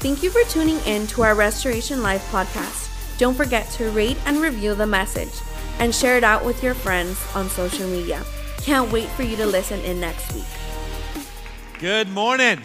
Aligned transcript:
Thank 0.00 0.22
you 0.22 0.30
for 0.30 0.44
tuning 0.48 0.78
in 0.86 1.08
to 1.08 1.22
our 1.22 1.34
Restoration 1.34 2.04
Life 2.04 2.30
podcast. 2.30 3.18
Don't 3.18 3.34
forget 3.34 3.68
to 3.70 3.90
rate 3.90 4.16
and 4.26 4.40
review 4.40 4.76
the 4.76 4.86
message 4.86 5.32
and 5.80 5.92
share 5.92 6.16
it 6.16 6.22
out 6.22 6.44
with 6.44 6.62
your 6.62 6.74
friends 6.74 7.20
on 7.34 7.50
social 7.50 7.88
media. 7.88 8.24
Can't 8.58 8.92
wait 8.92 9.08
for 9.08 9.24
you 9.24 9.34
to 9.36 9.44
listen 9.44 9.80
in 9.80 9.98
next 9.98 10.32
week. 10.32 10.44
Good 11.80 12.08
morning. 12.10 12.60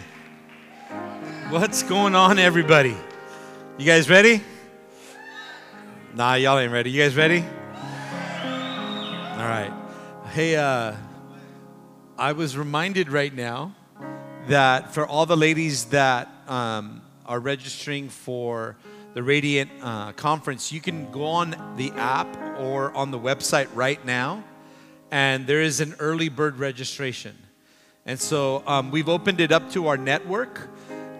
What's 1.50 1.82
going 1.82 2.14
on, 2.14 2.38
everybody? 2.38 2.96
You 3.79 3.86
guys 3.88 4.11
ready? 4.11 4.43
Nah, 6.13 6.36
y'all 6.36 6.59
ain't 6.59 6.71
ready. 6.71 6.91
You 6.91 7.02
guys 7.02 7.15
ready? 7.15 7.39
All 8.43 9.50
right. 9.50 9.73
Hey, 10.34 10.55
uh, 10.55 10.93
I 12.15 12.34
was 12.34 12.55
reminded 12.55 13.11
right 13.11 13.34
now 13.34 13.73
that 14.50 14.93
for 14.93 15.07
all 15.07 15.25
the 15.25 15.38
ladies 15.38 15.86
that 15.86 16.29
um, 16.47 17.03
are 17.26 17.40
registering 17.40 18.10
for 18.10 18.76
the 19.14 19.21
Radiant 19.21 19.70
uh, 19.82 20.11
conference, 20.14 20.71
you 20.71 20.82
can 20.82 21.11
go 21.11 21.25
on 21.25 21.56
the 21.78 21.92
app 21.92 22.28
or 22.60 22.92
on 22.96 23.11
the 23.11 23.20
website 23.20 23.68
right 23.75 24.04
now, 24.06 24.43
and 25.11 25.46
there 25.46 25.61
is 25.61 25.80
an 25.82 25.96
early 26.00 26.30
bird 26.30 26.57
registration. 26.57 27.36
And 28.06 28.20
so 28.20 28.64
um, 28.66 28.89
we've 28.89 29.10
opened 29.10 29.39
it 29.39 29.52
up 29.52 29.71
to 29.74 29.88
our 29.88 29.97
network, 29.97 30.68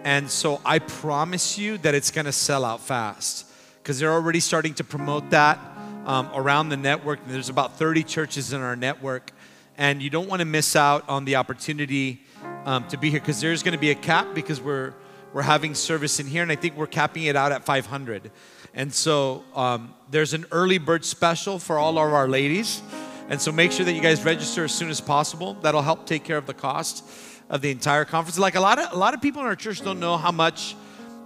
and 0.02 0.28
so 0.28 0.60
I 0.64 0.80
promise 0.80 1.56
you 1.56 1.78
that 1.78 1.94
it's 1.94 2.10
going 2.10 2.26
to 2.26 2.32
sell 2.32 2.64
out 2.64 2.80
fast 2.80 3.46
because 3.82 4.00
they're 4.00 4.12
already 4.12 4.40
starting 4.40 4.74
to 4.74 4.84
promote 4.84 5.30
that 5.30 5.58
um, 6.04 6.28
around 6.34 6.70
the 6.70 6.76
network. 6.76 7.20
There's 7.26 7.48
about 7.48 7.78
30 7.78 8.02
churches 8.02 8.52
in 8.52 8.60
our 8.60 8.76
network, 8.76 9.30
and 9.78 10.02
you 10.02 10.10
don't 10.10 10.28
want 10.28 10.40
to 10.40 10.46
miss 10.46 10.74
out 10.74 11.08
on 11.08 11.24
the 11.24 11.36
opportunity 11.36 12.22
um, 12.64 12.88
to 12.88 12.96
be 12.96 13.10
here 13.10 13.20
because 13.20 13.40
there's 13.40 13.62
going 13.62 13.72
to 13.72 13.78
be 13.78 13.90
a 13.90 13.94
cap 13.94 14.34
because 14.34 14.60
we're 14.60 14.94
we're 15.34 15.42
having 15.42 15.74
service 15.74 16.20
in 16.20 16.26
here, 16.26 16.42
and 16.42 16.52
I 16.52 16.56
think 16.56 16.76
we're 16.76 16.86
capping 16.86 17.24
it 17.24 17.34
out 17.34 17.50
at 17.50 17.64
500. 17.64 18.30
And 18.72 18.94
so 18.94 19.42
um, 19.54 19.92
there's 20.08 20.32
an 20.32 20.46
early 20.52 20.78
bird 20.78 21.04
special 21.04 21.58
for 21.58 21.76
all 21.76 21.98
of 21.98 22.12
our 22.12 22.28
ladies. 22.28 22.80
And 23.28 23.40
so 23.40 23.50
make 23.50 23.72
sure 23.72 23.84
that 23.84 23.92
you 23.92 24.00
guys 24.00 24.24
register 24.24 24.64
as 24.64 24.72
soon 24.72 24.90
as 24.90 25.00
possible. 25.00 25.54
That'll 25.54 25.82
help 25.82 26.06
take 26.06 26.22
care 26.22 26.36
of 26.36 26.46
the 26.46 26.54
cost 26.54 27.04
of 27.50 27.62
the 27.62 27.70
entire 27.70 28.04
conference. 28.04 28.38
Like 28.38 28.54
a 28.54 28.60
lot 28.60 28.78
of 28.78 28.92
a 28.92 28.96
lot 28.96 29.12
of 29.12 29.20
people 29.20 29.40
in 29.42 29.46
our 29.46 29.56
church 29.56 29.82
don't 29.82 30.00
know 30.00 30.16
how 30.16 30.30
much 30.32 30.76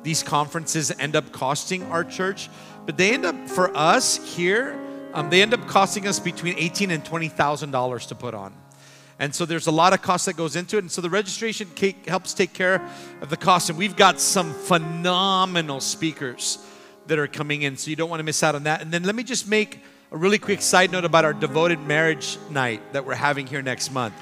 these 0.03 0.23
conferences 0.23 0.91
end 0.99 1.15
up 1.15 1.31
costing 1.33 1.83
our 1.85 2.05
church, 2.05 2.49
but 2.87 2.97
they 2.97 3.13
end 3.13 3.27
up 3.27 3.49
for 3.49 3.77
us 3.77 4.17
here. 4.37 4.79
Um, 5.13 5.29
they 5.29 5.43
end 5.43 5.55
up 5.55 5.67
costing 5.67 6.07
us 6.07 6.19
between 6.19 6.57
eighteen 6.57 6.91
and 6.91 7.05
twenty 7.05 7.29
thousand 7.29 7.73
dollars 7.73 8.07
to 8.07 8.15
put 8.15 8.35
on. 8.35 8.55
And 9.19 9.35
so 9.35 9.45
there's 9.45 9.67
a 9.67 9.73
lot 9.73 9.93
of 9.93 10.01
cost 10.01 10.27
that 10.27 10.37
goes 10.37 10.55
into 10.55 10.77
it. 10.77 10.81
And 10.81 10.91
so 10.91 11.01
the 11.01 11.11
registration 11.11 11.69
helps 12.07 12.35
take 12.35 12.53
care 12.53 12.81
of 13.21 13.31
the 13.31 13.37
cost. 13.37 13.69
And 13.69 13.79
we've 13.79 13.97
got 13.97 14.21
some 14.21 14.53
phenomenal 14.53 15.81
speakers 15.81 16.59
that 17.09 17.19
are 17.19 17.27
coming 17.27 17.63
in. 17.63 17.77
So 17.77 17.91
you 17.91 17.97
don't 17.97 18.11
want 18.11 18.21
to 18.21 18.25
miss 18.25 18.43
out 18.43 18.55
on 18.55 18.65
that. 18.65 18.81
And 18.81 18.93
then 18.93 19.03
let 19.03 19.15
me 19.15 19.25
just 19.25 19.49
make 19.49 19.81
a 20.13 20.17
really 20.17 20.39
quick 20.39 20.63
side 20.63 20.93
note 20.93 21.05
about 21.05 21.25
our 21.25 21.33
devoted 21.33 21.81
marriage 21.81 22.39
night 22.51 22.81
that 22.93 23.05
we're 23.05 23.15
having 23.15 23.47
here 23.47 23.61
next 23.61 23.91
month. 23.91 24.15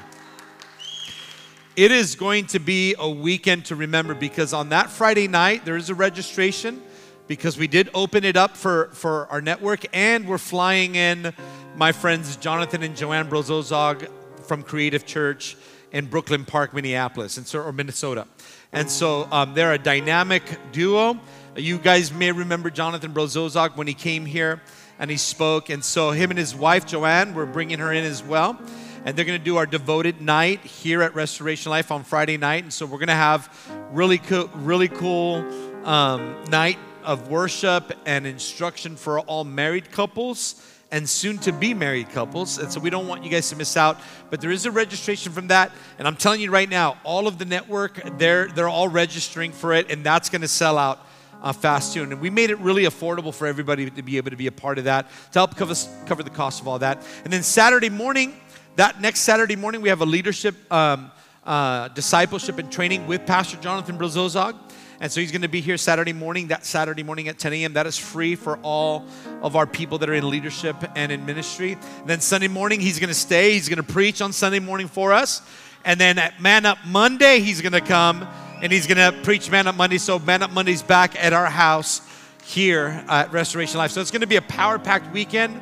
It 1.76 1.92
is 1.92 2.14
going 2.14 2.46
to 2.46 2.58
be 2.58 2.94
a 2.98 3.08
weekend 3.08 3.66
to 3.66 3.76
remember 3.76 4.14
because 4.14 4.54
on 4.54 4.70
that 4.70 4.88
Friday 4.88 5.28
night, 5.28 5.66
there 5.66 5.76
is 5.76 5.90
a 5.90 5.94
registration 5.94 6.82
because 7.28 7.58
we 7.58 7.66
did 7.66 7.90
open 7.92 8.24
it 8.24 8.36
up 8.36 8.56
for, 8.56 8.88
for 8.92 9.26
our 9.26 9.42
network 9.42 9.84
and 9.92 10.26
we're 10.26 10.38
flying 10.38 10.94
in 10.94 11.34
my 11.76 11.92
friends 11.92 12.36
Jonathan 12.36 12.82
and 12.82 12.96
Joanne 12.96 13.28
Brozozog 13.28 14.08
from 14.46 14.62
Creative 14.62 15.04
Church 15.04 15.56
in 15.92 16.06
Brooklyn 16.06 16.44
Park, 16.44 16.74
Minneapolis, 16.74 17.36
and 17.36 17.46
so, 17.46 17.62
or 17.62 17.72
Minnesota. 17.72 18.26
And 18.72 18.90
so 18.90 19.28
um, 19.30 19.54
they're 19.54 19.72
a 19.72 19.78
dynamic 19.78 20.42
duo. 20.72 21.18
You 21.56 21.78
guys 21.78 22.12
may 22.12 22.32
remember 22.32 22.70
Jonathan 22.70 23.14
Brozozog 23.14 23.76
when 23.76 23.86
he 23.86 23.94
came 23.94 24.26
here 24.26 24.60
and 24.98 25.10
he 25.10 25.16
spoke. 25.16 25.70
And 25.70 25.84
so 25.84 26.10
him 26.10 26.30
and 26.30 26.38
his 26.38 26.54
wife, 26.54 26.86
Joanne, 26.86 27.34
we're 27.34 27.46
bringing 27.46 27.78
her 27.78 27.92
in 27.92 28.04
as 28.04 28.22
well. 28.22 28.58
And 29.04 29.16
they're 29.16 29.24
going 29.24 29.38
to 29.38 29.44
do 29.44 29.56
our 29.56 29.66
devoted 29.66 30.20
night 30.20 30.60
here 30.60 31.02
at 31.02 31.14
Restoration 31.14 31.70
Life 31.70 31.90
on 31.92 32.02
Friday 32.02 32.36
night. 32.36 32.64
And 32.64 32.72
so 32.72 32.84
we're 32.86 32.98
going 32.98 33.08
to 33.08 33.14
have 33.14 33.48
really 33.92 34.18
cool, 34.18 34.50
really 34.54 34.88
cool 34.88 35.36
um, 35.84 36.44
night 36.50 36.78
of 37.04 37.28
worship 37.28 37.92
and 38.04 38.26
instruction 38.26 38.96
for 38.96 39.20
all 39.20 39.44
married 39.44 39.92
couples 39.92 40.75
and 40.90 41.08
soon 41.08 41.38
to 41.38 41.52
be 41.52 41.74
married 41.74 42.10
couples. 42.10 42.58
And 42.58 42.70
so 42.72 42.80
we 42.80 42.90
don't 42.90 43.08
want 43.08 43.24
you 43.24 43.30
guys 43.30 43.48
to 43.50 43.56
miss 43.56 43.76
out. 43.76 43.98
But 44.30 44.40
there 44.40 44.50
is 44.50 44.66
a 44.66 44.70
registration 44.70 45.32
from 45.32 45.48
that. 45.48 45.72
And 45.98 46.06
I'm 46.06 46.16
telling 46.16 46.40
you 46.40 46.50
right 46.50 46.68
now, 46.68 46.96
all 47.04 47.26
of 47.26 47.38
the 47.38 47.44
network, 47.44 48.00
they're, 48.18 48.48
they're 48.48 48.68
all 48.68 48.88
registering 48.88 49.52
for 49.52 49.72
it, 49.72 49.90
and 49.90 50.04
that's 50.04 50.28
going 50.28 50.42
to 50.42 50.48
sell 50.48 50.78
out. 50.78 51.00
Uh, 51.42 51.52
fast 51.52 51.92
soon. 51.92 52.12
And 52.12 52.20
we 52.20 52.30
made 52.30 52.48
it 52.48 52.58
really 52.60 52.84
affordable 52.84 53.32
for 53.32 53.46
everybody 53.46 53.90
to 53.90 54.02
be 54.02 54.16
able 54.16 54.30
to 54.30 54.36
be 54.36 54.46
a 54.46 54.52
part 54.52 54.78
of 54.78 54.84
that, 54.84 55.06
to 55.32 55.38
help 55.38 55.54
cover, 55.54 55.74
cover 56.06 56.22
the 56.22 56.30
cost 56.30 56.62
of 56.62 56.66
all 56.66 56.78
that. 56.78 57.06
And 57.24 57.32
then 57.32 57.42
Saturday 57.42 57.90
morning, 57.90 58.32
that 58.76 59.02
next 59.02 59.20
Saturday 59.20 59.54
morning, 59.54 59.82
we 59.82 59.90
have 59.90 60.00
a 60.00 60.06
leadership, 60.06 60.54
um, 60.72 61.10
uh, 61.44 61.88
discipleship, 61.88 62.58
and 62.58 62.72
training 62.72 63.06
with 63.06 63.26
Pastor 63.26 63.58
Jonathan 63.58 63.98
Brozozog. 63.98 64.56
And 65.00 65.12
so 65.12 65.20
he's 65.20 65.30
going 65.30 65.42
to 65.42 65.48
be 65.48 65.60
here 65.60 65.76
Saturday 65.76 66.14
morning, 66.14 66.48
that 66.48 66.64
Saturday 66.64 67.02
morning 67.02 67.28
at 67.28 67.38
10 67.38 67.52
a.m. 67.52 67.72
That 67.74 67.86
is 67.86 67.98
free 67.98 68.34
for 68.34 68.58
all 68.62 69.06
of 69.42 69.54
our 69.54 69.66
people 69.66 69.98
that 69.98 70.08
are 70.08 70.14
in 70.14 70.28
leadership 70.28 70.76
and 70.94 71.12
in 71.12 71.26
ministry. 71.26 71.72
And 71.72 72.06
then 72.06 72.20
Sunday 72.20 72.48
morning, 72.48 72.80
he's 72.80 72.98
going 72.98 73.08
to 73.08 73.14
stay. 73.14 73.52
He's 73.52 73.68
going 73.68 73.76
to 73.76 73.82
preach 73.82 74.22
on 74.22 74.32
Sunday 74.32 74.58
morning 74.58 74.88
for 74.88 75.12
us. 75.12 75.42
And 75.84 76.00
then 76.00 76.18
at 76.18 76.40
Man 76.40 76.64
Up 76.64 76.78
Monday, 76.86 77.40
he's 77.40 77.60
going 77.60 77.72
to 77.72 77.80
come 77.80 78.26
and 78.62 78.72
he's 78.72 78.86
going 78.86 78.96
to 78.96 79.20
preach 79.22 79.50
Man 79.50 79.66
Up 79.66 79.76
Monday. 79.76 79.98
So 79.98 80.18
Man 80.18 80.42
Up 80.42 80.50
Monday's 80.50 80.82
back 80.82 81.14
at 81.22 81.34
our 81.34 81.46
house 81.46 82.00
here 82.42 83.04
at 83.08 83.30
Restoration 83.32 83.78
Life. 83.78 83.90
So 83.90 84.00
it's 84.00 84.10
going 84.10 84.22
to 84.22 84.26
be 84.26 84.36
a 84.36 84.42
power 84.42 84.78
packed 84.78 85.12
weekend. 85.12 85.60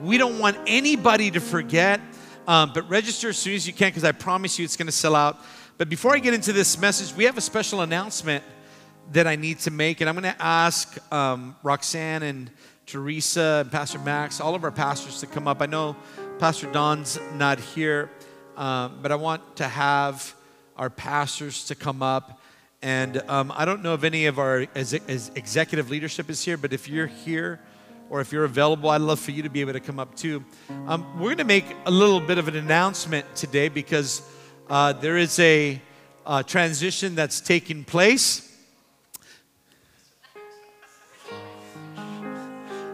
We 0.00 0.16
don't 0.16 0.38
want 0.38 0.58
anybody 0.66 1.30
to 1.32 1.40
forget, 1.40 2.00
um, 2.46 2.70
but 2.72 2.88
register 2.88 3.30
as 3.30 3.38
soon 3.38 3.54
as 3.54 3.66
you 3.66 3.72
can 3.72 3.88
because 3.88 4.04
I 4.04 4.12
promise 4.12 4.58
you 4.58 4.64
it's 4.64 4.76
going 4.76 4.86
to 4.86 4.92
sell 4.92 5.16
out. 5.16 5.40
But 5.78 5.88
before 5.88 6.14
I 6.14 6.18
get 6.20 6.34
into 6.34 6.52
this 6.52 6.78
message, 6.78 7.16
we 7.16 7.24
have 7.24 7.36
a 7.36 7.40
special 7.40 7.80
announcement 7.80 8.44
that 9.12 9.26
I 9.26 9.36
need 9.36 9.58
to 9.60 9.70
make. 9.70 10.00
And 10.00 10.08
I'm 10.08 10.16
going 10.16 10.34
to 10.34 10.42
ask 10.42 10.98
um, 11.12 11.56
Roxanne 11.62 12.22
and 12.22 12.50
Teresa 12.86 13.62
and 13.62 13.72
Pastor 13.72 13.98
Max, 13.98 14.40
all 14.40 14.54
of 14.54 14.64
our 14.64 14.70
pastors 14.70 15.20
to 15.20 15.26
come 15.26 15.48
up. 15.48 15.60
I 15.60 15.66
know 15.66 15.96
Pastor 16.38 16.70
Don's 16.70 17.18
not 17.34 17.58
here, 17.58 18.10
um, 18.56 18.98
but 19.02 19.10
I 19.10 19.16
want 19.16 19.56
to 19.56 19.64
have 19.68 20.34
our 20.76 20.90
pastors 20.90 21.66
to 21.66 21.74
come 21.74 22.02
up. 22.02 22.40
And 22.82 23.22
um, 23.28 23.52
I 23.56 23.64
don't 23.64 23.82
know 23.82 23.94
if 23.94 24.04
any 24.04 24.26
of 24.26 24.38
our 24.38 24.66
as, 24.74 24.94
as 24.94 25.30
executive 25.34 25.90
leadership 25.90 26.30
is 26.30 26.44
here, 26.44 26.56
but 26.56 26.72
if 26.72 26.88
you're 26.88 27.06
here 27.06 27.60
or 28.08 28.20
if 28.20 28.32
you're 28.32 28.44
available, 28.44 28.90
I'd 28.90 29.00
love 29.00 29.18
for 29.18 29.32
you 29.32 29.42
to 29.42 29.48
be 29.48 29.60
able 29.60 29.72
to 29.72 29.80
come 29.80 29.98
up 29.98 30.14
too. 30.14 30.44
Um, 30.86 31.04
we're 31.18 31.34
going 31.34 31.38
to 31.38 31.44
make 31.44 31.64
a 31.86 31.90
little 31.90 32.20
bit 32.20 32.38
of 32.38 32.46
an 32.46 32.54
announcement 32.54 33.34
today 33.34 33.68
because 33.68 34.22
uh, 34.68 34.92
there 34.92 35.16
is 35.16 35.38
a 35.40 35.80
uh, 36.24 36.42
transition 36.42 37.14
that's 37.14 37.40
taking 37.40 37.82
place. 37.82 38.45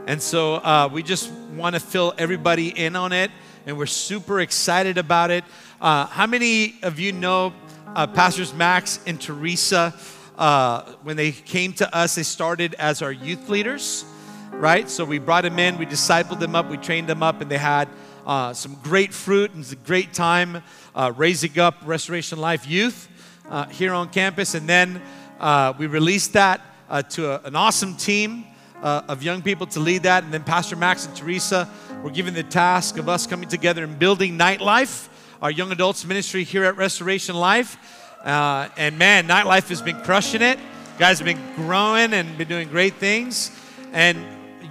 And 0.04 0.20
so 0.20 0.54
uh, 0.54 0.88
we 0.92 1.04
just 1.04 1.30
want 1.54 1.76
to 1.76 1.80
fill 1.80 2.12
everybody 2.18 2.76
in 2.76 2.96
on 2.96 3.12
it, 3.12 3.30
and 3.66 3.78
we're 3.78 3.86
super 3.86 4.40
excited 4.40 4.98
about 4.98 5.30
it. 5.30 5.44
Uh, 5.80 6.06
how 6.06 6.26
many 6.26 6.74
of 6.82 6.98
you 6.98 7.12
know 7.12 7.52
uh, 7.86 8.08
Pastors 8.08 8.52
Max 8.52 8.98
and 9.06 9.20
Teresa? 9.20 9.94
Uh, 10.36 10.82
when 11.04 11.16
they 11.16 11.30
came 11.30 11.72
to 11.74 11.96
us, 11.96 12.16
they 12.16 12.24
started 12.24 12.74
as 12.80 13.00
our 13.00 13.12
youth 13.12 13.48
leaders, 13.48 14.04
right? 14.50 14.90
So 14.90 15.04
we 15.04 15.20
brought 15.20 15.42
them 15.42 15.60
in, 15.60 15.78
we 15.78 15.86
discipled 15.86 16.40
them 16.40 16.56
up, 16.56 16.68
we 16.68 16.78
trained 16.78 17.08
them 17.08 17.22
up, 17.22 17.40
and 17.40 17.48
they 17.48 17.58
had 17.58 17.88
uh, 18.26 18.52
some 18.54 18.76
great 18.82 19.14
fruit 19.14 19.52
and 19.54 19.64
a 19.70 19.76
great 19.76 20.12
time 20.12 20.64
uh, 20.96 21.12
raising 21.16 21.60
up 21.60 21.76
Restoration 21.84 22.40
Life 22.40 22.66
youth 22.66 23.08
here 23.70 23.92
on 23.94 24.08
campus. 24.08 24.54
And 24.54 24.68
then 24.68 25.00
we 25.78 25.86
released 25.86 26.32
that 26.32 26.60
to 27.10 27.30
a, 27.30 27.40
an 27.46 27.54
awesome 27.54 27.96
team 27.96 28.46
uh, 28.82 29.02
of 29.08 29.22
young 29.22 29.42
people 29.42 29.66
to 29.68 29.80
lead 29.80 30.02
that. 30.02 30.24
And 30.24 30.32
then 30.34 30.42
Pastor 30.42 30.76
Max 30.76 31.06
and 31.06 31.16
Teresa 31.16 31.68
were 32.02 32.10
given 32.10 32.34
the 32.34 32.42
task 32.42 32.98
of 32.98 33.08
us 33.08 33.26
coming 33.26 33.48
together 33.48 33.84
and 33.84 33.98
building 33.98 34.36
Nightlife, 34.36 35.08
our 35.40 35.50
young 35.50 35.72
adults 35.72 36.04
ministry 36.04 36.44
here 36.44 36.64
at 36.64 36.76
Restoration 36.76 37.34
Life. 37.36 37.76
Uh, 38.22 38.68
and 38.76 38.98
man, 38.98 39.26
Nightlife 39.26 39.68
has 39.68 39.82
been 39.82 40.00
crushing 40.02 40.42
it. 40.42 40.58
Guys 40.98 41.18
have 41.18 41.26
been 41.26 41.40
growing 41.56 42.12
and 42.12 42.36
been 42.36 42.48
doing 42.48 42.68
great 42.68 42.94
things. 42.94 43.50
And 43.92 44.18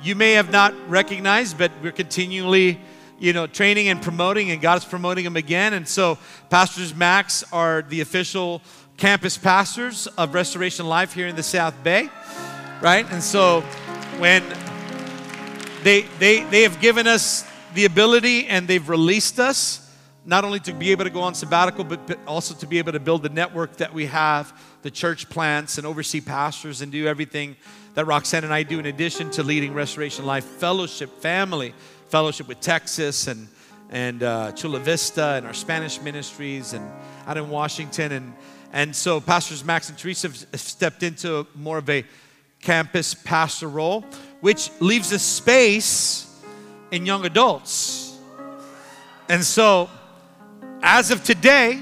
you 0.03 0.15
may 0.15 0.33
have 0.33 0.51
not 0.51 0.73
recognized, 0.89 1.57
but 1.57 1.71
we're 1.81 1.91
continually, 1.91 2.79
you 3.19 3.33
know, 3.33 3.47
training 3.47 3.89
and 3.89 4.01
promoting, 4.01 4.51
and 4.51 4.61
God 4.61 4.77
is 4.77 4.85
promoting 4.85 5.23
them 5.23 5.35
again. 5.35 5.73
And 5.73 5.87
so, 5.87 6.17
Pastors 6.49 6.95
Max 6.95 7.43
are 7.51 7.83
the 7.83 8.01
official 8.01 8.61
campus 8.97 9.37
pastors 9.37 10.07
of 10.07 10.33
Restoration 10.33 10.87
Life 10.87 11.13
here 11.13 11.27
in 11.27 11.35
the 11.35 11.43
South 11.43 11.75
Bay, 11.83 12.09
right? 12.81 13.05
And 13.11 13.21
so, 13.21 13.63
when 14.19 14.43
they, 15.83 16.01
they, 16.19 16.43
they 16.45 16.61
have 16.63 16.79
given 16.79 17.07
us 17.07 17.49
the 17.73 17.85
ability 17.85 18.47
and 18.47 18.67
they've 18.67 18.87
released 18.87 19.39
us 19.39 19.89
not 20.25 20.45
only 20.45 20.59
to 20.59 20.73
be 20.73 20.91
able 20.91 21.03
to 21.03 21.09
go 21.09 21.21
on 21.21 21.33
sabbatical, 21.33 21.83
but, 21.83 22.19
also 22.27 22.53
to 22.53 22.67
be 22.67 22.77
able 22.77 22.91
to 22.91 22.99
build 22.99 23.23
the 23.23 23.29
network 23.29 23.77
that 23.77 23.93
we 23.93 24.05
have, 24.05 24.53
the 24.83 24.91
church 24.91 25.29
plants, 25.29 25.77
and 25.77 25.87
oversee 25.87 26.21
pastors 26.21 26.81
and 26.81 26.91
do 26.91 27.07
everything 27.07 27.55
that 27.95 28.05
Roxanne 28.05 28.43
and 28.43 28.53
I 28.53 28.63
do 28.63 28.79
in 28.79 28.85
addition 28.85 29.31
to 29.31 29.43
leading 29.43 29.73
Restoration 29.73 30.25
Life 30.25 30.45
Fellowship 30.45 31.21
family, 31.21 31.73
fellowship 32.09 32.47
with 32.47 32.59
Texas 32.59 33.27
and, 33.27 33.47
and 33.89 34.21
uh, 34.21 34.51
Chula 34.51 34.79
Vista 34.79 35.33
and 35.37 35.45
our 35.45 35.53
Spanish 35.53 35.99
ministries 36.01 36.73
and 36.73 36.89
out 37.25 37.37
in 37.37 37.49
Washington. 37.49 38.11
And, 38.11 38.33
and 38.71 38.95
so 38.95 39.19
Pastors 39.19 39.65
Max 39.65 39.89
and 39.89 39.97
Teresa 39.97 40.27
have 40.27 40.59
stepped 40.59 41.03
into 41.03 41.47
more 41.55 41.79
of 41.79 41.89
a 41.89 42.05
campus 42.61 43.13
pastor 43.13 43.67
role, 43.67 44.05
which 44.39 44.69
leaves 44.79 45.11
a 45.11 45.19
space 45.19 46.27
in 46.91 47.05
young 47.05 47.25
adults. 47.25 48.17
And 49.29 49.43
so, 49.43 49.89
as 50.83 51.11
of 51.11 51.23
today, 51.23 51.79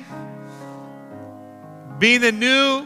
being 1.97 2.21
the 2.21 2.31
new 2.31 2.85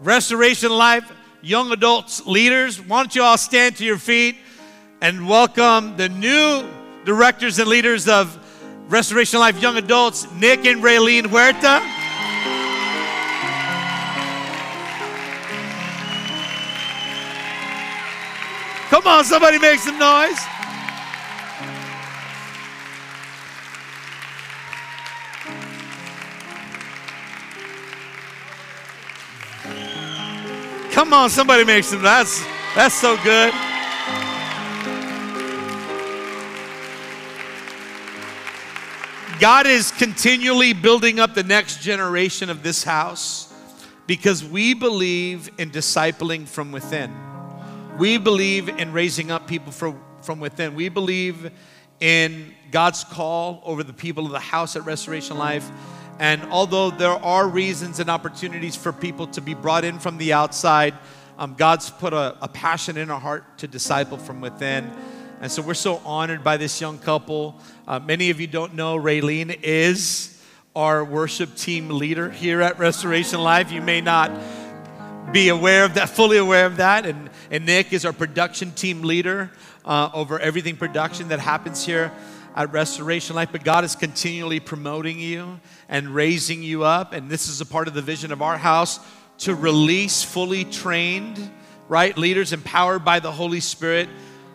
Restoration 0.00 0.70
Life 0.70 1.10
young 1.42 1.72
adults 1.72 2.26
leaders, 2.26 2.80
why 2.80 3.02
don't 3.02 3.14
you 3.14 3.22
all 3.22 3.38
stand 3.38 3.76
to 3.76 3.84
your 3.84 3.98
feet 3.98 4.36
and 5.00 5.28
welcome 5.28 5.96
the 5.96 6.08
new 6.08 6.68
directors 7.04 7.58
and 7.58 7.68
leaders 7.68 8.08
of 8.08 8.38
Restoration 8.88 9.40
Life 9.40 9.60
Young 9.60 9.76
Adults, 9.76 10.30
Nick 10.32 10.64
and 10.66 10.82
Raylene 10.82 11.26
Huerta. 11.26 11.95
Come 18.88 19.06
on, 19.06 19.24
somebody 19.24 19.58
make 19.58 19.80
some 19.80 19.98
noise. 19.98 20.38
Come 30.92 31.12
on, 31.12 31.30
somebody 31.30 31.64
make 31.64 31.84
some. 31.84 32.00
That's 32.00 32.44
that's 32.74 32.94
so 32.94 33.16
good. 33.24 33.52
God 39.40 39.66
is 39.66 39.90
continually 39.90 40.72
building 40.72 41.20
up 41.20 41.34
the 41.34 41.42
next 41.42 41.82
generation 41.82 42.48
of 42.48 42.62
this 42.62 42.84
house 42.84 43.52
because 44.06 44.44
we 44.44 44.74
believe 44.74 45.50
in 45.58 45.70
discipling 45.70 46.46
from 46.46 46.72
within. 46.72 47.25
We 47.98 48.18
believe 48.18 48.68
in 48.68 48.92
raising 48.92 49.30
up 49.30 49.46
people 49.46 49.72
from, 49.72 49.98
from 50.20 50.38
within. 50.38 50.74
We 50.74 50.90
believe 50.90 51.50
in 51.98 52.54
God's 52.70 53.04
call 53.04 53.62
over 53.64 53.82
the 53.82 53.94
people 53.94 54.26
of 54.26 54.32
the 54.32 54.38
house 54.38 54.76
at 54.76 54.84
Restoration 54.84 55.38
Life. 55.38 55.70
And 56.18 56.42
although 56.50 56.90
there 56.90 57.08
are 57.08 57.48
reasons 57.48 57.98
and 57.98 58.10
opportunities 58.10 58.76
for 58.76 58.92
people 58.92 59.26
to 59.28 59.40
be 59.40 59.54
brought 59.54 59.82
in 59.84 59.98
from 59.98 60.18
the 60.18 60.34
outside, 60.34 60.92
um, 61.38 61.54
God's 61.54 61.88
put 61.90 62.12
a, 62.12 62.36
a 62.42 62.48
passion 62.48 62.98
in 62.98 63.10
our 63.10 63.20
heart 63.20 63.56
to 63.58 63.66
disciple 63.66 64.18
from 64.18 64.42
within. 64.42 64.90
And 65.40 65.50
so 65.50 65.62
we're 65.62 65.72
so 65.72 66.02
honored 66.04 66.44
by 66.44 66.58
this 66.58 66.78
young 66.78 66.98
couple. 66.98 67.58
Uh, 67.88 67.98
many 67.98 68.28
of 68.28 68.40
you 68.40 68.46
don't 68.46 68.74
know 68.74 68.98
Raylene 68.98 69.58
is 69.62 70.38
our 70.74 71.02
worship 71.02 71.54
team 71.54 71.88
leader 71.88 72.30
here 72.30 72.60
at 72.60 72.78
Restoration 72.78 73.40
Life. 73.40 73.72
You 73.72 73.80
may 73.80 74.02
not 74.02 74.30
be 75.32 75.48
aware 75.48 75.84
of 75.84 75.94
that, 75.94 76.08
fully 76.08 76.36
aware 76.38 76.66
of 76.66 76.76
that. 76.78 77.06
And, 77.06 77.30
and 77.50 77.66
Nick 77.66 77.92
is 77.92 78.04
our 78.04 78.12
production 78.12 78.70
team 78.72 79.02
leader 79.02 79.50
uh, 79.84 80.10
over 80.14 80.38
everything 80.38 80.76
production 80.76 81.28
that 81.28 81.40
happens 81.40 81.84
here 81.84 82.12
at 82.54 82.72
Restoration 82.72 83.36
Life. 83.36 83.50
But 83.52 83.64
God 83.64 83.84
is 83.84 83.94
continually 83.94 84.60
promoting 84.60 85.18
you 85.18 85.60
and 85.88 86.08
raising 86.08 86.62
you 86.62 86.84
up. 86.84 87.12
And 87.12 87.28
this 87.28 87.48
is 87.48 87.60
a 87.60 87.66
part 87.66 87.88
of 87.88 87.94
the 87.94 88.02
vision 88.02 88.32
of 88.32 88.40
our 88.40 88.56
house 88.56 89.00
to 89.38 89.54
release 89.54 90.22
fully 90.22 90.64
trained, 90.64 91.50
right, 91.88 92.16
leaders 92.16 92.52
empowered 92.52 93.04
by 93.04 93.20
the 93.20 93.30
Holy 93.30 93.60
Spirit 93.60 94.08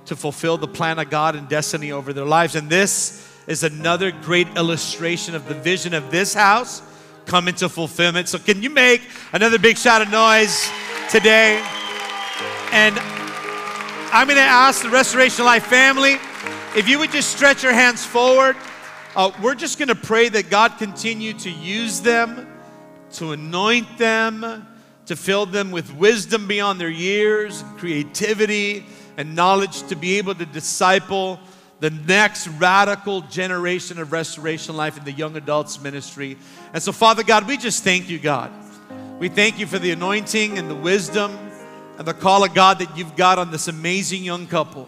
to 0.06 0.16
fulfill 0.16 0.58
the 0.58 0.68
plan 0.68 0.98
of 0.98 1.10
God 1.10 1.36
and 1.36 1.48
destiny 1.48 1.92
over 1.92 2.14
their 2.14 2.26
lives. 2.26 2.56
And 2.56 2.70
this 2.70 3.28
is 3.46 3.64
another 3.64 4.12
great 4.12 4.48
illustration 4.58 5.36
of 5.36 5.48
the 5.48 5.54
vision 5.54 5.94
of 5.94 6.10
this 6.10 6.34
house 6.34 6.82
come 7.26 7.48
into 7.48 7.70
fulfillment. 7.70 8.28
So, 8.28 8.40
can 8.40 8.62
you 8.62 8.70
make 8.70 9.02
another 9.34 9.60
big 9.60 9.78
shout 9.78 10.02
of 10.02 10.10
noise 10.10 10.70
today? 11.10 11.64
And 12.72 12.98
I'm 14.14 14.28
going 14.28 14.38
to 14.38 14.44
ask 14.44 14.82
the 14.82 14.90
Restoration 14.90 15.46
Life 15.46 15.66
family 15.66 16.18
if 16.76 16.88
you 16.88 17.00
would 17.00 17.12
just 17.12 17.36
stretch 17.36 17.64
your 17.64 17.74
hands 17.74 18.06
forward. 18.06 18.56
Uh, 19.16 19.32
we're 19.42 19.56
just 19.56 19.78
going 19.78 19.90
to 19.90 19.96
pray 19.96 20.30
that 20.30 20.50
God 20.50 20.78
continue 20.78 21.34
to 21.34 21.50
use 21.50 22.00
them, 22.00 22.48
to 23.14 23.34
anoint 23.34 23.98
them, 23.98 24.68
to 25.06 25.16
fill 25.16 25.46
them 25.46 25.72
with 25.72 25.94
wisdom 25.96 26.48
beyond 26.48 26.80
their 26.80 26.90
years, 26.90 27.64
creativity, 27.78 28.86
and 29.18 29.36
knowledge 29.36 29.84
to 29.90 29.96
be 29.96 30.18
able 30.18 30.34
to 30.36 30.46
disciple 30.46 31.40
the 31.82 31.90
next 31.90 32.48
radical 32.48 33.22
generation 33.22 34.00
of 34.00 34.12
restoration 34.12 34.78
life 34.78 35.00
in 35.00 35.04
the 35.04 35.12
young 35.12 35.36
adults 35.36 35.82
ministry. 35.82 36.38
And 36.74 36.82
so, 36.82 36.92
Father 36.92 37.24
God, 37.24 37.48
we 37.48 37.58
just 37.58 37.84
thank 37.84 38.08
you, 38.08 38.20
God. 38.20 38.52
We 39.18 39.30
thank 39.30 39.58
you 39.58 39.66
for 39.66 39.80
the 39.80 39.90
anointing 39.90 40.60
and 40.60 40.70
the 40.70 40.76
wisdom 40.76 41.36
and 41.98 42.08
the 42.08 42.14
call 42.14 42.44
of 42.44 42.54
God 42.54 42.78
that 42.80 42.96
you've 42.96 43.16
got 43.16 43.40
on 43.40 43.50
this 43.50 43.68
amazing 43.68 44.24
young 44.24 44.46
couple. 44.46 44.88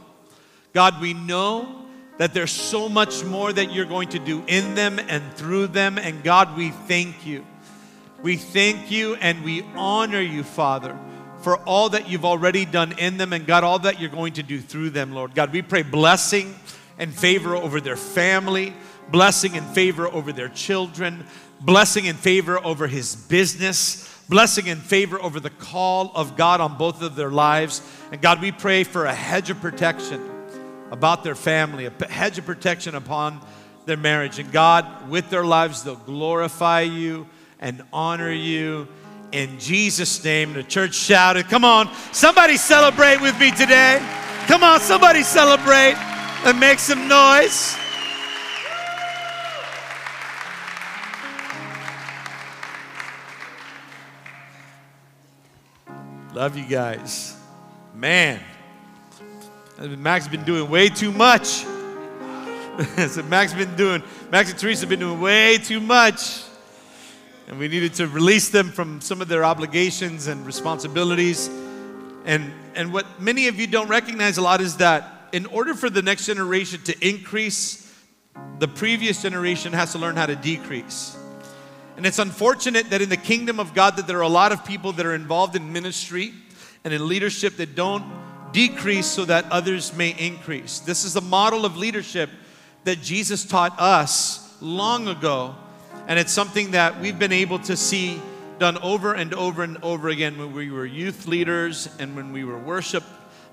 God, 0.73 1.01
we 1.01 1.15
know 1.15 1.83
that 2.19 2.35
there's 2.35 2.51
so 2.51 2.87
much 2.87 3.23
more 3.23 3.51
that 3.51 3.73
you're 3.73 3.85
going 3.85 4.09
to 4.09 4.19
do 4.19 4.43
in 4.45 4.75
them 4.75 4.99
and 4.99 5.33
through 5.33 5.67
them. 5.67 5.97
And 5.97 6.23
God, 6.23 6.55
we 6.55 6.69
thank 6.69 7.25
you. 7.25 7.43
We 8.21 8.37
thank 8.37 8.91
you 8.91 9.15
and 9.15 9.43
we 9.43 9.63
honor 9.75 10.21
you, 10.21 10.43
Father 10.43 10.97
for 11.41 11.57
all 11.63 11.89
that 11.89 12.07
you've 12.07 12.23
already 12.23 12.63
done 12.63 12.97
in 12.97 13.17
them 13.17 13.33
and 13.33 13.45
God, 13.45 13.65
all 13.65 13.79
that 13.79 13.99
you're 13.99 14.09
going 14.09 14.31
to 14.33 14.43
do 14.43 14.61
through 14.61 14.91
them, 14.91 15.11
Lord. 15.11 15.35
God, 15.35 15.51
we 15.51 15.61
pray 15.61 15.83
blessing 15.83 16.55
and 16.97 17.13
favor 17.13 17.55
over 17.55 17.81
their 17.81 17.95
family, 17.95 18.73
blessing 19.09 19.57
and 19.57 19.65
favor 19.67 20.07
over 20.07 20.31
their 20.31 20.49
children, 20.49 21.25
blessing 21.61 22.07
and 22.07 22.17
favor 22.17 22.63
over 22.63 22.87
his 22.87 23.15
business, 23.15 24.09
blessing 24.29 24.69
and 24.69 24.81
favor 24.81 25.21
over 25.21 25.39
the 25.39 25.49
call 25.49 26.11
of 26.15 26.35
God 26.37 26.61
on 26.61 26.77
both 26.77 27.01
of 27.01 27.15
their 27.15 27.31
lives. 27.31 27.81
And 28.11 28.21
God, 28.21 28.41
we 28.41 28.51
pray 28.51 28.83
for 28.83 29.05
a 29.05 29.13
hedge 29.13 29.49
of 29.49 29.59
protection 29.61 30.29
about 30.91 31.23
their 31.23 31.35
family, 31.35 31.85
a 31.85 32.07
hedge 32.07 32.37
of 32.37 32.45
protection 32.45 32.95
upon 32.95 33.41
their 33.85 33.97
marriage. 33.97 34.39
And 34.39 34.51
God, 34.51 35.09
with 35.09 35.29
their 35.29 35.45
lives, 35.45 35.83
they'll 35.83 35.95
glorify 35.95 36.81
you 36.81 37.27
and 37.59 37.83
honor 37.91 38.31
you 38.31 38.87
in 39.31 39.59
Jesus' 39.59 40.23
name. 40.23 40.53
The 40.53 40.63
church 40.63 40.93
shouted, 40.93 41.49
Come 41.49 41.65
on, 41.65 41.89
somebody 42.11 42.57
celebrate 42.57 43.19
with 43.21 43.37
me 43.39 43.51
today. 43.51 43.97
Come 44.47 44.63
on, 44.63 44.79
somebody 44.79 45.23
celebrate 45.23 45.95
and 46.45 46.59
make 46.59 46.79
some 46.79 47.07
noise. 47.07 47.77
Love 56.33 56.57
you 56.57 56.65
guys. 56.65 57.37
Man, 57.93 58.39
Max 59.79 60.25
has 60.25 60.31
been 60.31 60.43
doing 60.43 60.69
way 60.69 60.89
too 60.89 61.11
much. 61.11 61.47
so 63.07 63.23
Max 63.29 63.53
been 63.53 63.75
doing, 63.75 64.01
Max 64.31 64.49
and 64.49 64.59
Teresa 64.59 64.81
have 64.81 64.89
been 64.89 64.99
doing 64.99 65.21
way 65.21 65.57
too 65.57 65.79
much 65.79 66.43
and 67.47 67.59
we 67.59 67.67
needed 67.67 67.93
to 67.93 68.07
release 68.07 68.49
them 68.49 68.69
from 68.71 69.01
some 69.01 69.21
of 69.21 69.27
their 69.27 69.43
obligations 69.43 70.27
and 70.27 70.45
responsibilities. 70.45 71.49
And, 72.25 72.51
and 72.73 72.93
what 72.93 73.05
many 73.19 73.47
of 73.47 73.59
you 73.59 73.67
don't 73.67 73.89
recognize 73.89 74.37
a 74.37 74.41
lot 74.41 74.61
is 74.61 74.77
that 74.77 75.12
in 75.33 75.47
order 75.47 75.73
for 75.73 75.89
the 75.89 76.01
next 76.01 76.27
generation 76.27 76.79
to 76.83 77.07
increase, 77.07 77.91
the 78.59 78.67
previous 78.67 79.21
generation 79.21 79.73
has 79.73 79.91
to 79.91 79.97
learn 79.97 80.15
how 80.15 80.27
to 80.27 80.35
decrease. 80.35 81.17
And 81.97 82.05
it's 82.05 82.19
unfortunate 82.19 82.91
that 82.91 83.01
in 83.01 83.09
the 83.09 83.17
kingdom 83.17 83.59
of 83.59 83.73
God 83.73 83.97
that 83.97 84.07
there 84.07 84.19
are 84.19 84.21
a 84.21 84.29
lot 84.29 84.51
of 84.51 84.63
people 84.63 84.93
that 84.93 85.05
are 85.05 85.15
involved 85.15 85.55
in 85.55 85.73
ministry 85.73 86.33
and 86.83 86.93
in 86.93 87.07
leadership 87.07 87.57
that 87.57 87.75
don't 87.75 88.03
decrease 88.51 89.07
so 89.07 89.25
that 89.25 89.51
others 89.51 89.95
may 89.95 90.15
increase. 90.19 90.79
This 90.79 91.03
is 91.03 91.13
the 91.13 91.21
model 91.21 91.65
of 91.65 91.77
leadership 91.77 92.29
that 92.83 93.01
Jesus 93.01 93.43
taught 93.43 93.79
us 93.79 94.55
long 94.61 95.07
ago 95.07 95.55
and 96.07 96.19
it's 96.19 96.31
something 96.31 96.71
that 96.71 96.99
we've 96.99 97.17
been 97.17 97.31
able 97.31 97.57
to 97.59 97.75
see 97.75 98.21
done 98.59 98.77
over 98.79 99.13
and 99.13 99.33
over 99.33 99.63
and 99.63 99.77
over 99.81 100.09
again 100.09 100.37
when 100.37 100.53
we 100.53 100.69
were 100.69 100.85
youth 100.85 101.25
leaders 101.25 101.89
and 101.97 102.15
when 102.15 102.31
we 102.31 102.43
were 102.43 102.57
worship 102.57 103.03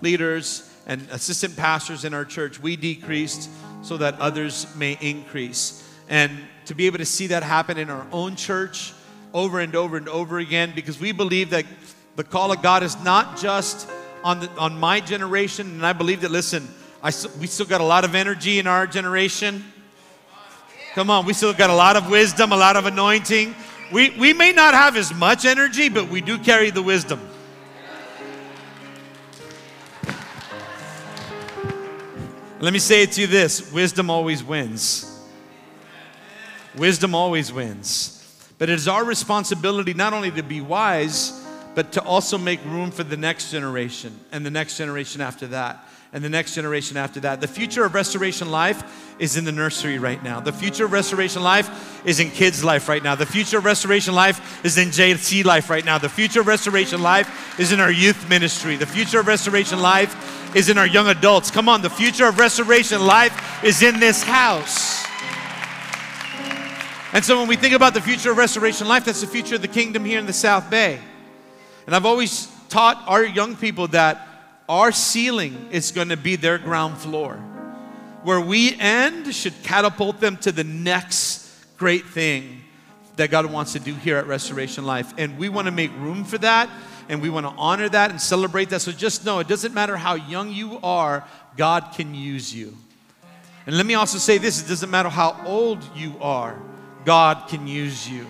leaders 0.03 0.70
and 0.91 1.07
assistant 1.11 1.57
pastors 1.57 2.05
in 2.05 2.13
our 2.13 2.27
church. 2.27 2.61
We 2.61 2.77
decreased 2.77 3.49
so 3.83 3.97
that 3.97 4.21
others 4.21 4.67
may 4.77 4.99
increase. 5.01 5.89
And 6.09 6.33
to 6.67 6.75
be 6.75 6.87
able 6.87 6.99
to 6.99 7.07
see 7.07 7.29
that 7.29 7.43
happen 7.43 7.79
in 7.79 7.89
our 7.89 8.07
own 8.13 8.37
church 8.37 8.93
over 9.33 9.61
and 9.61 9.75
over 9.75 9.97
and 9.97 10.09
over 10.09 10.39
again, 10.39 10.73
because 10.75 11.01
we 11.01 11.13
believe 11.13 11.51
that 11.51 11.65
the 12.17 12.25
call 12.25 12.53
of 12.53 12.61
God 12.61 12.83
is 12.83 13.03
not 13.03 13.39
just 13.39 13.89
on, 14.23 14.41
the, 14.41 14.51
on 14.59 14.79
my 14.79 15.01
generation. 15.01 15.67
And 15.69 15.87
I 15.87 15.95
believe 15.95 16.21
that, 16.21 16.31
listen, 16.31 16.69
I, 17.03 17.13
we 17.41 17.47
still 17.47 17.67
got 17.67 17.81
a 17.81 17.85
lot 17.85 18.05
of 18.05 18.15
energy 18.15 18.59
in 18.59 18.67
our 18.67 18.87
generation 18.87 19.65
Come 20.95 21.09
on, 21.09 21.25
we 21.25 21.35
still 21.35 21.53
got 21.53 21.71
a 21.71 21.75
lot 21.75 21.95
of 21.95 22.11
wisdom, 22.11 22.51
a 22.51 22.57
lot 22.57 22.75
of 22.75 22.85
anointing. 22.85 23.55
We, 23.93 24.11
we 24.11 24.33
may 24.33 24.51
not 24.51 24.75
have 24.75 24.97
as 24.97 25.15
much 25.15 25.45
energy, 25.45 25.89
but 25.89 26.09
we 26.09 26.21
do 26.21 26.37
carry 26.37 26.71
the 26.71 26.83
wisdom. 26.83 27.30
Let 32.61 32.75
me 32.75 32.79
say 32.79 33.03
it 33.03 33.13
to 33.13 33.23
you 33.23 33.27
this 33.27 33.73
wisdom 33.73 34.11
always 34.11 34.45
wins. 34.45 35.07
Wisdom 36.77 37.15
always 37.15 37.51
wins. 37.51 38.17
But 38.59 38.69
it 38.69 38.75
is 38.75 38.87
our 38.87 39.03
responsibility 39.03 39.95
not 39.95 40.13
only 40.13 40.31
to 40.33 40.43
be 40.43 40.61
wise, 40.61 41.43
but 41.75 41.93
to 41.93 42.03
also 42.03 42.37
make 42.37 42.63
room 42.67 42.91
for 42.91 43.03
the 43.03 43.17
next 43.17 43.51
generation 43.51 44.21
and 44.31 44.45
the 44.45 44.51
next 44.51 44.77
generation 44.77 45.23
after 45.23 45.47
that 45.49 45.89
and 46.13 46.25
the 46.25 46.29
next 46.29 46.55
generation 46.55 46.97
after 46.97 47.21
that. 47.21 47.41
The 47.41 47.47
future 47.47 47.85
of 47.85 47.95
Restoration 47.95 48.51
Life 48.51 49.15
is 49.21 49.37
in 49.37 49.45
the 49.45 49.53
nursery 49.53 49.99
right 49.99 50.23
now. 50.23 50.41
The 50.41 50.53
future 50.53 50.87
of 50.87 50.93
Restoration 50.93 51.43
Life 51.43 52.05
is 52.05 52.19
in 52.19 52.31
kids' 52.31 52.65
life 52.65 52.89
right 52.89 53.03
now. 53.03 53.15
The 53.15 53.27
future 53.27 53.59
of 53.59 53.65
Restoration 53.65 54.15
Life 54.15 54.65
is 54.65 54.77
in 54.77 54.89
JC 54.89 55.45
life 55.45 55.71
right 55.71 55.85
now. 55.85 55.99
The 55.99 56.09
future 56.09 56.41
of 56.41 56.49
Restoration 56.49 57.01
Life 57.01 57.59
is 57.61 57.71
in 57.71 57.79
our 57.79 57.93
youth 57.93 58.29
ministry. 58.29 58.77
The 58.77 58.87
future 58.87 59.21
of 59.21 59.29
Restoration 59.29 59.81
Life 59.81 60.57
is 60.57 60.69
in 60.69 60.79
our 60.79 60.87
young 60.87 61.07
adults. 61.07 61.51
Come 61.51 61.69
on, 61.69 61.81
the 61.81 61.91
future 61.91 62.27
of 62.27 62.39
Restoration 62.39 63.07
Life 63.07 63.63
is 63.63 63.83
in 63.83 64.01
this 64.01 64.23
house. 64.23 65.07
And 67.13 67.25
so 67.25 67.39
when 67.39 67.49
we 67.49 67.57
think 67.57 67.75
about 67.75 67.95
the 67.95 68.01
future 68.01 68.33
of 68.33 68.37
Restoration 68.37 68.89
Life, 68.89 69.05
that's 69.05 69.21
the 69.21 69.27
future 69.27 69.57
of 69.57 69.63
the 69.63 69.69
kingdom 69.69 70.05
here 70.05 70.19
in 70.19 70.27
the 70.27 70.33
South 70.33 70.71
Bay. 70.71 70.99
And 71.87 71.95
I've 71.95 72.07
always 72.07 72.49
taught 72.69 73.03
our 73.07 73.25
young 73.25 73.57
people 73.57 73.89
that 73.89 74.30
our 74.71 74.93
ceiling 74.93 75.69
is 75.73 75.91
going 75.91 76.11
to 76.11 76.17
be 76.17 76.37
their 76.37 76.57
ground 76.57 76.97
floor. 76.97 77.35
Where 78.23 78.41
we 78.41 78.79
end 78.79 79.35
should 79.35 79.61
catapult 79.65 80.21
them 80.21 80.37
to 80.39 80.53
the 80.53 80.63
next 80.63 81.51
great 81.77 82.07
thing 82.07 82.61
that 83.17 83.33
God 83.33 83.47
wants 83.47 83.73
to 83.73 83.81
do 83.81 83.93
here 83.95 84.17
at 84.17 84.29
Restoration 84.29 84.85
Life. 84.87 85.13
And 85.19 85.37
we 85.39 85.49
want 85.49 85.67
to 85.67 85.73
make 85.73 85.91
room 85.99 86.23
for 86.23 86.39
that 86.39 86.71
and 87.09 87.21
we 87.21 87.31
want 87.31 87.47
to 87.47 87.53
honor 87.59 87.89
that 87.89 88.11
and 88.11 88.21
celebrate 88.21 88.71
that. 88.71 88.81
So 88.81 88.93
just 88.93 89.25
know 89.25 89.41
it 89.41 89.49
doesn't 89.49 89.75
matter 89.75 89.97
how 89.97 90.15
young 90.15 90.53
you 90.53 90.79
are, 90.85 91.25
God 91.57 91.93
can 91.97 92.15
use 92.15 92.55
you. 92.55 92.77
And 93.67 93.77
let 93.77 93.87
me 93.87 93.95
also 93.95 94.19
say 94.19 94.39
this 94.39 94.63
it 94.65 94.69
doesn't 94.69 94.91
matter 94.91 95.09
how 95.09 95.43
old 95.45 95.83
you 95.97 96.15
are, 96.21 96.57
God 97.05 97.49
can 97.49 97.67
use 97.67 98.09
you. 98.09 98.25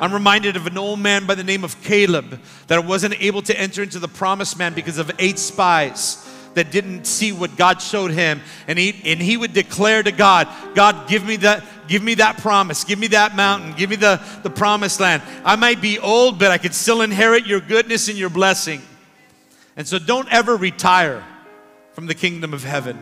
I'm 0.00 0.12
reminded 0.12 0.56
of 0.56 0.66
an 0.66 0.78
old 0.78 0.98
man 0.98 1.26
by 1.26 1.34
the 1.34 1.44
name 1.44 1.64
of 1.64 1.80
Caleb 1.82 2.40
that 2.66 2.84
wasn't 2.84 3.20
able 3.20 3.42
to 3.42 3.58
enter 3.58 3.82
into 3.82 3.98
the 3.98 4.08
promised 4.08 4.58
land 4.58 4.74
because 4.74 4.98
of 4.98 5.10
eight 5.18 5.38
spies 5.38 6.20
that 6.54 6.70
didn't 6.70 7.04
see 7.04 7.32
what 7.32 7.56
God 7.56 7.80
showed 7.82 8.10
him. 8.10 8.40
And 8.66 8.78
he, 8.78 9.00
and 9.04 9.20
he 9.20 9.36
would 9.36 9.52
declare 9.52 10.02
to 10.02 10.12
God, 10.12 10.48
God, 10.74 11.08
give 11.08 11.24
me 11.24 11.36
that, 11.36 11.64
give 11.88 12.02
me 12.02 12.14
that 12.14 12.38
promise, 12.38 12.84
give 12.84 12.98
me 12.98 13.08
that 13.08 13.36
mountain, 13.36 13.74
give 13.74 13.90
me 13.90 13.96
the, 13.96 14.20
the 14.42 14.50
promised 14.50 15.00
land. 15.00 15.22
I 15.44 15.56
might 15.56 15.80
be 15.80 15.98
old, 15.98 16.38
but 16.38 16.50
I 16.50 16.58
could 16.58 16.74
still 16.74 17.02
inherit 17.02 17.46
your 17.46 17.60
goodness 17.60 18.08
and 18.08 18.16
your 18.16 18.30
blessing. 18.30 18.82
And 19.76 19.86
so 19.86 19.98
don't 19.98 20.32
ever 20.32 20.56
retire 20.56 21.24
from 21.92 22.06
the 22.06 22.14
kingdom 22.14 22.54
of 22.54 22.64
heaven. 22.64 22.98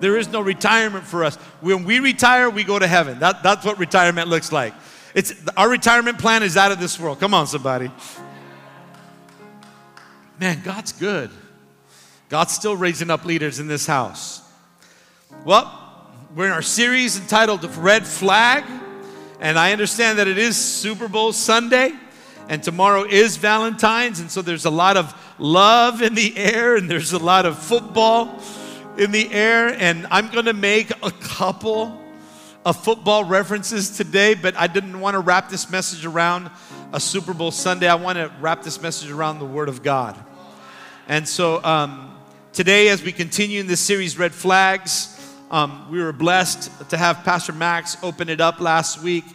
There 0.00 0.18
is 0.18 0.28
no 0.28 0.40
retirement 0.40 1.06
for 1.06 1.24
us. 1.24 1.36
When 1.62 1.84
we 1.84 2.00
retire, 2.00 2.50
we 2.50 2.64
go 2.64 2.78
to 2.78 2.86
heaven. 2.86 3.18
That, 3.20 3.42
that's 3.42 3.64
what 3.64 3.78
retirement 3.78 4.28
looks 4.28 4.52
like. 4.52 4.74
It's, 5.16 5.32
our 5.56 5.70
retirement 5.70 6.18
plan 6.18 6.42
is 6.42 6.58
out 6.58 6.72
of 6.72 6.78
this 6.78 7.00
world. 7.00 7.18
Come 7.20 7.32
on, 7.32 7.46
somebody. 7.46 7.90
Man, 10.38 10.60
God's 10.62 10.92
good. 10.92 11.30
God's 12.28 12.52
still 12.52 12.76
raising 12.76 13.08
up 13.08 13.24
leaders 13.24 13.58
in 13.58 13.66
this 13.66 13.86
house. 13.86 14.42
Well, 15.42 15.72
we're 16.34 16.44
in 16.44 16.52
our 16.52 16.60
series 16.60 17.18
entitled 17.18 17.64
Red 17.76 18.06
Flag, 18.06 18.64
and 19.40 19.58
I 19.58 19.72
understand 19.72 20.18
that 20.18 20.28
it 20.28 20.36
is 20.36 20.54
Super 20.54 21.08
Bowl 21.08 21.32
Sunday, 21.32 21.92
and 22.50 22.62
tomorrow 22.62 23.04
is 23.04 23.38
Valentine's, 23.38 24.20
and 24.20 24.30
so 24.30 24.42
there's 24.42 24.66
a 24.66 24.70
lot 24.70 24.98
of 24.98 25.14
love 25.38 26.02
in 26.02 26.14
the 26.14 26.36
air, 26.36 26.76
and 26.76 26.90
there's 26.90 27.14
a 27.14 27.18
lot 27.18 27.46
of 27.46 27.58
football 27.58 28.38
in 28.98 29.12
the 29.12 29.32
air, 29.32 29.74
and 29.78 30.06
I'm 30.10 30.28
gonna 30.28 30.52
make 30.52 30.90
a 31.02 31.10
couple 31.10 32.02
of 32.66 32.82
football 32.82 33.22
references 33.22 33.96
today, 33.96 34.34
but 34.34 34.56
I 34.56 34.66
didn't 34.66 34.98
want 34.98 35.14
to 35.14 35.20
wrap 35.20 35.48
this 35.48 35.70
message 35.70 36.04
around 36.04 36.50
a 36.92 36.98
Super 36.98 37.32
Bowl 37.32 37.52
Sunday. 37.52 37.86
I 37.86 37.94
want 37.94 38.18
to 38.18 38.32
wrap 38.40 38.64
this 38.64 38.82
message 38.82 39.08
around 39.08 39.38
the 39.38 39.44
Word 39.44 39.68
of 39.68 39.84
God. 39.84 40.16
And 41.06 41.28
so 41.28 41.62
um, 41.62 42.18
today, 42.52 42.88
as 42.88 43.04
we 43.04 43.12
continue 43.12 43.60
in 43.60 43.68
this 43.68 43.78
series, 43.78 44.18
Red 44.18 44.34
Flags, 44.34 45.16
um, 45.48 45.88
we 45.92 46.02
were 46.02 46.12
blessed 46.12 46.90
to 46.90 46.96
have 46.96 47.22
Pastor 47.22 47.52
Max 47.52 47.98
open 48.02 48.28
it 48.28 48.40
up 48.40 48.58
last 48.58 49.00
week 49.00 49.26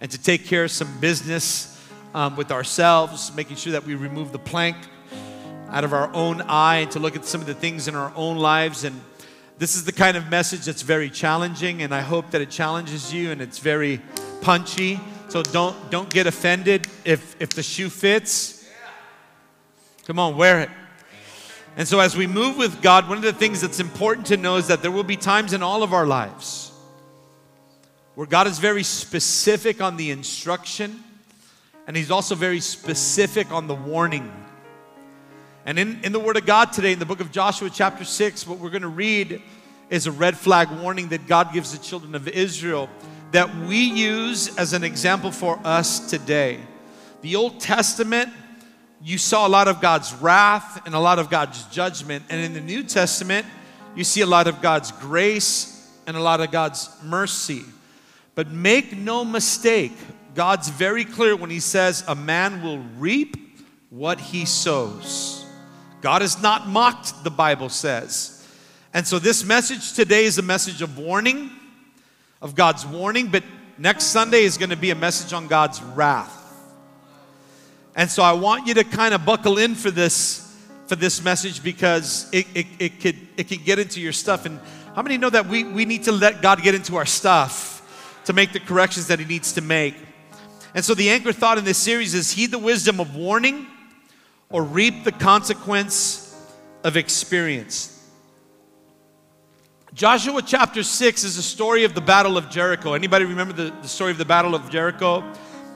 and 0.00 0.10
to 0.10 0.20
take 0.20 0.46
care 0.46 0.64
of 0.64 0.72
some 0.72 0.98
business 0.98 1.80
um, 2.14 2.34
with 2.34 2.50
ourselves, 2.50 3.32
making 3.36 3.58
sure 3.58 3.74
that 3.74 3.84
we 3.84 3.94
remove 3.94 4.32
the 4.32 4.40
plank 4.40 4.76
out 5.68 5.84
of 5.84 5.92
our 5.92 6.12
own 6.12 6.40
eye 6.48 6.78
and 6.78 6.90
to 6.90 6.98
look 6.98 7.14
at 7.14 7.26
some 7.26 7.40
of 7.40 7.46
the 7.46 7.54
things 7.54 7.86
in 7.86 7.94
our 7.94 8.12
own 8.16 8.38
lives 8.38 8.82
and 8.82 9.00
this 9.58 9.76
is 9.76 9.84
the 9.84 9.92
kind 9.92 10.16
of 10.16 10.28
message 10.28 10.64
that's 10.64 10.82
very 10.82 11.10
challenging, 11.10 11.82
and 11.82 11.94
I 11.94 12.00
hope 12.00 12.30
that 12.32 12.40
it 12.40 12.50
challenges 12.50 13.12
you 13.12 13.30
and 13.30 13.40
it's 13.40 13.58
very 13.58 14.00
punchy. 14.40 14.98
So 15.28 15.42
don't, 15.42 15.90
don't 15.90 16.10
get 16.10 16.26
offended 16.26 16.86
if, 17.04 17.36
if 17.40 17.50
the 17.50 17.62
shoe 17.62 17.88
fits. 17.88 18.68
Come 20.04 20.18
on, 20.18 20.36
wear 20.36 20.60
it. 20.60 20.70
And 21.76 21.88
so, 21.88 22.00
as 22.00 22.14
we 22.14 22.26
move 22.26 22.58
with 22.58 22.82
God, 22.82 23.08
one 23.08 23.16
of 23.16 23.24
the 23.24 23.32
things 23.32 23.60
that's 23.62 23.80
important 23.80 24.26
to 24.26 24.36
know 24.36 24.56
is 24.56 24.66
that 24.66 24.82
there 24.82 24.90
will 24.90 25.04
be 25.04 25.16
times 25.16 25.54
in 25.54 25.62
all 25.62 25.82
of 25.82 25.94
our 25.94 26.06
lives 26.06 26.70
where 28.14 28.26
God 28.26 28.46
is 28.46 28.58
very 28.58 28.82
specific 28.82 29.80
on 29.80 29.96
the 29.96 30.10
instruction, 30.10 31.02
and 31.86 31.96
He's 31.96 32.10
also 32.10 32.34
very 32.34 32.60
specific 32.60 33.50
on 33.50 33.68
the 33.68 33.74
warning. 33.74 34.30
And 35.64 35.78
in, 35.78 36.00
in 36.02 36.12
the 36.12 36.18
Word 36.18 36.36
of 36.36 36.44
God 36.44 36.72
today, 36.72 36.92
in 36.92 36.98
the 36.98 37.06
book 37.06 37.20
of 37.20 37.30
Joshua, 37.30 37.70
chapter 37.70 38.04
6, 38.04 38.46
what 38.46 38.58
we're 38.58 38.70
going 38.70 38.82
to 38.82 38.88
read 38.88 39.40
is 39.90 40.06
a 40.06 40.12
red 40.12 40.36
flag 40.36 40.70
warning 40.70 41.08
that 41.08 41.26
God 41.26 41.52
gives 41.52 41.76
the 41.76 41.82
children 41.82 42.14
of 42.14 42.26
Israel 42.28 42.88
that 43.30 43.54
we 43.66 43.76
use 43.76 44.56
as 44.58 44.72
an 44.72 44.84
example 44.84 45.30
for 45.30 45.60
us 45.64 46.10
today. 46.10 46.58
The 47.22 47.36
Old 47.36 47.60
Testament, 47.60 48.30
you 49.02 49.18
saw 49.18 49.46
a 49.46 49.48
lot 49.48 49.68
of 49.68 49.80
God's 49.80 50.12
wrath 50.14 50.84
and 50.84 50.94
a 50.94 50.98
lot 50.98 51.18
of 51.18 51.30
God's 51.30 51.64
judgment. 51.66 52.24
And 52.28 52.40
in 52.40 52.54
the 52.54 52.60
New 52.60 52.82
Testament, 52.82 53.46
you 53.94 54.04
see 54.04 54.20
a 54.20 54.26
lot 54.26 54.48
of 54.48 54.60
God's 54.60 54.92
grace 54.92 55.90
and 56.06 56.16
a 56.16 56.20
lot 56.20 56.40
of 56.40 56.50
God's 56.50 56.90
mercy. 57.04 57.62
But 58.34 58.50
make 58.50 58.96
no 58.96 59.24
mistake, 59.24 59.92
God's 60.34 60.68
very 60.68 61.04
clear 61.04 61.36
when 61.36 61.50
He 61.50 61.60
says, 61.60 62.02
A 62.08 62.14
man 62.14 62.62
will 62.62 62.80
reap 62.98 63.36
what 63.92 64.18
he 64.18 64.46
sows. 64.46 65.41
God 66.02 66.20
is 66.20 66.42
not 66.42 66.66
mocked, 66.66 67.22
the 67.22 67.30
Bible 67.30 67.68
says. 67.68 68.44
And 68.92 69.06
so 69.06 69.18
this 69.18 69.44
message 69.44 69.94
today 69.94 70.24
is 70.24 70.36
a 70.36 70.42
message 70.42 70.82
of 70.82 70.98
warning, 70.98 71.50
of 72.42 72.56
God's 72.56 72.84
warning, 72.84 73.28
but 73.28 73.44
next 73.78 74.06
Sunday 74.06 74.42
is 74.42 74.58
going 74.58 74.70
to 74.70 74.76
be 74.76 74.90
a 74.90 74.96
message 74.96 75.32
on 75.32 75.46
God's 75.46 75.80
wrath. 75.80 76.40
And 77.94 78.10
so 78.10 78.22
I 78.22 78.32
want 78.32 78.66
you 78.66 78.74
to 78.74 78.84
kind 78.84 79.14
of 79.14 79.24
buckle 79.24 79.58
in 79.58 79.74
for 79.74 79.90
this 79.90 80.40
for 80.88 80.96
this 80.96 81.22
message 81.24 81.62
because 81.62 82.28
it, 82.32 82.46
it, 82.54 82.66
it 82.78 83.00
could 83.00 83.16
it 83.36 83.48
can 83.48 83.62
get 83.62 83.78
into 83.78 84.00
your 84.00 84.12
stuff. 84.12 84.44
And 84.44 84.58
how 84.96 85.02
many 85.02 85.16
know 85.16 85.30
that 85.30 85.46
we, 85.46 85.64
we 85.64 85.84
need 85.84 86.04
to 86.04 86.12
let 86.12 86.42
God 86.42 86.62
get 86.62 86.74
into 86.74 86.96
our 86.96 87.06
stuff 87.06 88.20
to 88.24 88.32
make 88.32 88.52
the 88.52 88.60
corrections 88.60 89.06
that 89.06 89.20
He 89.20 89.24
needs 89.24 89.52
to 89.52 89.60
make? 89.60 89.94
And 90.74 90.84
so 90.84 90.94
the 90.94 91.10
anchor 91.10 91.32
thought 91.32 91.58
in 91.58 91.64
this 91.64 91.78
series 91.78 92.12
is 92.12 92.32
heed 92.32 92.50
the 92.50 92.58
wisdom 92.58 92.98
of 92.98 93.14
warning 93.14 93.68
or 94.52 94.62
reap 94.62 95.02
the 95.02 95.12
consequence 95.12 96.36
of 96.84 96.96
experience. 96.96 97.88
Joshua 99.94 100.40
chapter 100.40 100.82
6 100.82 101.24
is 101.24 101.36
a 101.36 101.42
story 101.42 101.84
of 101.84 101.94
the 101.94 102.00
battle 102.00 102.38
of 102.38 102.48
Jericho. 102.48 102.94
Anybody 102.94 103.24
remember 103.24 103.52
the, 103.52 103.74
the 103.82 103.88
story 103.88 104.10
of 104.10 104.18
the 104.18 104.24
battle 104.24 104.54
of 104.54 104.70
Jericho? 104.70 105.24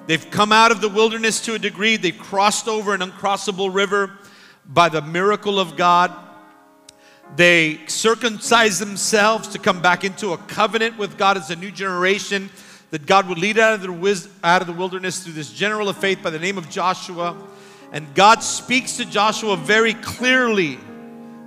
They've 0.06 0.30
come 0.30 0.52
out 0.52 0.70
of 0.70 0.80
the 0.80 0.88
wilderness 0.88 1.40
to 1.46 1.54
a 1.54 1.58
degree. 1.58 1.96
They've 1.96 2.16
crossed 2.16 2.68
over 2.68 2.94
an 2.94 3.00
uncrossable 3.00 3.74
river 3.74 4.18
by 4.64 4.88
the 4.88 5.02
miracle 5.02 5.58
of 5.58 5.76
God. 5.76 6.14
They 7.34 7.80
circumcised 7.88 8.80
themselves 8.80 9.48
to 9.48 9.58
come 9.58 9.82
back 9.82 10.04
into 10.04 10.32
a 10.32 10.38
covenant 10.38 10.96
with 10.96 11.18
God 11.18 11.36
as 11.36 11.50
a 11.50 11.56
new 11.56 11.70
generation 11.70 12.50
that 12.90 13.04
God 13.04 13.28
would 13.28 13.38
lead 13.38 13.58
out 13.58 13.74
of 13.74 13.82
the, 13.82 14.28
out 14.44 14.60
of 14.62 14.68
the 14.68 14.72
wilderness 14.72 15.24
through 15.24 15.32
this 15.32 15.52
general 15.52 15.88
of 15.88 15.96
faith 15.96 16.22
by 16.22 16.30
the 16.30 16.38
name 16.38 16.56
of 16.56 16.70
Joshua. 16.70 17.36
And 17.96 18.14
God 18.14 18.42
speaks 18.42 18.98
to 18.98 19.06
Joshua 19.06 19.56
very 19.56 19.94
clearly, 19.94 20.78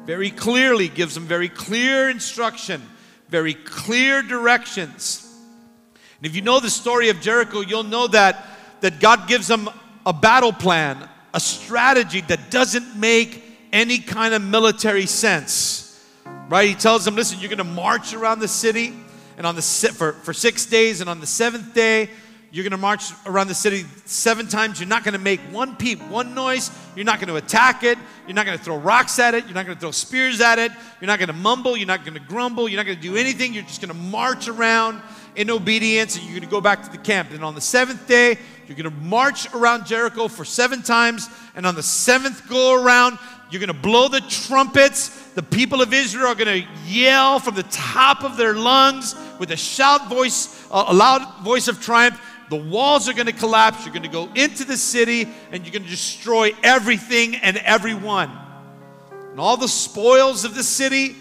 very 0.06 0.32
clearly, 0.32 0.90
gives 0.90 1.16
him 1.16 1.28
very 1.28 1.48
clear 1.48 2.10
instruction, 2.10 2.82
very 3.28 3.54
clear 3.54 4.24
directions. 4.24 5.32
And 5.94 6.26
if 6.26 6.36
you 6.36 6.42
know 6.42 6.60
the 6.60 6.72
story 6.72 7.10
of 7.10 7.22
Jericho, 7.22 7.60
you'll 7.60 7.84
know 7.84 8.08
that, 8.08 8.48
that 8.82 9.00
God 9.00 9.28
gives 9.28 9.48
him 9.48 9.70
a 10.08 10.12
battle 10.12 10.52
plan, 10.52 11.08
a 11.36 11.40
strategy 11.40 12.22
that 12.22 12.50
doesn't 12.50 12.96
make 12.96 13.44
any 13.72 14.00
kind 14.00 14.34
of 14.34 14.42
military 14.42 15.06
sense. 15.06 16.04
Right? 16.50 16.70
He 16.70 16.74
tells 16.74 17.06
them, 17.06 17.14
listen, 17.14 17.38
you're 17.40 17.50
going 17.50 17.60
to 17.60 17.64
march 17.64 18.16
around 18.16 18.40
the 18.40 18.48
city 18.48 18.96
and 19.38 19.46
on 19.46 19.56
the 19.56 19.62
for, 19.62 20.14
for 20.14 20.34
six 20.34 20.66
days, 20.66 21.00
and 21.00 21.12
on 21.12 21.20
the 21.20 21.28
seventh 21.28 21.76
day, 21.76 22.10
you're 22.52 22.64
going 22.64 22.72
to 22.72 22.78
march 22.78 23.12
around 23.28 23.48
the 23.48 23.54
city 23.54 23.86
seven 24.06 24.48
times. 24.48 24.80
You're 24.80 24.90
not 24.90 25.04
going 25.04 25.14
to 25.14 25.20
make 25.20 25.40
one 25.52 25.76
peep, 25.76 26.02
one 26.08 26.34
noise. 26.34 26.72
You're 26.96 27.06
not 27.06 27.20
going 27.20 27.28
to 27.28 27.36
attack 27.36 27.84
it. 27.84 27.98
You're 28.26 28.36
not 28.36 28.46
going 28.46 28.58
to 28.58 28.64
throw 28.64 28.78
rocks 28.78 29.20
at 29.20 29.36
it. 29.36 29.46
You're 29.46 29.54
not 29.54 29.66
going 29.66 29.78
to 29.78 29.82
throw 29.82 29.92
spears 29.92 30.42
at 30.42 30.58
it. 30.58 30.72
You're 31.00 31.08
not 31.08 31.20
going 31.20 31.28
to 31.28 31.34
mumble. 31.34 31.78
You're 31.78 31.88
not 31.88 32.04
going 32.04 32.16
to 32.16 32.20
grumble. 32.20 32.68
You're 32.68 32.78
not 32.78 32.88
going 32.88 32.98
to 32.98 33.04
do 33.04 33.16
anything. 33.16 33.54
You're 33.54 33.64
just 33.64 33.82
going 33.82 33.90
to 33.90 34.02
march 34.10 34.48
around 34.48 35.02
in 35.36 35.52
obedience 35.52 36.16
and 36.16 36.24
you're 36.26 36.34
going 36.34 36.42
to 36.42 36.50
go 36.50 36.60
back 36.60 36.84
to 36.84 36.92
the 36.92 36.98
camp. 36.98 37.32
And 37.32 37.44
on 37.44 37.54
the 37.54 37.62
seventh 37.62 38.08
day, 38.08 38.38
you're 38.68 38.76
going 38.76 38.90
to 38.90 39.02
march 39.04 39.52
around 39.54 39.86
Jericho 39.86 40.28
for 40.28 40.44
seven 40.44 40.82
times. 40.82 41.30
And 41.56 41.66
on 41.66 41.76
the 41.76 41.84
seventh 41.84 42.50
go 42.50 42.84
around, 42.84 43.20
you're 43.52 43.60
going 43.60 43.68
to 43.68 43.74
blow 43.74 44.08
the 44.08 44.22
trumpets. 44.22 45.10
The 45.34 45.44
people 45.44 45.82
of 45.82 45.94
Israel 45.94 46.28
are 46.28 46.36
going 46.36 46.64
to 46.64 46.68
yell 46.86 47.40
from 47.40 47.56
the 47.56 47.64
top 47.64 48.24
of 48.24 48.38
their 48.38 48.54
lungs 48.54 49.16
with 49.40 49.52
a 49.52 49.58
shout 49.58 50.10
voice, 50.10 50.68
a 50.72 50.94
loud 50.94 51.44
voice 51.44 51.68
of 51.68 51.82
triumph. 51.82 52.20
The 52.50 52.56
walls 52.56 53.08
are 53.08 53.14
going 53.14 53.28
to 53.28 53.34
collapse. 53.34 53.86
You're 53.86 53.94
going 53.94 54.04
to 54.04 54.10
go 54.10 54.30
into 54.34 54.66
the 54.66 54.78
city 54.78 55.28
and 55.52 55.64
you're 55.64 55.72
going 55.72 55.84
to 55.84 55.90
destroy 55.90 56.52
everything 56.64 57.36
and 57.36 57.58
everyone. 57.58 58.32
And 59.32 59.40
all 59.40 59.58
the 59.58 59.68
spoils 59.68 60.46
of 60.46 60.56
the 60.56 60.64
city, 60.64 61.16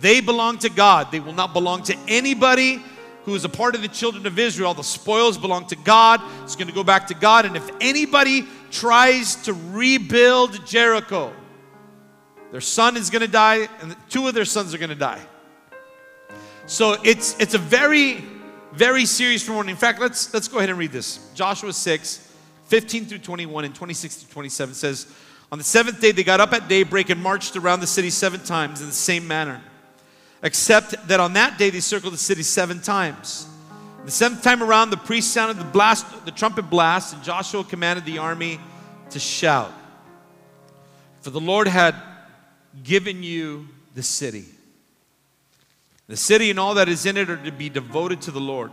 they 0.00 0.20
belong 0.20 0.58
to 0.58 0.70
God. 0.70 1.12
They 1.12 1.20
will 1.20 1.34
not 1.34 1.52
belong 1.52 1.82
to 1.84 1.96
anybody 2.08 2.82
who 3.24 3.34
is 3.34 3.44
a 3.44 3.48
part 3.48 3.74
of 3.74 3.82
the 3.82 3.88
children 3.88 4.26
of 4.26 4.38
Israel. 4.38 4.72
The 4.72 4.82
spoils 4.82 5.36
belong 5.36 5.66
to 5.66 5.76
God. 5.76 6.22
It's 6.42 6.56
going 6.56 6.68
to 6.68 6.74
go 6.74 6.82
back 6.82 7.06
to 7.08 7.14
God. 7.14 7.44
And 7.44 7.56
if 7.56 7.68
anybody 7.80 8.46
tries 8.70 9.36
to 9.44 9.52
rebuild 9.52 10.66
Jericho, 10.66 11.32
their 12.50 12.62
son 12.62 12.96
is 12.96 13.10
going 13.10 13.22
to 13.22 13.28
die, 13.28 13.68
and 13.80 13.94
two 14.08 14.26
of 14.26 14.34
their 14.34 14.44
sons 14.44 14.74
are 14.74 14.78
going 14.78 14.90
to 14.90 14.96
die. 14.96 15.20
So 16.66 16.96
it's, 17.04 17.38
it's 17.38 17.54
a 17.54 17.58
very 17.58 18.24
very 18.72 19.04
serious 19.04 19.48
warning. 19.48 19.70
In 19.70 19.76
fact, 19.76 20.00
let's, 20.00 20.32
let's 20.32 20.48
go 20.48 20.58
ahead 20.58 20.70
and 20.70 20.78
read 20.78 20.92
this. 20.92 21.30
Joshua 21.34 21.72
6, 21.72 22.32
15 22.66 23.06
through 23.06 23.18
21 23.18 23.64
and 23.64 23.74
26 23.74 24.16
through 24.16 24.32
27 24.32 24.74
says, 24.74 25.06
On 25.50 25.58
the 25.58 25.64
seventh 25.64 26.00
day 26.00 26.12
they 26.12 26.22
got 26.22 26.40
up 26.40 26.52
at 26.52 26.68
daybreak 26.68 27.10
and 27.10 27.20
marched 27.20 27.56
around 27.56 27.80
the 27.80 27.86
city 27.86 28.10
seven 28.10 28.40
times 28.40 28.80
in 28.80 28.86
the 28.86 28.92
same 28.92 29.26
manner, 29.26 29.60
except 30.42 31.08
that 31.08 31.20
on 31.20 31.32
that 31.32 31.58
day 31.58 31.70
they 31.70 31.80
circled 31.80 32.12
the 32.12 32.18
city 32.18 32.42
seven 32.42 32.80
times. 32.80 33.46
The 34.04 34.10
seventh 34.10 34.42
time 34.42 34.62
around, 34.62 34.90
the 34.90 34.96
priest 34.96 35.32
sounded 35.32 35.58
the 35.58 35.70
blast, 35.70 36.24
the 36.24 36.30
trumpet 36.30 36.70
blast, 36.70 37.14
and 37.14 37.22
Joshua 37.22 37.64
commanded 37.64 38.04
the 38.04 38.18
army 38.18 38.58
to 39.10 39.18
shout. 39.18 39.72
For 41.20 41.30
the 41.30 41.40
Lord 41.40 41.68
had 41.68 41.94
given 42.82 43.22
you 43.22 43.68
the 43.94 44.02
city. 44.02 44.46
The 46.10 46.16
city 46.16 46.50
and 46.50 46.58
all 46.58 46.74
that 46.74 46.88
is 46.88 47.06
in 47.06 47.16
it 47.16 47.30
are 47.30 47.36
to 47.36 47.52
be 47.52 47.68
devoted 47.68 48.22
to 48.22 48.32
the 48.32 48.40
Lord. 48.40 48.72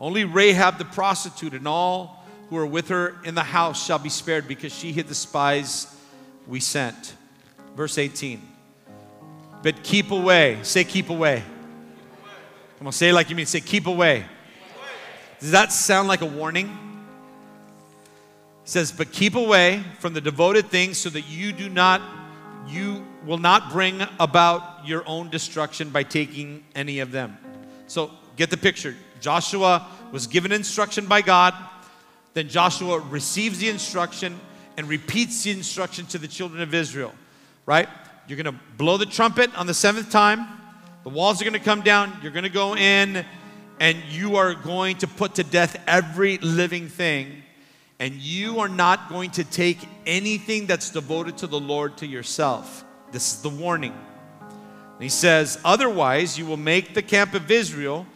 Only 0.00 0.24
Rahab 0.24 0.78
the 0.78 0.86
prostitute 0.86 1.52
and 1.52 1.68
all 1.68 2.24
who 2.48 2.56
are 2.56 2.64
with 2.64 2.88
her 2.88 3.16
in 3.22 3.34
the 3.34 3.42
house 3.42 3.84
shall 3.84 3.98
be 3.98 4.08
spared 4.08 4.48
because 4.48 4.74
she 4.74 4.90
hid 4.90 5.06
the 5.06 5.14
spies 5.14 5.94
we 6.46 6.60
sent. 6.60 7.16
Verse 7.76 7.98
18. 7.98 8.40
But 9.62 9.82
keep 9.82 10.10
away. 10.10 10.58
Say, 10.62 10.84
keep 10.84 11.10
away. 11.10 11.42
Come 12.78 12.86
on, 12.86 12.94
say 12.94 13.12
like 13.12 13.28
you 13.28 13.36
mean. 13.36 13.44
Say, 13.44 13.60
keep 13.60 13.86
away. 13.86 14.24
Does 15.40 15.50
that 15.50 15.70
sound 15.70 16.08
like 16.08 16.22
a 16.22 16.26
warning? 16.26 16.68
It 18.62 18.70
says, 18.70 18.90
but 18.90 19.12
keep 19.12 19.34
away 19.34 19.84
from 19.98 20.14
the 20.14 20.20
devoted 20.22 20.70
things 20.70 20.96
so 20.96 21.10
that 21.10 21.28
you 21.28 21.52
do 21.52 21.68
not 21.68 22.00
you 22.66 23.06
will 23.24 23.38
not 23.38 23.70
bring 23.70 24.02
about 24.18 24.86
your 24.86 25.02
own 25.06 25.30
destruction 25.30 25.90
by 25.90 26.02
taking 26.02 26.64
any 26.74 27.00
of 27.00 27.12
them. 27.12 27.36
So 27.86 28.10
get 28.36 28.50
the 28.50 28.56
picture. 28.56 28.96
Joshua 29.20 29.86
was 30.12 30.26
given 30.26 30.52
instruction 30.52 31.06
by 31.06 31.22
God. 31.22 31.54
Then 32.34 32.48
Joshua 32.48 32.98
receives 32.98 33.58
the 33.58 33.68
instruction 33.68 34.38
and 34.76 34.88
repeats 34.88 35.44
the 35.44 35.52
instruction 35.52 36.06
to 36.06 36.18
the 36.18 36.28
children 36.28 36.60
of 36.62 36.74
Israel, 36.74 37.14
right? 37.64 37.88
You're 38.26 38.42
going 38.42 38.52
to 38.52 38.60
blow 38.76 38.96
the 38.96 39.06
trumpet 39.06 39.54
on 39.56 39.66
the 39.66 39.74
seventh 39.74 40.10
time. 40.10 40.46
The 41.04 41.10
walls 41.10 41.40
are 41.40 41.44
going 41.44 41.54
to 41.54 41.60
come 41.60 41.82
down. 41.82 42.18
You're 42.22 42.32
going 42.32 42.44
to 42.44 42.50
go 42.50 42.74
in 42.74 43.24
and 43.78 43.98
you 44.08 44.36
are 44.36 44.54
going 44.54 44.96
to 44.98 45.06
put 45.06 45.36
to 45.36 45.44
death 45.44 45.80
every 45.86 46.38
living 46.38 46.88
thing 46.88 47.43
and 47.98 48.14
you 48.14 48.60
are 48.60 48.68
not 48.68 49.08
going 49.08 49.30
to 49.32 49.44
take 49.44 49.78
anything 50.06 50.66
that's 50.66 50.90
devoted 50.90 51.38
to 51.38 51.46
the 51.46 51.60
Lord 51.60 51.96
to 51.98 52.06
yourself. 52.06 52.84
This 53.12 53.34
is 53.34 53.42
the 53.42 53.48
warning. 53.48 53.92
And 54.40 55.02
he 55.02 55.08
says, 55.08 55.58
Otherwise, 55.64 56.38
you 56.38 56.46
will 56.46 56.56
make 56.56 56.94
the 56.94 57.02
camp 57.02 57.34
of 57.34 57.50
Israel 57.50 58.06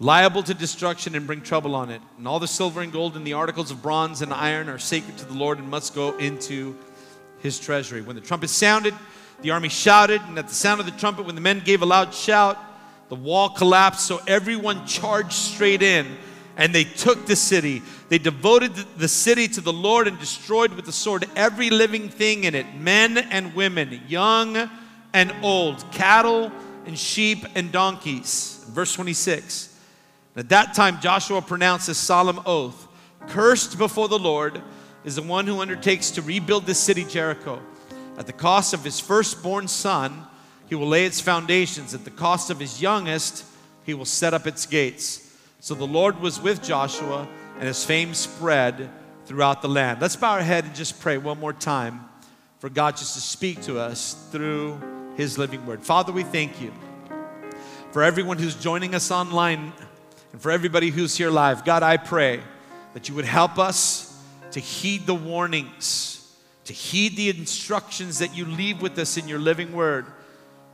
liable 0.00 0.42
to 0.44 0.54
destruction 0.54 1.14
and 1.14 1.26
bring 1.26 1.40
trouble 1.40 1.74
on 1.74 1.90
it. 1.90 2.00
And 2.16 2.26
all 2.26 2.40
the 2.40 2.48
silver 2.48 2.80
and 2.80 2.92
gold 2.92 3.16
and 3.16 3.26
the 3.26 3.32
articles 3.32 3.70
of 3.70 3.82
bronze 3.82 4.22
and 4.22 4.32
iron 4.32 4.68
are 4.68 4.78
sacred 4.78 5.16
to 5.18 5.24
the 5.24 5.34
Lord 5.34 5.58
and 5.58 5.68
must 5.68 5.94
go 5.94 6.16
into 6.18 6.76
his 7.40 7.58
treasury. 7.58 8.00
When 8.02 8.16
the 8.16 8.22
trumpet 8.22 8.50
sounded, 8.50 8.94
the 9.42 9.50
army 9.50 9.68
shouted, 9.68 10.20
and 10.22 10.38
at 10.38 10.48
the 10.48 10.54
sound 10.54 10.80
of 10.80 10.86
the 10.86 10.92
trumpet, 10.92 11.26
when 11.26 11.36
the 11.36 11.40
men 11.40 11.60
gave 11.64 11.82
a 11.82 11.86
loud 11.86 12.12
shout, 12.12 12.58
the 13.08 13.14
wall 13.14 13.50
collapsed, 13.50 14.06
so 14.06 14.20
everyone 14.26 14.84
charged 14.86 15.32
straight 15.32 15.82
in 15.82 16.16
and 16.58 16.74
they 16.74 16.84
took 16.84 17.24
the 17.24 17.36
city. 17.36 17.82
They 18.10 18.18
devoted 18.18 18.74
the 18.98 19.08
city 19.08 19.48
to 19.48 19.60
the 19.62 19.72
Lord 19.72 20.06
and 20.08 20.18
destroyed 20.18 20.74
with 20.74 20.84
the 20.84 20.92
sword 20.92 21.24
every 21.36 21.70
living 21.70 22.10
thing 22.10 22.44
in 22.44 22.54
it 22.54 22.74
men 22.74 23.16
and 23.16 23.54
women, 23.54 24.02
young 24.06 24.68
and 25.14 25.32
old, 25.42 25.90
cattle 25.92 26.52
and 26.84 26.98
sheep 26.98 27.46
and 27.54 27.72
donkeys. 27.72 28.66
Verse 28.68 28.92
26. 28.92 29.76
At 30.36 30.50
that 30.50 30.74
time, 30.74 31.00
Joshua 31.00 31.40
pronounced 31.40 31.88
a 31.88 31.94
solemn 31.94 32.40
oath 32.44 32.88
Cursed 33.26 33.76
before 33.76 34.08
the 34.08 34.18
Lord 34.18 34.62
is 35.04 35.16
the 35.16 35.22
one 35.22 35.46
who 35.46 35.60
undertakes 35.60 36.10
to 36.12 36.22
rebuild 36.22 36.66
this 36.66 36.78
city, 36.80 37.04
Jericho. 37.04 37.60
At 38.16 38.26
the 38.26 38.32
cost 38.32 38.74
of 38.74 38.84
his 38.84 38.98
firstborn 38.98 39.68
son, 39.68 40.26
he 40.66 40.74
will 40.74 40.88
lay 40.88 41.04
its 41.04 41.20
foundations. 41.20 41.94
At 41.94 42.04
the 42.04 42.10
cost 42.10 42.50
of 42.50 42.58
his 42.58 42.80
youngest, 42.80 43.44
he 43.84 43.94
will 43.94 44.04
set 44.04 44.34
up 44.34 44.46
its 44.46 44.66
gates. 44.66 45.27
So 45.60 45.74
the 45.74 45.86
Lord 45.86 46.20
was 46.20 46.40
with 46.40 46.62
Joshua, 46.62 47.28
and 47.58 47.66
his 47.66 47.84
fame 47.84 48.14
spread 48.14 48.88
throughout 49.26 49.60
the 49.60 49.68
land. 49.68 50.00
Let's 50.00 50.14
bow 50.14 50.34
our 50.34 50.42
head 50.42 50.64
and 50.64 50.74
just 50.74 51.00
pray 51.00 51.18
one 51.18 51.40
more 51.40 51.52
time 51.52 52.08
for 52.60 52.68
God 52.68 52.96
just 52.96 53.14
to 53.14 53.20
speak 53.20 53.62
to 53.62 53.80
us 53.80 54.28
through 54.30 54.80
his 55.16 55.36
living 55.36 55.66
word. 55.66 55.82
Father, 55.84 56.12
we 56.12 56.22
thank 56.22 56.60
you 56.60 56.72
for 57.90 58.04
everyone 58.04 58.38
who's 58.38 58.54
joining 58.54 58.94
us 58.94 59.10
online 59.10 59.72
and 60.32 60.40
for 60.40 60.52
everybody 60.52 60.90
who's 60.90 61.16
here 61.16 61.30
live. 61.30 61.64
God, 61.64 61.82
I 61.82 61.96
pray 61.96 62.40
that 62.94 63.08
you 63.08 63.16
would 63.16 63.24
help 63.24 63.58
us 63.58 64.22
to 64.52 64.60
heed 64.60 65.06
the 65.06 65.14
warnings, 65.14 66.36
to 66.66 66.72
heed 66.72 67.16
the 67.16 67.30
instructions 67.30 68.20
that 68.20 68.34
you 68.34 68.44
leave 68.44 68.80
with 68.80 68.96
us 68.98 69.16
in 69.16 69.26
your 69.26 69.40
living 69.40 69.72
word 69.72 70.06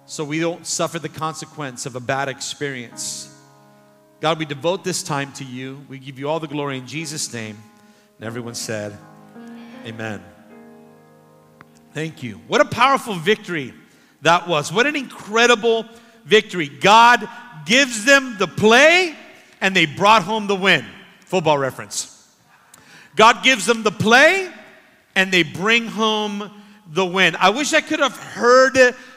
so 0.04 0.24
we 0.24 0.40
don't 0.40 0.66
suffer 0.66 0.98
the 0.98 1.08
consequence 1.08 1.86
of 1.86 1.96
a 1.96 2.00
bad 2.00 2.28
experience. 2.28 3.33
God, 4.20 4.38
we 4.38 4.44
devote 4.44 4.84
this 4.84 5.02
time 5.02 5.32
to 5.34 5.44
you. 5.44 5.84
We 5.88 5.98
give 5.98 6.18
you 6.18 6.28
all 6.28 6.40
the 6.40 6.48
glory 6.48 6.78
in 6.78 6.86
Jesus' 6.86 7.32
name. 7.32 7.58
And 8.18 8.26
everyone 8.26 8.54
said, 8.54 8.96
Amen. 9.84 10.22
Thank 11.92 12.22
you. 12.22 12.40
What 12.48 12.60
a 12.60 12.64
powerful 12.64 13.14
victory 13.14 13.74
that 14.22 14.48
was. 14.48 14.72
What 14.72 14.86
an 14.86 14.96
incredible 14.96 15.86
victory. 16.24 16.68
God 16.68 17.28
gives 17.66 18.04
them 18.04 18.36
the 18.38 18.46
play 18.46 19.14
and 19.60 19.76
they 19.76 19.86
brought 19.86 20.22
home 20.22 20.46
the 20.46 20.56
win. 20.56 20.84
Football 21.20 21.58
reference. 21.58 22.10
God 23.16 23.44
gives 23.44 23.66
them 23.66 23.82
the 23.82 23.92
play 23.92 24.50
and 25.14 25.32
they 25.32 25.42
bring 25.42 25.86
home 25.86 26.50
the 26.88 27.04
win. 27.04 27.36
I 27.36 27.50
wish 27.50 27.72
I 27.72 27.80
could 27.80 28.00
have 28.00 28.16
heard 28.16 28.76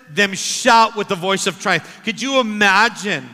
them 0.09 0.33
shout 0.33 0.95
with 0.95 1.07
the 1.07 1.15
voice 1.15 1.47
of 1.47 1.59
triumph. 1.59 2.01
Could 2.03 2.21
you 2.21 2.39
imagine 2.39 3.27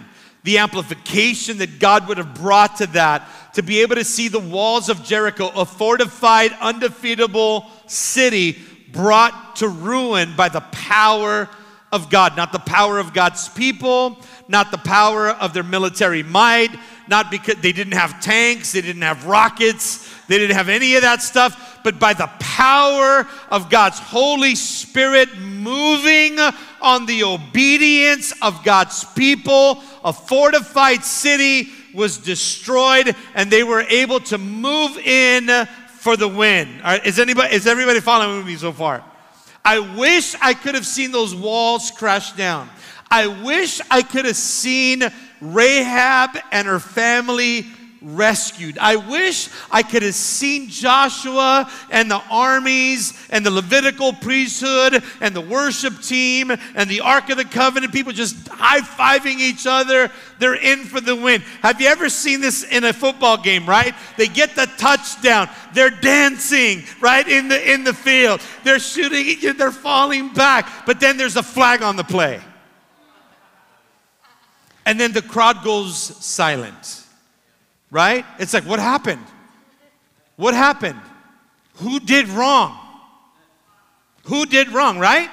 the 0.43 0.57
amplification 0.57 1.57
that 1.59 1.79
God 1.79 2.07
would 2.07 2.17
have 2.17 2.33
brought 2.33 2.77
to 2.77 2.87
that, 2.87 3.27
to 3.53 3.63
be 3.63 3.81
able 3.81 3.95
to 3.95 4.03
see 4.03 4.27
the 4.27 4.39
walls 4.39 4.89
of 4.89 5.03
Jericho, 5.03 5.49
a 5.55 5.65
fortified, 5.65 6.51
undefeatable 6.59 7.65
city, 7.87 8.57
brought 8.91 9.55
to 9.57 9.67
ruin 9.67 10.35
by 10.35 10.49
the 10.49 10.61
power 10.71 11.49
of 11.91 12.09
God. 12.09 12.35
Not 12.35 12.51
the 12.51 12.59
power 12.59 12.99
of 12.99 13.13
God's 13.13 13.47
people, 13.49 14.17
not 14.47 14.71
the 14.71 14.77
power 14.77 15.29
of 15.29 15.53
their 15.53 15.63
military 15.63 16.23
might, 16.23 16.75
not 17.07 17.31
because 17.31 17.55
they 17.55 17.71
didn't 17.71 17.93
have 17.93 18.21
tanks, 18.21 18.71
they 18.71 18.81
didn't 18.81 19.01
have 19.03 19.25
rockets, 19.25 20.09
they 20.27 20.37
didn't 20.37 20.55
have 20.55 20.69
any 20.69 20.95
of 20.95 21.01
that 21.01 21.21
stuff, 21.21 21.79
but 21.83 21.99
by 21.99 22.13
the 22.13 22.29
power 22.39 23.27
of 23.49 23.69
God's 23.69 23.99
Holy 23.99 24.55
Spirit 24.55 25.37
moving 25.37 26.37
on 26.83 27.07
the 27.07 27.23
obedience 27.23 28.33
of 28.41 28.63
God's 28.63 29.03
people. 29.03 29.81
A 30.03 30.13
fortified 30.13 31.03
city 31.03 31.69
was 31.93 32.17
destroyed 32.17 33.15
and 33.33 33.49
they 33.49 33.63
were 33.63 33.81
able 33.81 34.19
to 34.19 34.37
move 34.37 34.97
in 34.97 35.67
for 35.99 36.17
the 36.17 36.27
win. 36.27 36.81
is, 37.05 37.17
anybody, 37.17 37.55
is 37.55 37.65
everybody 37.65 38.01
following 38.01 38.45
me 38.45 38.55
so 38.57 38.71
far? 38.71 39.03
I 39.65 39.79
wish 39.79 40.35
I 40.41 40.53
could 40.53 40.75
have 40.75 40.85
seen 40.85 41.11
those 41.11 41.33
walls 41.33 41.89
crash 41.91 42.33
down. 42.33 42.69
I 43.09 43.27
wish 43.27 43.79
I 43.89 44.01
could 44.01 44.25
have 44.25 44.35
seen 44.35 45.03
Rahab 45.39 46.37
and 46.51 46.67
her 46.67 46.79
family 46.79 47.67
rescued. 48.03 48.77
I 48.77 48.95
wish 48.95 49.49
I 49.71 49.83
could 49.83 50.03
have 50.03 50.15
seen 50.15 50.69
Joshua 50.69 51.69
and 51.89 52.09
the 52.11 52.21
armies 52.29 53.13
and 53.29 53.45
the 53.45 53.51
Levitical 53.51 54.13
priesthood 54.13 55.03
and 55.21 55.35
the 55.35 55.41
worship 55.41 56.01
team 56.01 56.51
and 56.51 56.89
the 56.89 57.01
Ark 57.01 57.29
of 57.29 57.37
the 57.37 57.45
Covenant 57.45 57.93
people 57.93 58.11
just 58.11 58.47
high 58.47 58.81
fiving 58.81 59.39
each 59.39 59.65
other. 59.65 60.11
They're 60.39 60.55
in 60.55 60.83
for 60.83 60.99
the 60.99 61.15
win. 61.15 61.41
Have 61.61 61.79
you 61.79 61.87
ever 61.87 62.09
seen 62.09 62.41
this 62.41 62.63
in 62.63 62.83
a 62.83 62.93
football 62.93 63.37
game, 63.37 63.65
right? 63.65 63.93
They 64.17 64.27
get 64.27 64.55
the 64.55 64.65
touchdown. 64.77 65.49
They're 65.73 65.89
dancing, 65.89 66.83
right, 66.99 67.27
in 67.27 67.47
the, 67.47 67.71
in 67.71 67.83
the 67.83 67.93
field. 67.93 68.41
They're 68.63 68.79
shooting, 68.79 69.57
they're 69.57 69.71
falling 69.71 70.33
back. 70.33 70.85
But 70.85 70.99
then 70.99 71.17
there's 71.17 71.37
a 71.37 71.43
flag 71.43 71.81
on 71.81 71.95
the 71.95 72.03
play. 72.03 72.41
And 74.85 74.99
then 74.99 75.13
the 75.13 75.21
crowd 75.21 75.63
goes 75.63 75.95
silent 75.97 77.02
right? 77.93 78.25
It's 78.39 78.53
like, 78.53 78.65
what 78.65 78.79
happened? 78.79 79.23
What 80.35 80.55
happened? 80.55 80.99
Who 81.75 81.99
did 81.99 82.27
wrong? 82.27 82.77
Who 84.25 84.45
did 84.47 84.69
wrong, 84.69 84.97
right? 84.97 85.29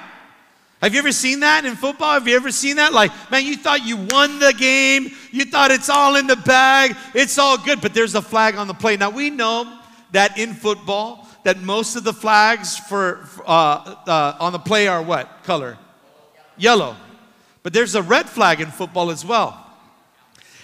Have 0.79 0.93
you 0.93 0.99
ever 0.99 1.11
seen 1.11 1.39
that 1.39 1.65
in 1.65 1.75
football? 1.75 2.13
Have 2.13 2.27
you 2.27 2.35
ever 2.35 2.51
seen 2.51 2.75
that? 2.75 2.93
Like, 2.93 3.11
man, 3.31 3.45
you 3.45 3.57
thought 3.57 3.83
you 3.85 3.97
won 3.97 4.39
the 4.39 4.53
game. 4.53 5.09
You 5.31 5.45
thought 5.45 5.71
it's 5.71 5.89
all 5.89 6.15
in 6.15 6.27
the 6.27 6.35
bag. 6.35 6.95
It's 7.15 7.37
all 7.39 7.57
good, 7.57 7.81
but 7.81 7.95
there's 7.95 8.13
a 8.13 8.21
flag 8.21 8.55
on 8.55 8.67
the 8.67 8.73
play. 8.73 8.95
Now, 8.95 9.09
we 9.09 9.31
know 9.31 9.79
that 10.11 10.37
in 10.37 10.53
football, 10.53 11.27
that 11.43 11.61
most 11.61 11.95
of 11.95 12.03
the 12.03 12.13
flags 12.13 12.77
for 12.77 13.27
uh, 13.45 13.95
uh, 14.05 14.37
on 14.39 14.53
the 14.53 14.59
play 14.59 14.87
are 14.87 15.01
what 15.01 15.43
color? 15.43 15.79
Yellow. 16.57 16.95
But 17.63 17.73
there's 17.73 17.95
a 17.95 18.03
red 18.03 18.29
flag 18.29 18.61
in 18.61 18.69
football 18.69 19.09
as 19.09 19.25
well. 19.25 19.70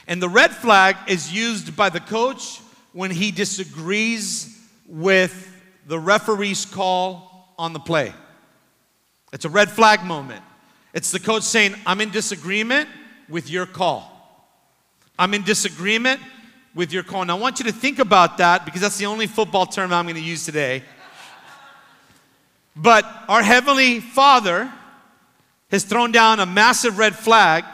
And 0.07 0.21
the 0.21 0.29
red 0.29 0.51
flag 0.55 0.95
is 1.07 1.33
used 1.33 1.75
by 1.75 1.89
the 1.89 1.99
coach 1.99 2.61
when 2.93 3.11
he 3.11 3.31
disagrees 3.31 4.57
with 4.87 5.53
the 5.85 5.99
referee's 5.99 6.65
call 6.65 7.53
on 7.59 7.73
the 7.73 7.79
play. 7.79 8.13
It's 9.33 9.45
a 9.45 9.49
red 9.49 9.69
flag 9.69 10.03
moment. 10.03 10.43
It's 10.93 11.11
the 11.11 11.19
coach 11.19 11.43
saying, 11.43 11.75
I'm 11.85 11.99
in 11.99 12.09
disagreement 12.09 12.87
with 13.27 13.49
your 13.49 13.65
call. 13.65 14.13
I'm 15.19 15.33
in 15.33 15.43
disagreement 15.43 16.21
with 16.73 16.93
your 16.93 17.03
call. 17.03 17.23
And 17.23 17.31
I 17.31 17.35
want 17.35 17.59
you 17.59 17.65
to 17.65 17.71
think 17.73 17.99
about 17.99 18.37
that 18.37 18.63
because 18.63 18.81
that's 18.81 18.97
the 18.97 19.07
only 19.07 19.27
football 19.27 19.65
term 19.65 19.91
I'm 19.91 20.05
going 20.05 20.15
to 20.15 20.21
use 20.21 20.45
today. 20.45 20.83
But 22.75 23.05
our 23.27 23.43
Heavenly 23.43 23.99
Father 23.99 24.71
has 25.69 25.83
thrown 25.83 26.11
down 26.11 26.39
a 26.39 26.45
massive 26.45 26.97
red 26.97 27.15
flag 27.15 27.65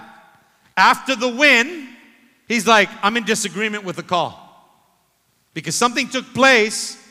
after 0.76 1.16
the 1.16 1.28
win 1.28 1.90
He's 2.54 2.68
like, 2.68 2.88
I'm 3.02 3.18
in 3.18 3.24
disagreement 3.24 3.84
with 3.84 3.96
the 3.96 4.04
call. 4.04 4.40
Because 5.56 5.74
something 5.76 6.08
took 6.08 6.34
place 6.36 7.04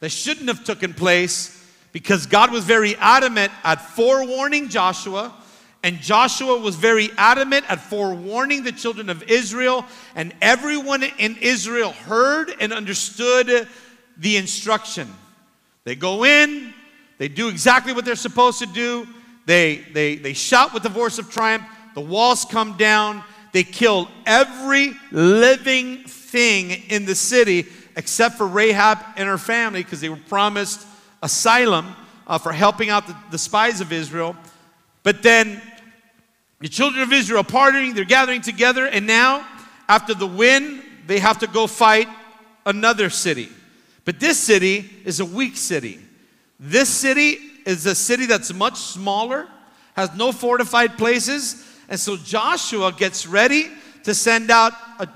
that 0.00 0.10
shouldn't 0.10 0.48
have 0.48 0.62
taken 0.62 0.92
place 0.92 1.56
because 1.92 2.26
God 2.26 2.52
was 2.52 2.64
very 2.64 2.96
adamant 2.96 3.50
at 3.64 3.80
forewarning 3.80 4.68
Joshua 4.68 5.34
and 5.82 6.00
Joshua 6.00 6.58
was 6.58 6.76
very 6.76 7.08
adamant 7.16 7.64
at 7.70 7.80
forewarning 7.80 8.62
the 8.62 8.72
children 8.72 9.08
of 9.08 9.22
Israel, 9.30 9.86
and 10.14 10.34
everyone 10.42 11.02
in 11.02 11.38
Israel 11.40 11.92
heard 11.92 12.52
and 12.60 12.70
understood 12.70 13.66
the 14.18 14.36
instruction. 14.36 15.08
They 15.84 15.94
go 15.94 16.26
in, 16.26 16.74
they 17.16 17.28
do 17.28 17.48
exactly 17.48 17.94
what 17.94 18.04
they're 18.04 18.14
supposed 18.14 18.58
to 18.58 18.66
do, 18.66 19.08
they, 19.46 19.76
they, 19.94 20.16
they 20.16 20.34
shout 20.34 20.74
with 20.74 20.82
the 20.82 20.90
voice 20.90 21.18
of 21.18 21.30
triumph, 21.30 21.64
the 21.94 22.02
walls 22.02 22.44
come 22.44 22.76
down, 22.76 23.24
they 23.52 23.64
killed 23.64 24.08
every 24.26 24.92
living 25.10 26.04
thing 26.04 26.70
in 26.88 27.04
the 27.04 27.14
city 27.14 27.66
except 27.96 28.36
for 28.36 28.46
Rahab 28.46 28.98
and 29.16 29.28
her 29.28 29.38
family 29.38 29.82
because 29.82 30.00
they 30.00 30.08
were 30.08 30.16
promised 30.28 30.86
asylum 31.22 31.94
uh, 32.26 32.38
for 32.38 32.52
helping 32.52 32.90
out 32.90 33.06
the, 33.06 33.16
the 33.30 33.38
spies 33.38 33.80
of 33.80 33.92
Israel. 33.92 34.36
But 35.02 35.22
then 35.22 35.60
the 36.60 36.68
children 36.68 37.02
of 37.02 37.12
Israel 37.12 37.40
are 37.40 37.44
partying, 37.44 37.94
they're 37.94 38.04
gathering 38.04 38.42
together, 38.42 38.86
and 38.86 39.06
now, 39.06 39.46
after 39.88 40.14
the 40.14 40.26
win, 40.26 40.82
they 41.06 41.18
have 41.18 41.38
to 41.40 41.46
go 41.46 41.66
fight 41.66 42.08
another 42.66 43.10
city. 43.10 43.48
But 44.04 44.20
this 44.20 44.38
city 44.38 44.88
is 45.04 45.20
a 45.20 45.24
weak 45.24 45.56
city. 45.56 45.98
This 46.58 46.88
city 46.88 47.38
is 47.66 47.86
a 47.86 47.94
city 47.94 48.26
that's 48.26 48.52
much 48.52 48.76
smaller, 48.76 49.48
has 49.94 50.14
no 50.14 50.32
fortified 50.32 50.96
places, 50.96 51.66
and 51.90 51.98
so 51.98 52.16
Joshua 52.16 52.92
gets 52.92 53.26
ready 53.26 53.68
to 54.04 54.14
send 54.14 54.50
out 54.50 54.72
a 54.98 55.08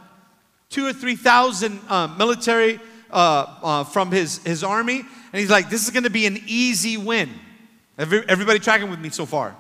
two 0.68 0.86
or 0.86 0.92
three 0.92 1.16
thousand 1.16 1.80
uh, 1.88 2.08
military 2.18 2.80
uh, 3.10 3.46
uh, 3.62 3.84
from 3.84 4.10
his, 4.10 4.38
his 4.38 4.64
army. 4.64 4.98
And 5.00 5.40
he's 5.40 5.50
like, 5.50 5.70
this 5.70 5.84
is 5.84 5.90
going 5.90 6.02
to 6.02 6.10
be 6.10 6.26
an 6.26 6.38
easy 6.46 6.96
win. 6.96 7.30
Every, 7.96 8.28
everybody 8.28 8.58
tracking 8.58 8.90
with 8.90 8.98
me 8.98 9.08
so 9.10 9.24
far? 9.24 9.56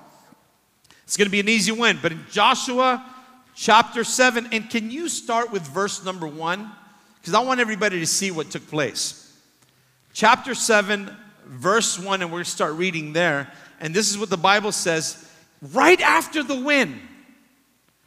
It's 1.04 1.16
going 1.16 1.26
to 1.26 1.32
be 1.32 1.40
an 1.40 1.48
easy 1.48 1.70
win. 1.70 1.98
But 2.02 2.12
in 2.12 2.24
Joshua 2.30 3.04
chapter 3.54 4.02
7, 4.02 4.48
and 4.50 4.68
can 4.68 4.90
you 4.90 5.08
start 5.08 5.52
with 5.52 5.62
verse 5.62 6.04
number 6.04 6.26
1? 6.26 6.70
Because 7.20 7.34
I 7.34 7.40
want 7.40 7.60
everybody 7.60 8.00
to 8.00 8.06
see 8.06 8.32
what 8.32 8.50
took 8.50 8.66
place. 8.68 9.32
Chapter 10.12 10.54
7, 10.54 11.14
verse 11.46 11.98
1, 11.98 12.22
and 12.22 12.30
we're 12.30 12.38
going 12.38 12.44
to 12.44 12.50
start 12.50 12.74
reading 12.74 13.12
there. 13.12 13.52
And 13.80 13.94
this 13.94 14.10
is 14.10 14.18
what 14.18 14.30
the 14.30 14.36
Bible 14.36 14.72
says 14.72 15.23
right 15.72 16.00
after 16.00 16.42
the 16.42 16.56
win, 16.56 17.00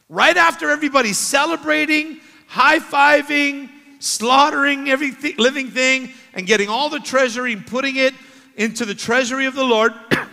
right 0.08 0.36
after 0.36 0.70
everybody's 0.70 1.18
celebrating, 1.18 2.20
high 2.46 2.78
fiving, 2.78 3.68
slaughtering 3.98 4.88
every 4.88 5.12
living 5.36 5.70
thing, 5.70 6.12
and 6.34 6.46
getting 6.46 6.68
all 6.68 6.88
the 6.88 7.00
treasury 7.00 7.52
and 7.52 7.66
putting 7.66 7.96
it 7.96 8.14
into 8.56 8.84
the 8.84 8.94
treasury 8.94 9.46
of 9.46 9.54
the 9.54 9.64
Lord, 9.64 9.92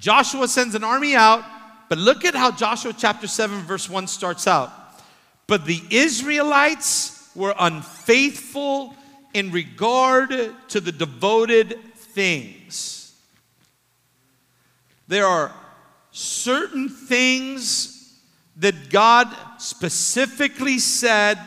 Joshua 0.00 0.48
sends 0.48 0.74
an 0.74 0.84
army 0.84 1.14
out. 1.14 1.44
But 1.88 1.98
look 1.98 2.24
at 2.24 2.34
how 2.34 2.50
Joshua 2.50 2.92
chapter 2.96 3.26
7, 3.26 3.60
verse 3.60 3.88
1 3.88 4.08
starts 4.08 4.46
out. 4.46 4.70
But 5.46 5.64
the 5.64 5.80
Israelites 5.90 7.30
were 7.34 7.54
unfaithful 7.58 8.94
in 9.32 9.50
regard 9.50 10.30
to 10.68 10.80
the 10.80 10.92
devoted 10.92 11.78
things. 11.94 12.97
There 15.08 15.26
are 15.26 15.52
certain 16.10 16.88
things 16.88 18.20
that 18.56 18.90
God 18.90 19.34
specifically 19.58 20.78
said 20.78 21.38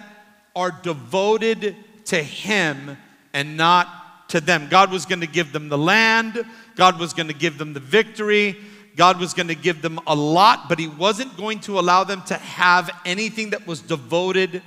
are 0.55 0.71
devoted 0.71 1.75
to 2.05 2.21
Him 2.21 2.97
and 3.33 3.55
not 3.55 4.29
to 4.29 4.41
them. 4.41 4.67
God 4.69 4.91
was 4.91 5.05
going 5.05 5.21
to 5.21 5.27
give 5.27 5.51
them 5.51 5.69
the 5.69 5.77
land, 5.77 6.43
God 6.75 6.99
was 6.99 7.13
going 7.13 7.27
to 7.27 7.33
give 7.33 7.57
them 7.57 7.73
the 7.73 7.79
victory, 7.79 8.57
God 8.95 9.19
was 9.19 9.33
going 9.33 9.47
to 9.47 9.55
give 9.55 9.81
them 9.81 9.99
a 10.07 10.15
lot, 10.15 10.67
but 10.67 10.79
He 10.79 10.87
wasn't 10.87 11.37
going 11.37 11.59
to 11.61 11.79
allow 11.79 12.03
them 12.03 12.23
to 12.23 12.35
have 12.35 12.89
anything 13.05 13.51
that 13.51 13.67
was 13.67 13.81
devoted 13.81 14.61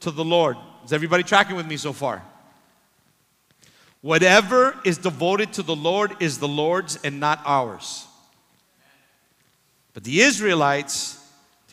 to 0.00 0.10
the 0.10 0.24
Lord. 0.24 0.56
Is 0.84 0.92
everybody 0.92 1.22
tracking 1.22 1.56
with 1.56 1.66
me 1.66 1.76
so 1.76 1.92
far? 1.92 2.22
Whatever 4.02 4.78
is 4.84 4.98
devoted 4.98 5.54
to 5.54 5.62
the 5.62 5.74
Lord 5.74 6.14
is 6.20 6.38
the 6.38 6.48
Lord's 6.48 6.98
and 7.04 7.20
not 7.20 7.40
ours. 7.46 8.06
But 9.94 10.02
the 10.02 10.20
Israelites, 10.20 11.18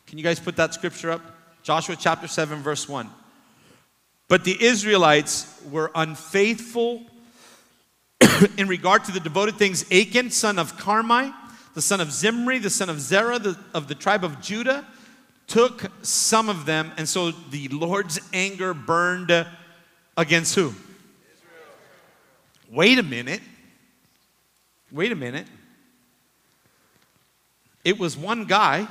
can 0.06 0.20
you 0.20 0.24
guys 0.24 0.40
put 0.40 0.56
that 0.58 0.74
scripture 0.74 1.12
up? 1.12 1.22
Joshua 1.64 1.96
chapter 2.00 2.28
7, 2.28 2.60
verse 2.60 2.88
1. 2.88 3.10
But 4.28 4.44
the 4.44 4.64
Israelites 4.64 5.62
were 5.70 5.92
unfaithful 5.94 7.04
in 8.58 8.68
regard 8.68 9.04
to 9.06 9.12
the 9.12 9.20
devoted 9.20 9.56
things. 9.56 9.84
Achan, 9.92 10.30
son 10.30 10.60
of 10.60 10.78
Carmi, 10.78 11.34
the 11.74 11.82
son 11.82 12.00
of 12.00 12.12
Zimri, 12.12 12.60
the 12.60 12.70
son 12.70 12.90
of 12.90 13.02
Zerah, 13.02 13.40
the, 13.40 13.58
of 13.74 13.88
the 13.88 13.96
tribe 13.96 14.24
of 14.24 14.40
Judah, 14.40 14.86
took 15.48 15.92
some 16.02 16.48
of 16.48 16.66
them, 16.66 16.92
and 16.98 17.10
so 17.10 17.32
the 17.32 17.68
Lord's 17.70 18.20
anger 18.32 18.74
burned 18.74 19.46
against 20.16 20.56
who? 20.56 20.74
Wait 22.70 23.00
a 23.00 23.04
minute. 23.04 23.42
Wait 24.92 25.12
a 25.12 25.16
minute. 25.16 25.48
It 27.84 28.00
was 28.00 28.18
one 28.18 28.46
guy 28.46 28.88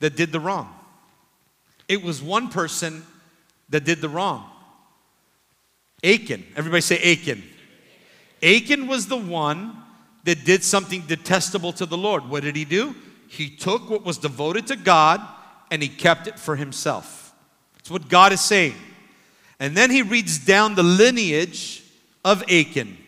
that 0.00 0.16
did 0.16 0.32
the 0.32 0.40
wrong. 0.40 0.74
It 1.88 2.02
was 2.02 2.22
one 2.22 2.48
person 2.48 3.04
that 3.68 3.84
did 3.84 4.00
the 4.00 4.08
wrong. 4.08 4.50
Achan. 6.04 6.44
Everybody 6.56 6.82
say 6.82 7.12
Achan. 7.12 7.42
Achan 8.42 8.86
was 8.86 9.06
the 9.06 9.16
one 9.16 9.76
that 10.24 10.44
did 10.44 10.62
something 10.62 11.02
detestable 11.02 11.72
to 11.74 11.86
the 11.86 11.96
Lord. 11.96 12.28
What 12.28 12.42
did 12.42 12.56
he 12.56 12.64
do? 12.64 12.94
He 13.28 13.48
took 13.48 13.88
what 13.88 14.04
was 14.04 14.18
devoted 14.18 14.66
to 14.68 14.76
God 14.76 15.20
and 15.70 15.82
he 15.82 15.88
kept 15.88 16.26
it 16.26 16.38
for 16.38 16.56
himself. 16.56 17.34
That's 17.74 17.90
what 17.90 18.08
God 18.08 18.32
is 18.32 18.40
saying. 18.40 18.74
And 19.58 19.76
then 19.76 19.90
he 19.90 20.02
reads 20.02 20.38
down 20.38 20.74
the 20.74 20.82
lineage 20.82 21.82
of 22.24 22.42
Achan. 22.50 22.98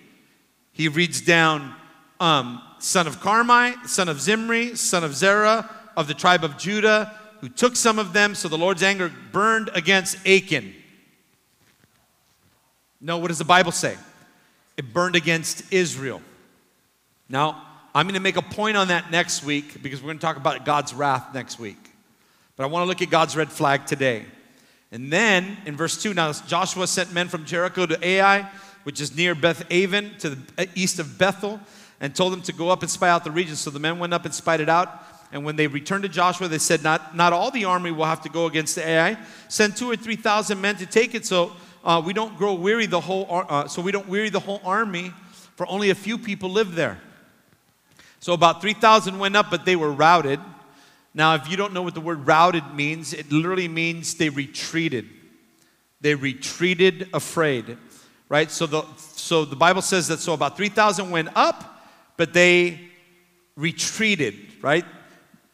he 0.72 0.88
reads 0.88 1.20
down 1.20 1.74
um, 2.20 2.62
son 2.78 3.06
of 3.06 3.20
Carmi, 3.20 3.86
son 3.86 4.08
of 4.08 4.20
Zimri, 4.20 4.76
son 4.76 5.04
of 5.04 5.14
Zerah 5.14 5.68
of 5.96 6.06
the 6.06 6.14
tribe 6.14 6.44
of 6.44 6.56
Judah, 6.56 7.12
who 7.40 7.48
took 7.48 7.76
some 7.76 7.98
of 7.98 8.12
them. 8.12 8.34
So 8.34 8.48
the 8.48 8.58
Lord's 8.58 8.82
anger 8.82 9.12
burned 9.32 9.70
against 9.74 10.16
Achan. 10.26 10.74
No, 13.00 13.18
what 13.18 13.28
does 13.28 13.38
the 13.38 13.44
Bible 13.44 13.72
say? 13.72 13.96
It 14.76 14.92
burned 14.92 15.16
against 15.16 15.72
Israel. 15.72 16.22
Now, 17.28 17.64
I'm 17.94 18.06
going 18.06 18.14
to 18.14 18.20
make 18.20 18.36
a 18.36 18.42
point 18.42 18.76
on 18.76 18.88
that 18.88 19.10
next 19.10 19.44
week 19.44 19.82
because 19.82 20.00
we're 20.00 20.08
going 20.08 20.18
to 20.18 20.22
talk 20.22 20.36
about 20.36 20.64
God's 20.64 20.94
wrath 20.94 21.34
next 21.34 21.58
week. 21.58 21.78
But 22.56 22.64
I 22.64 22.66
want 22.66 22.84
to 22.84 22.86
look 22.86 23.02
at 23.02 23.10
God's 23.10 23.36
red 23.36 23.50
flag 23.50 23.86
today. 23.86 24.24
And 24.90 25.12
then 25.12 25.56
in 25.66 25.76
verse 25.76 26.00
2, 26.02 26.14
now 26.14 26.32
Joshua 26.32 26.86
sent 26.86 27.12
men 27.12 27.28
from 27.28 27.44
Jericho 27.44 27.86
to 27.86 28.06
Ai, 28.06 28.48
which 28.84 29.00
is 29.00 29.16
near 29.16 29.34
Beth 29.34 29.64
Aven, 29.70 30.16
to 30.20 30.30
the 30.30 30.38
uh, 30.56 30.66
east 30.74 30.98
of 30.98 31.18
Bethel, 31.18 31.60
and 32.00 32.14
told 32.14 32.32
them 32.32 32.42
to 32.42 32.52
go 32.52 32.70
up 32.70 32.82
and 32.82 32.90
spy 32.90 33.08
out 33.08 33.24
the 33.24 33.30
region. 33.30 33.56
So 33.56 33.70
the 33.70 33.80
men 33.80 33.98
went 33.98 34.14
up 34.14 34.24
and 34.24 34.34
spied 34.34 34.60
it 34.60 34.68
out. 34.68 35.04
And 35.30 35.44
when 35.44 35.56
they 35.56 35.66
returned 35.66 36.04
to 36.04 36.08
Joshua, 36.08 36.48
they 36.48 36.58
said, 36.58 36.82
Not, 36.82 37.14
not 37.14 37.32
all 37.32 37.50
the 37.50 37.64
army 37.64 37.90
will 37.90 38.06
have 38.06 38.22
to 38.22 38.28
go 38.28 38.46
against 38.46 38.76
the 38.76 38.88
Ai. 38.88 39.18
Send 39.48 39.76
two 39.76 39.90
or 39.90 39.96
three 39.96 40.16
thousand 40.16 40.60
men 40.60 40.76
to 40.76 40.86
take 40.86 41.14
it 41.14 41.26
so 41.26 41.52
uh, 41.84 42.02
we 42.04 42.12
don't 42.12 42.36
grow 42.36 42.54
weary 42.54 42.86
the 42.86 43.00
whole, 43.00 43.26
uh, 43.30 43.68
so 43.68 43.80
we 43.80 43.92
don't 43.92 44.08
weary 44.08 44.30
the 44.30 44.40
whole 44.40 44.60
army, 44.64 45.12
for 45.56 45.66
only 45.68 45.90
a 45.90 45.94
few 45.94 46.18
people 46.18 46.50
live 46.50 46.74
there. 46.74 46.98
So 48.20 48.32
about 48.32 48.60
3,000 48.60 49.18
went 49.18 49.36
up, 49.36 49.50
but 49.50 49.64
they 49.64 49.76
were 49.76 49.92
routed. 49.92 50.40
Now, 51.14 51.34
if 51.34 51.48
you 51.48 51.56
don't 51.56 51.72
know 51.72 51.82
what 51.82 51.94
the 51.94 52.00
word 52.00 52.26
routed 52.26 52.74
means, 52.74 53.12
it 53.12 53.30
literally 53.30 53.68
means 53.68 54.14
they 54.14 54.28
retreated. 54.28 55.08
They 56.00 56.14
retreated 56.14 57.08
afraid, 57.12 57.76
right? 58.28 58.50
So 58.50 58.66
the, 58.66 58.84
so 58.96 59.44
the 59.44 59.56
Bible 59.56 59.82
says 59.82 60.08
that 60.08 60.18
so 60.18 60.32
about 60.32 60.56
3,000 60.56 61.10
went 61.10 61.28
up, 61.34 61.77
but 62.18 62.34
they 62.34 62.80
retreated, 63.56 64.34
right? 64.60 64.84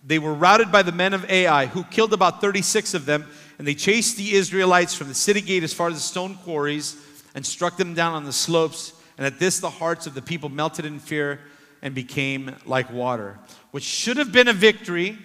They 0.04 0.18
were 0.18 0.34
routed 0.34 0.72
by 0.72 0.82
the 0.82 0.92
men 0.92 1.14
of 1.14 1.30
Ai, 1.30 1.66
who 1.66 1.84
killed 1.84 2.12
about 2.12 2.40
36 2.40 2.94
of 2.94 3.06
them, 3.06 3.26
and 3.58 3.68
they 3.68 3.74
chased 3.74 4.16
the 4.16 4.34
Israelites 4.34 4.94
from 4.94 5.06
the 5.06 5.14
city 5.14 5.40
gate 5.40 5.62
as 5.62 5.72
far 5.72 5.88
as 5.88 5.94
the 5.94 6.00
stone 6.00 6.34
quarries 6.38 6.96
and 7.36 7.46
struck 7.46 7.76
them 7.76 7.94
down 7.94 8.14
on 8.14 8.24
the 8.24 8.32
slopes. 8.32 8.92
And 9.16 9.26
at 9.26 9.38
this, 9.38 9.60
the 9.60 9.70
hearts 9.70 10.08
of 10.08 10.14
the 10.14 10.22
people 10.22 10.48
melted 10.48 10.84
in 10.84 10.98
fear 10.98 11.38
and 11.82 11.94
became 11.94 12.56
like 12.66 12.90
water. 12.90 13.38
What 13.70 13.82
should 13.82 14.16
have 14.16 14.32
been 14.32 14.48
a 14.48 14.52
victory, 14.52 15.18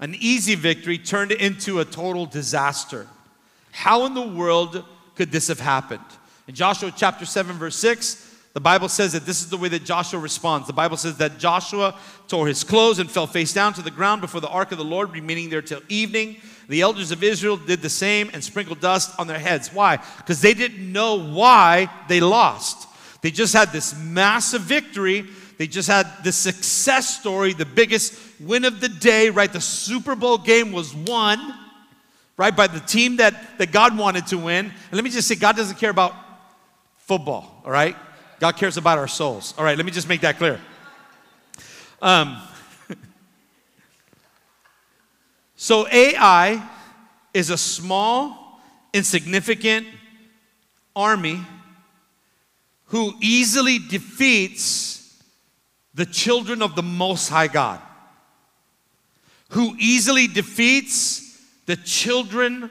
an 0.00 0.16
easy 0.18 0.54
victory, 0.54 0.98
turned 0.98 1.32
into 1.32 1.80
a 1.80 1.84
total 1.84 2.26
disaster. 2.26 3.06
How 3.70 4.06
in 4.06 4.14
the 4.14 4.26
world 4.26 4.84
could 5.14 5.30
this 5.30 5.48
have 5.48 5.60
happened? 5.60 6.00
In 6.46 6.54
Joshua 6.54 6.92
chapter 6.96 7.26
7, 7.26 7.56
verse 7.56 7.76
6, 7.76 8.27
the 8.54 8.60
Bible 8.60 8.88
says 8.88 9.12
that 9.12 9.26
this 9.26 9.40
is 9.40 9.50
the 9.50 9.56
way 9.56 9.68
that 9.68 9.84
Joshua 9.84 10.18
responds. 10.18 10.66
The 10.66 10.72
Bible 10.72 10.96
says 10.96 11.18
that 11.18 11.38
Joshua 11.38 11.94
tore 12.26 12.48
his 12.48 12.64
clothes 12.64 12.98
and 12.98 13.10
fell 13.10 13.26
face 13.26 13.52
down 13.52 13.74
to 13.74 13.82
the 13.82 13.90
ground 13.90 14.20
before 14.20 14.40
the 14.40 14.48
ark 14.48 14.72
of 14.72 14.78
the 14.78 14.84
Lord, 14.84 15.12
remaining 15.12 15.50
there 15.50 15.62
till 15.62 15.82
evening. 15.88 16.38
The 16.68 16.80
elders 16.80 17.10
of 17.10 17.22
Israel 17.22 17.56
did 17.56 17.82
the 17.82 17.90
same 17.90 18.30
and 18.32 18.42
sprinkled 18.42 18.80
dust 18.80 19.18
on 19.18 19.26
their 19.26 19.38
heads. 19.38 19.72
Why? 19.72 19.98
Because 20.16 20.40
they 20.40 20.54
didn't 20.54 20.92
know 20.92 21.18
why 21.18 21.90
they 22.08 22.20
lost. 22.20 22.88
They 23.22 23.30
just 23.30 23.54
had 23.54 23.72
this 23.72 23.96
massive 23.96 24.62
victory. 24.62 25.26
They 25.56 25.66
just 25.66 25.88
had 25.88 26.06
the 26.24 26.32
success 26.32 27.18
story, 27.18 27.52
the 27.52 27.64
biggest 27.64 28.18
win 28.40 28.64
of 28.64 28.80
the 28.80 28.88
day, 28.88 29.30
right? 29.30 29.52
The 29.52 29.60
Super 29.60 30.14
Bowl 30.14 30.38
game 30.38 30.72
was 30.72 30.94
won, 30.94 31.54
right, 32.36 32.54
by 32.56 32.66
the 32.66 32.80
team 32.80 33.16
that, 33.16 33.58
that 33.58 33.72
God 33.72 33.96
wanted 33.96 34.26
to 34.28 34.38
win. 34.38 34.66
And 34.66 34.92
let 34.92 35.04
me 35.04 35.10
just 35.10 35.26
say, 35.26 35.34
God 35.34 35.56
doesn't 35.56 35.78
care 35.78 35.90
about 35.90 36.14
football, 36.98 37.62
all 37.64 37.70
right? 37.70 37.96
God 38.40 38.56
cares 38.56 38.76
about 38.76 38.98
our 38.98 39.08
souls. 39.08 39.52
All 39.58 39.64
right, 39.64 39.76
let 39.76 39.84
me 39.84 39.92
just 39.92 40.08
make 40.08 40.20
that 40.20 40.38
clear. 40.38 40.60
Um, 42.00 42.40
so, 45.56 45.88
Ai 45.88 46.62
is 47.34 47.50
a 47.50 47.58
small, 47.58 48.60
insignificant 48.92 49.86
army 50.94 51.40
who 52.86 53.12
easily 53.20 53.78
defeats 53.78 55.20
the 55.94 56.06
children 56.06 56.62
of 56.62 56.76
the 56.76 56.82
Most 56.82 57.28
High 57.28 57.48
God, 57.48 57.80
who 59.50 59.74
easily 59.78 60.28
defeats 60.28 61.38
the 61.66 61.76
children 61.76 62.70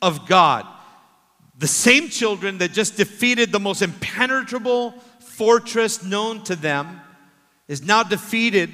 of 0.00 0.28
God 0.28 0.66
the 1.62 1.68
same 1.68 2.08
children 2.08 2.58
that 2.58 2.72
just 2.72 2.96
defeated 2.96 3.52
the 3.52 3.60
most 3.60 3.82
impenetrable 3.82 4.90
fortress 5.20 6.02
known 6.02 6.42
to 6.42 6.56
them 6.56 7.00
is 7.68 7.84
now 7.84 8.02
defeated 8.02 8.68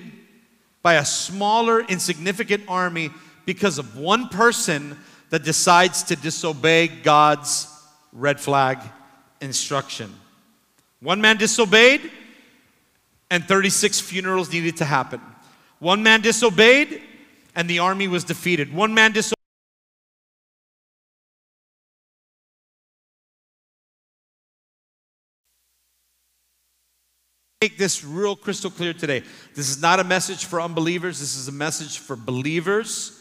by 0.82 0.94
a 0.94 1.04
smaller, 1.04 1.82
insignificant 1.82 2.64
army 2.66 3.10
because 3.44 3.76
of 3.76 3.98
one 3.98 4.30
person 4.30 4.96
that 5.28 5.44
decides 5.44 6.02
to 6.04 6.16
disobey 6.16 6.88
God's 6.88 7.68
red 8.14 8.40
flag 8.40 8.78
instruction. 9.42 10.10
One 11.00 11.20
man 11.20 11.36
disobeyed, 11.36 12.10
and 13.30 13.44
36 13.44 14.00
funerals 14.00 14.50
needed 14.50 14.78
to 14.78 14.86
happen. 14.86 15.20
One 15.78 16.02
man 16.02 16.22
disobeyed, 16.22 17.02
and 17.54 17.68
the 17.68 17.80
army 17.80 18.08
was 18.08 18.24
defeated. 18.24 18.72
One 18.72 18.94
man 18.94 19.12
disobeyed. 19.12 19.37
Make 27.60 27.76
this 27.76 28.04
real 28.04 28.36
crystal 28.36 28.70
clear 28.70 28.92
today. 28.92 29.20
This 29.56 29.68
is 29.68 29.82
not 29.82 29.98
a 29.98 30.04
message 30.04 30.44
for 30.44 30.60
unbelievers, 30.60 31.18
this 31.18 31.34
is 31.34 31.48
a 31.48 31.52
message 31.52 31.98
for 31.98 32.14
believers 32.14 33.20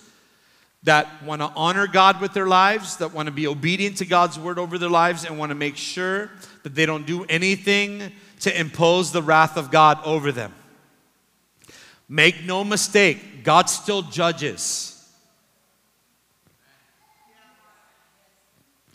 that 0.84 1.23
want 1.23 1.41
to 1.41 1.52
honor 1.56 1.88
God 1.88 2.21
with 2.21 2.34
their 2.34 2.45
lives, 2.45 2.97
that 2.97 3.15
want 3.15 3.26
to 3.26 3.32
be 3.32 3.47
obedient 3.47 3.97
to 3.97 4.06
God's 4.06 4.38
word 4.38 4.60
over 4.60 4.78
their 4.78 4.91
lives, 4.91 5.26
and 5.26 5.39
want 5.39 5.50
to 5.50 5.56
make 5.56 5.76
sure 5.76 6.30
that 6.62 6.76
they 6.76 6.86
don't 6.86 7.08
do 7.08 7.26
anything 7.26 8.12
to 8.41 8.60
impose 8.60 9.12
the 9.12 9.23
wrath 9.23 9.58
of 9.58 9.71
God 9.71 9.97
over 10.06 10.32
them. 10.32 10.54
Make 12.08 12.43
no 12.45 12.63
mistake, 12.63 13.43
God 13.43 13.71
still 13.71 14.04
judges. 14.04 14.93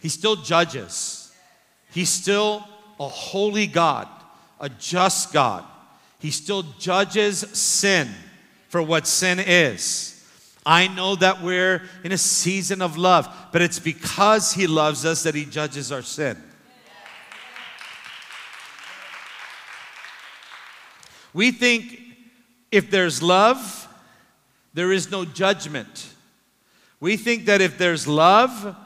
He 0.00 0.08
still 0.08 0.36
judges. 0.36 1.32
He's 1.90 2.10
still 2.10 2.64
a 3.00 3.08
holy 3.08 3.66
God 3.66 4.08
a 4.62 4.68
just 4.68 5.32
God. 5.32 5.64
He 6.20 6.30
still 6.30 6.62
judges 6.78 7.40
sin 7.52 8.08
for 8.68 8.80
what 8.80 9.08
sin 9.08 9.40
is. 9.40 10.24
I 10.64 10.86
know 10.86 11.16
that 11.16 11.42
we're 11.42 11.82
in 12.04 12.12
a 12.12 12.18
season 12.18 12.80
of 12.80 12.96
love, 12.96 13.28
but 13.50 13.60
it's 13.60 13.80
because 13.80 14.52
He 14.52 14.68
loves 14.68 15.04
us 15.04 15.24
that 15.24 15.34
He 15.34 15.44
judges 15.44 15.90
our 15.90 16.02
sin. 16.02 16.40
We 21.34 21.50
think 21.50 21.98
if 22.70 22.90
there's 22.90 23.20
love, 23.20 23.88
there 24.74 24.92
is 24.92 25.10
no 25.10 25.24
judgment. 25.24 26.14
We 27.00 27.16
think 27.16 27.46
that 27.46 27.60
if 27.60 27.78
there's 27.78 28.06
love, 28.06 28.76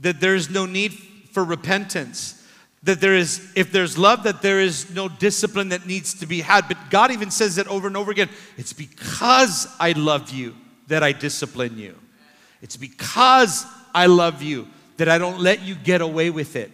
that 0.00 0.20
there's 0.20 0.48
no 0.48 0.66
need 0.66 0.92
for 0.92 1.42
repentance 1.42 2.43
that 2.84 3.00
there 3.00 3.14
is, 3.14 3.50
if 3.56 3.72
there's 3.72 3.96
love, 3.96 4.22
that 4.24 4.42
there 4.42 4.60
is 4.60 4.94
no 4.94 5.08
discipline 5.08 5.70
that 5.70 5.86
needs 5.86 6.14
to 6.20 6.26
be 6.26 6.42
had. 6.42 6.68
But 6.68 6.76
God 6.90 7.10
even 7.10 7.30
says 7.30 7.58
it 7.58 7.66
over 7.66 7.86
and 7.86 7.96
over 7.96 8.10
again. 8.10 8.28
It's 8.58 8.74
because 8.74 9.66
I 9.80 9.92
love 9.92 10.30
you 10.30 10.54
that 10.88 11.02
I 11.02 11.12
discipline 11.12 11.78
you. 11.78 11.98
It's 12.60 12.76
because 12.76 13.64
I 13.94 14.06
love 14.06 14.42
you 14.42 14.68
that 14.98 15.08
I 15.08 15.18
don't 15.18 15.40
let 15.40 15.62
you 15.62 15.74
get 15.74 16.02
away 16.02 16.30
with 16.30 16.56
it. 16.56 16.70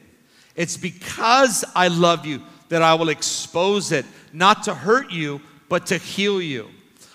It's 0.57 0.77
because 0.77 1.65
I 1.75 1.89
love 1.89 2.27
you 2.27 2.43
that 2.71 2.83
I 2.83 2.95
will 2.95 3.09
expose 3.09 3.93
it, 3.93 4.05
not 4.33 4.65
to 4.65 4.75
hurt 4.75 5.11
you, 5.11 5.41
but 5.69 5.87
to 5.87 5.97
heal 5.97 6.43
you. 6.43 6.69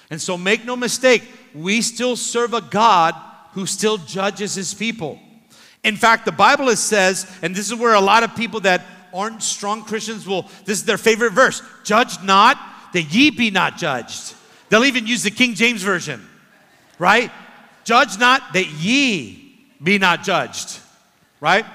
And 0.09 0.21
so 0.21 0.37
make 0.37 0.65
no 0.65 0.75
mistake, 0.75 1.23
we 1.53 1.81
still 1.81 2.15
serve 2.15 2.53
a 2.53 2.61
God 2.61 3.13
who 3.51 3.65
still 3.65 3.97
judges 3.97 4.55
his 4.55 4.73
people. 4.73 5.19
In 5.85 5.95
fact, 5.95 6.25
the 6.25 6.31
Bible 6.31 6.75
says, 6.75 7.31
and 7.43 7.55
this 7.55 7.67
is 7.67 7.75
where 7.75 7.93
a 7.93 8.01
lot 8.01 8.23
of 8.23 8.35
people 8.35 8.59
that 8.61 8.83
aren't 9.13 9.43
strong 9.43 9.83
Christians 9.83 10.27
will, 10.27 10.49
this 10.65 10.79
is 10.79 10.83
their 10.83 10.97
favorite 10.97 11.31
verse 11.31 11.61
judge 11.83 12.21
not 12.23 12.57
that 12.91 13.03
ye 13.03 13.29
be 13.29 13.51
not 13.51 13.77
judged. 13.77 14.33
They'll 14.69 14.85
even 14.85 15.05
use 15.05 15.21
the 15.21 15.29
King 15.29 15.53
James 15.53 15.83
Version, 15.83 16.27
right? 16.97 17.31
Judge 17.83 18.17
not 18.17 18.53
that 18.53 18.67
ye 18.67 19.59
be 19.81 19.99
not 19.99 20.23
judged, 20.23 20.79
right? 21.39 21.65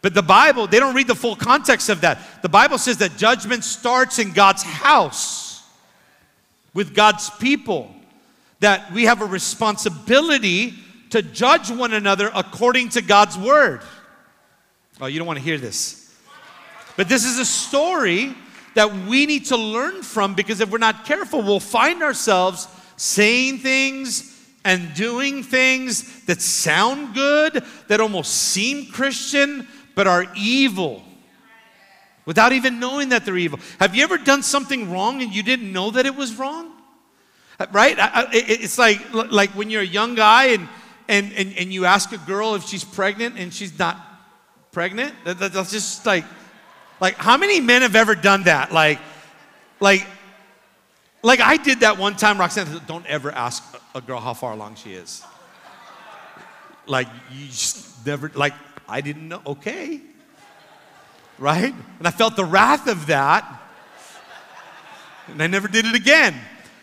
But 0.00 0.14
the 0.14 0.22
Bible, 0.22 0.66
they 0.66 0.80
don't 0.80 0.94
read 0.94 1.06
the 1.06 1.14
full 1.14 1.36
context 1.36 1.90
of 1.90 2.00
that. 2.00 2.18
The 2.40 2.48
Bible 2.48 2.78
says 2.78 2.96
that 2.98 3.18
judgment 3.18 3.64
starts 3.64 4.18
in 4.18 4.32
God's 4.32 4.62
house 4.62 5.62
with 6.72 6.94
God's 6.94 7.28
people, 7.28 7.94
that 8.60 8.90
we 8.92 9.04
have 9.04 9.20
a 9.20 9.26
responsibility 9.26 10.74
to 11.12 11.20
judge 11.20 11.70
one 11.70 11.92
another 11.92 12.30
according 12.34 12.88
to 12.88 13.02
God's 13.02 13.36
word. 13.36 13.82
Oh, 14.98 15.06
you 15.06 15.18
don't 15.18 15.26
want 15.26 15.38
to 15.38 15.44
hear 15.44 15.58
this. 15.58 16.10
But 16.96 17.10
this 17.10 17.26
is 17.26 17.38
a 17.38 17.44
story 17.44 18.34
that 18.74 18.90
we 19.06 19.26
need 19.26 19.44
to 19.46 19.56
learn 19.58 20.02
from 20.02 20.34
because 20.34 20.60
if 20.60 20.70
we're 20.70 20.78
not 20.78 21.04
careful, 21.04 21.42
we'll 21.42 21.60
find 21.60 22.02
ourselves 22.02 22.66
saying 22.96 23.58
things 23.58 24.34
and 24.64 24.94
doing 24.94 25.42
things 25.42 26.24
that 26.24 26.40
sound 26.40 27.14
good, 27.14 27.62
that 27.88 28.00
almost 28.00 28.32
seem 28.32 28.86
Christian, 28.86 29.68
but 29.94 30.06
are 30.06 30.26
evil 30.34 31.02
without 32.24 32.52
even 32.52 32.80
knowing 32.80 33.10
that 33.10 33.26
they're 33.26 33.36
evil. 33.36 33.58
Have 33.80 33.94
you 33.94 34.02
ever 34.02 34.16
done 34.16 34.42
something 34.42 34.90
wrong 34.90 35.20
and 35.20 35.34
you 35.34 35.42
didn't 35.42 35.70
know 35.70 35.90
that 35.90 36.06
it 36.06 36.16
was 36.16 36.36
wrong? 36.36 36.72
Right? 37.70 37.96
It's 38.32 38.78
like, 38.78 39.12
like 39.12 39.50
when 39.50 39.68
you're 39.68 39.82
a 39.82 39.84
young 39.84 40.14
guy 40.14 40.52
and, 40.52 40.68
and, 41.08 41.32
and, 41.32 41.56
and 41.56 41.72
you 41.72 41.84
ask 41.84 42.12
a 42.12 42.18
girl 42.18 42.54
if 42.54 42.66
she's 42.66 42.84
pregnant 42.84 43.38
and 43.38 43.52
she's 43.52 43.78
not 43.78 43.96
pregnant. 44.70 45.14
That's 45.24 45.70
just 45.70 46.06
like, 46.06 46.24
like 47.00 47.14
how 47.16 47.36
many 47.36 47.60
men 47.60 47.82
have 47.82 47.96
ever 47.96 48.14
done 48.14 48.44
that? 48.44 48.72
Like, 48.72 48.98
like, 49.80 50.06
like 51.22 51.40
I 51.40 51.56
did 51.56 51.80
that 51.80 51.98
one 51.98 52.16
time. 52.16 52.38
Roxanne, 52.38 52.66
said, 52.66 52.86
don't 52.86 53.06
ever 53.06 53.30
ask 53.30 53.62
a 53.94 54.00
girl 54.00 54.20
how 54.20 54.34
far 54.34 54.52
along 54.52 54.76
she 54.76 54.92
is. 54.92 55.22
Like 56.86 57.06
you 57.30 57.46
just 57.46 58.04
never, 58.04 58.30
like 58.34 58.54
I 58.88 59.00
didn't 59.00 59.28
know. 59.28 59.42
Okay, 59.46 60.00
right? 61.38 61.74
And 61.98 62.08
I 62.08 62.10
felt 62.10 62.34
the 62.34 62.44
wrath 62.44 62.88
of 62.88 63.06
that, 63.06 63.62
and 65.28 65.40
I 65.42 65.46
never 65.46 65.68
did 65.68 65.84
it 65.84 65.94
again. 65.94 66.34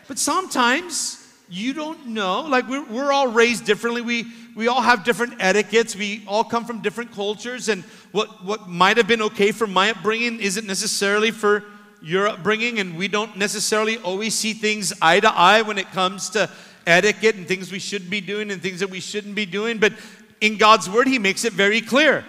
But 0.08 0.18
sometimes 0.18 1.19
you 1.50 1.72
don't 1.72 2.08
know. 2.08 2.42
Like 2.42 2.68
we're, 2.68 2.84
we're 2.84 3.12
all 3.12 3.28
raised 3.28 3.66
differently. 3.66 4.00
We, 4.00 4.26
we 4.54 4.68
all 4.68 4.80
have 4.80 5.04
different 5.04 5.34
etiquettes. 5.40 5.96
We 5.96 6.24
all 6.26 6.44
come 6.44 6.64
from 6.64 6.80
different 6.80 7.12
cultures. 7.12 7.68
And 7.68 7.82
what, 8.12 8.44
what 8.44 8.68
might 8.68 8.96
have 8.96 9.08
been 9.08 9.22
okay 9.22 9.50
for 9.50 9.66
my 9.66 9.90
upbringing 9.90 10.40
isn't 10.40 10.66
necessarily 10.66 11.30
for 11.30 11.64
your 12.00 12.28
upbringing. 12.28 12.78
And 12.78 12.96
we 12.96 13.08
don't 13.08 13.36
necessarily 13.36 13.98
always 13.98 14.34
see 14.34 14.52
things 14.52 14.92
eye 15.02 15.20
to 15.20 15.30
eye 15.30 15.62
when 15.62 15.76
it 15.76 15.90
comes 15.90 16.30
to 16.30 16.48
etiquette 16.86 17.34
and 17.34 17.46
things 17.46 17.72
we 17.72 17.78
should 17.78 18.08
be 18.08 18.20
doing 18.20 18.50
and 18.50 18.62
things 18.62 18.80
that 18.80 18.90
we 18.90 19.00
shouldn't 19.00 19.34
be 19.34 19.46
doing. 19.46 19.78
But 19.78 19.92
in 20.40 20.56
God's 20.56 20.88
word, 20.88 21.08
He 21.08 21.18
makes 21.18 21.44
it 21.44 21.52
very 21.52 21.80
clear 21.80 22.24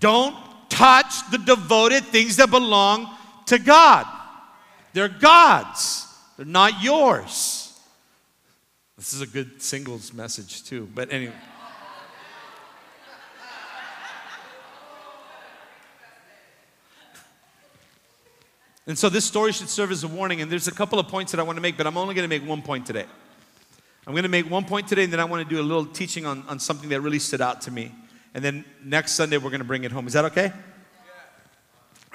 don't 0.00 0.36
touch 0.68 1.30
the 1.30 1.38
devoted 1.38 2.04
things 2.04 2.36
that 2.36 2.50
belong 2.50 3.08
to 3.46 3.58
God. 3.58 4.06
They're 4.92 5.08
God's. 5.08 6.06
They're 6.36 6.46
not 6.46 6.82
yours. 6.82 7.63
This 9.04 9.12
is 9.12 9.20
a 9.20 9.26
good 9.26 9.60
singles 9.60 10.14
message, 10.14 10.64
too. 10.64 10.88
But 10.94 11.12
anyway. 11.12 11.34
And 18.86 18.98
so 18.98 19.10
this 19.10 19.26
story 19.26 19.52
should 19.52 19.68
serve 19.68 19.92
as 19.92 20.04
a 20.04 20.08
warning. 20.08 20.40
And 20.40 20.50
there's 20.50 20.68
a 20.68 20.72
couple 20.72 20.98
of 20.98 21.08
points 21.08 21.32
that 21.32 21.38
I 21.38 21.42
want 21.42 21.58
to 21.58 21.60
make, 21.60 21.76
but 21.76 21.86
I'm 21.86 21.98
only 21.98 22.14
going 22.14 22.26
to 22.26 22.34
make 22.34 22.48
one 22.48 22.62
point 22.62 22.86
today. 22.86 23.04
I'm 24.06 24.14
going 24.14 24.22
to 24.22 24.30
make 24.30 24.50
one 24.50 24.64
point 24.64 24.88
today, 24.88 25.04
and 25.04 25.12
then 25.12 25.20
I 25.20 25.26
want 25.26 25.46
to 25.46 25.54
do 25.54 25.60
a 25.60 25.62
little 25.62 25.84
teaching 25.84 26.24
on, 26.24 26.42
on 26.48 26.58
something 26.58 26.88
that 26.88 27.02
really 27.02 27.18
stood 27.18 27.42
out 27.42 27.60
to 27.60 27.70
me. 27.70 27.92
And 28.32 28.42
then 28.42 28.64
next 28.82 29.12
Sunday, 29.12 29.36
we're 29.36 29.50
going 29.50 29.58
to 29.58 29.66
bring 29.66 29.84
it 29.84 29.92
home. 29.92 30.06
Is 30.06 30.14
that 30.14 30.24
okay? 30.24 30.46
All 30.46 30.52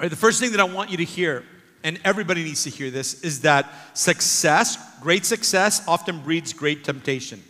right, 0.00 0.10
the 0.10 0.16
first 0.16 0.40
thing 0.40 0.50
that 0.50 0.60
I 0.60 0.64
want 0.64 0.90
you 0.90 0.96
to 0.96 1.04
hear 1.04 1.44
and 1.82 2.00
everybody 2.04 2.44
needs 2.44 2.64
to 2.64 2.70
hear 2.70 2.90
this, 2.90 3.22
is 3.22 3.40
that 3.42 3.70
success, 3.94 4.78
great 5.00 5.24
success, 5.24 5.86
often 5.88 6.20
breeds 6.20 6.52
great 6.52 6.84
temptation. 6.84 7.42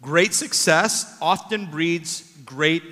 Great 0.00 0.34
success 0.34 1.16
often 1.20 1.66
breeds 1.66 2.30
great 2.44 2.82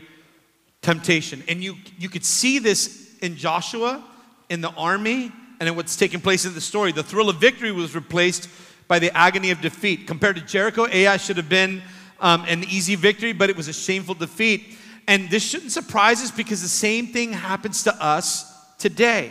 temptation. 0.80 1.42
And 1.46 1.62
you, 1.62 1.76
you 1.98 2.08
could 2.08 2.24
see 2.24 2.58
this 2.58 3.16
in 3.20 3.36
Joshua, 3.36 4.02
in 4.48 4.60
the 4.60 4.70
army, 4.70 5.30
and 5.60 5.68
in 5.68 5.76
what's 5.76 5.94
taking 5.94 6.20
place 6.20 6.44
in 6.44 6.54
the 6.54 6.60
story. 6.60 6.90
The 6.90 7.02
thrill 7.02 7.28
of 7.28 7.36
victory 7.36 7.70
was 7.70 7.94
replaced 7.94 8.48
by 8.88 8.98
the 8.98 9.16
agony 9.16 9.50
of 9.50 9.60
defeat. 9.60 10.06
Compared 10.06 10.36
to 10.36 10.42
Jericho, 10.42 10.86
Ai 10.90 11.16
should 11.18 11.36
have 11.36 11.48
been 11.48 11.82
um, 12.20 12.44
an 12.48 12.64
easy 12.64 12.94
victory, 12.94 13.32
but 13.32 13.48
it 13.48 13.56
was 13.56 13.68
a 13.68 13.72
shameful 13.72 14.14
defeat. 14.14 14.76
And 15.06 15.30
this 15.30 15.42
shouldn't 15.42 15.72
surprise 15.72 16.22
us 16.22 16.30
because 16.30 16.62
the 16.62 16.68
same 16.68 17.08
thing 17.08 17.32
happens 17.32 17.84
to 17.84 18.02
us 18.02 18.51
today. 18.82 19.30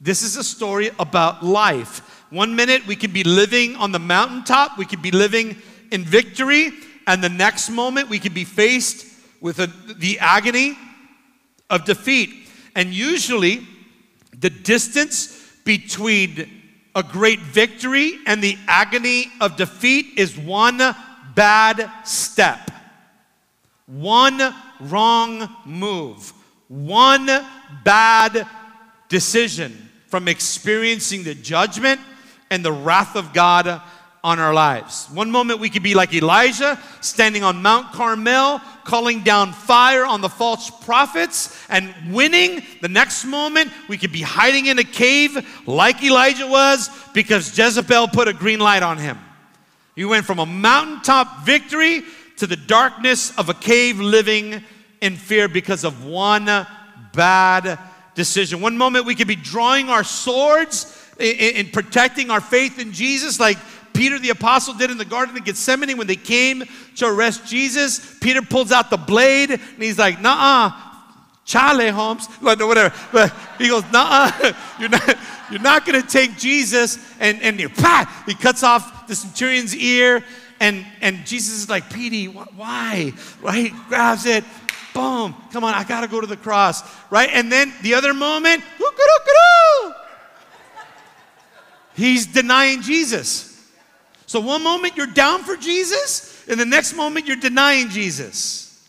This 0.00 0.22
is 0.22 0.36
a 0.36 0.42
story 0.42 0.90
about 0.98 1.44
life. 1.44 2.00
One 2.30 2.56
minute 2.56 2.86
we 2.86 2.96
could 2.96 3.12
be 3.12 3.22
living 3.22 3.76
on 3.76 3.92
the 3.92 3.98
mountaintop, 3.98 4.78
we 4.78 4.86
could 4.86 5.02
be 5.02 5.10
living 5.10 5.56
in 5.90 6.02
victory, 6.02 6.72
and 7.06 7.22
the 7.22 7.28
next 7.28 7.68
moment 7.68 8.08
we 8.08 8.18
could 8.18 8.32
be 8.32 8.44
faced 8.44 9.06
with 9.42 9.58
a, 9.58 9.66
the 9.98 10.18
agony 10.18 10.78
of 11.68 11.84
defeat. 11.84 12.48
And 12.74 12.94
usually, 12.94 13.66
the 14.40 14.48
distance 14.48 15.52
between 15.64 16.50
a 16.94 17.02
great 17.02 17.40
victory 17.40 18.18
and 18.26 18.42
the 18.42 18.56
agony 18.66 19.30
of 19.40 19.56
defeat 19.56 20.14
is 20.16 20.38
one 20.38 20.80
bad 21.34 21.90
step, 22.04 22.70
one 23.86 24.54
wrong 24.80 25.48
move, 25.66 26.32
one 26.68 27.28
bad 27.84 28.46
decision 29.12 29.90
from 30.08 30.26
experiencing 30.26 31.22
the 31.22 31.34
judgment 31.34 32.00
and 32.50 32.64
the 32.64 32.72
wrath 32.72 33.14
of 33.14 33.34
God 33.34 33.80
on 34.24 34.38
our 34.38 34.54
lives. 34.54 35.06
One 35.12 35.30
moment 35.30 35.60
we 35.60 35.68
could 35.68 35.82
be 35.82 35.94
like 35.94 36.14
Elijah, 36.14 36.80
standing 37.02 37.42
on 37.44 37.60
Mount 37.60 37.92
Carmel, 37.92 38.60
calling 38.84 39.22
down 39.22 39.52
fire 39.52 40.06
on 40.06 40.22
the 40.22 40.30
false 40.30 40.70
prophets 40.70 41.58
and 41.68 41.92
winning. 42.10 42.62
The 42.80 42.88
next 42.88 43.26
moment 43.26 43.70
we 43.86 43.98
could 43.98 44.12
be 44.12 44.22
hiding 44.22 44.66
in 44.66 44.78
a 44.78 44.84
cave 44.84 45.36
like 45.66 46.02
Elijah 46.02 46.46
was 46.46 46.88
because 47.12 47.56
Jezebel 47.56 48.08
put 48.08 48.28
a 48.28 48.32
green 48.32 48.60
light 48.60 48.82
on 48.82 48.96
him. 48.96 49.18
You 49.94 50.08
went 50.08 50.24
from 50.24 50.38
a 50.38 50.46
mountaintop 50.46 51.44
victory 51.44 52.02
to 52.38 52.46
the 52.46 52.56
darkness 52.56 53.36
of 53.36 53.50
a 53.50 53.54
cave 53.54 54.00
living 54.00 54.64
in 55.02 55.16
fear 55.16 55.48
because 55.48 55.84
of 55.84 56.06
one 56.06 56.46
bad 57.12 57.78
decision. 58.14 58.60
One 58.60 58.76
moment 58.76 59.06
we 59.06 59.14
could 59.14 59.28
be 59.28 59.36
drawing 59.36 59.88
our 59.88 60.04
swords 60.04 60.98
in, 61.18 61.70
protecting 61.70 62.30
our 62.30 62.40
faith 62.40 62.78
in 62.78 62.92
Jesus, 62.92 63.38
like 63.38 63.58
Peter 63.92 64.18
the 64.18 64.30
apostle 64.30 64.74
did 64.74 64.90
in 64.90 64.98
the 64.98 65.04
Garden 65.04 65.36
of 65.36 65.44
Gethsemane 65.44 65.96
when 65.96 66.06
they 66.06 66.16
came 66.16 66.64
to 66.96 67.06
arrest 67.06 67.46
Jesus. 67.46 68.18
Peter 68.20 68.42
pulls 68.42 68.72
out 68.72 68.90
the 68.90 68.96
blade 68.96 69.50
and 69.50 69.82
he's 69.82 69.98
like, 69.98 70.20
nah, 70.20 70.72
chale, 71.44 71.92
Holmes. 71.92 72.26
Whatever. 72.40 72.94
But 73.12 73.34
he 73.58 73.68
goes, 73.68 73.84
nah, 73.92 74.30
you're 74.78 74.88
not, 74.88 75.18
you're 75.50 75.60
not 75.60 75.86
going 75.86 76.00
to 76.00 76.06
take 76.06 76.36
Jesus. 76.38 76.98
And, 77.20 77.40
and 77.42 77.60
he, 77.60 77.66
bah, 77.66 78.06
he 78.26 78.34
cuts 78.34 78.62
off 78.62 79.06
the 79.06 79.14
centurion's 79.14 79.76
ear. 79.76 80.24
And, 80.60 80.86
and 81.00 81.26
Jesus 81.26 81.54
is 81.54 81.68
like, 81.68 81.92
Petey, 81.92 82.26
why? 82.26 83.12
Right? 83.40 83.64
He 83.64 83.70
Grabs 83.88 84.26
it, 84.26 84.44
Boom. 84.94 85.34
Come 85.52 85.64
on, 85.64 85.74
I 85.74 85.84
got 85.84 86.02
to 86.02 86.08
go 86.08 86.20
to 86.20 86.26
the 86.26 86.36
cross. 86.36 86.82
Right? 87.10 87.30
And 87.32 87.50
then 87.50 87.72
the 87.82 87.94
other 87.94 88.12
moment, 88.12 88.62
he's 91.94 92.26
denying 92.26 92.82
Jesus. 92.82 93.48
So 94.26 94.40
one 94.40 94.62
moment 94.62 94.96
you're 94.96 95.06
down 95.06 95.42
for 95.42 95.56
Jesus, 95.56 96.46
and 96.48 96.58
the 96.58 96.64
next 96.64 96.94
moment 96.94 97.26
you're 97.26 97.36
denying 97.36 97.88
Jesus. 97.90 98.88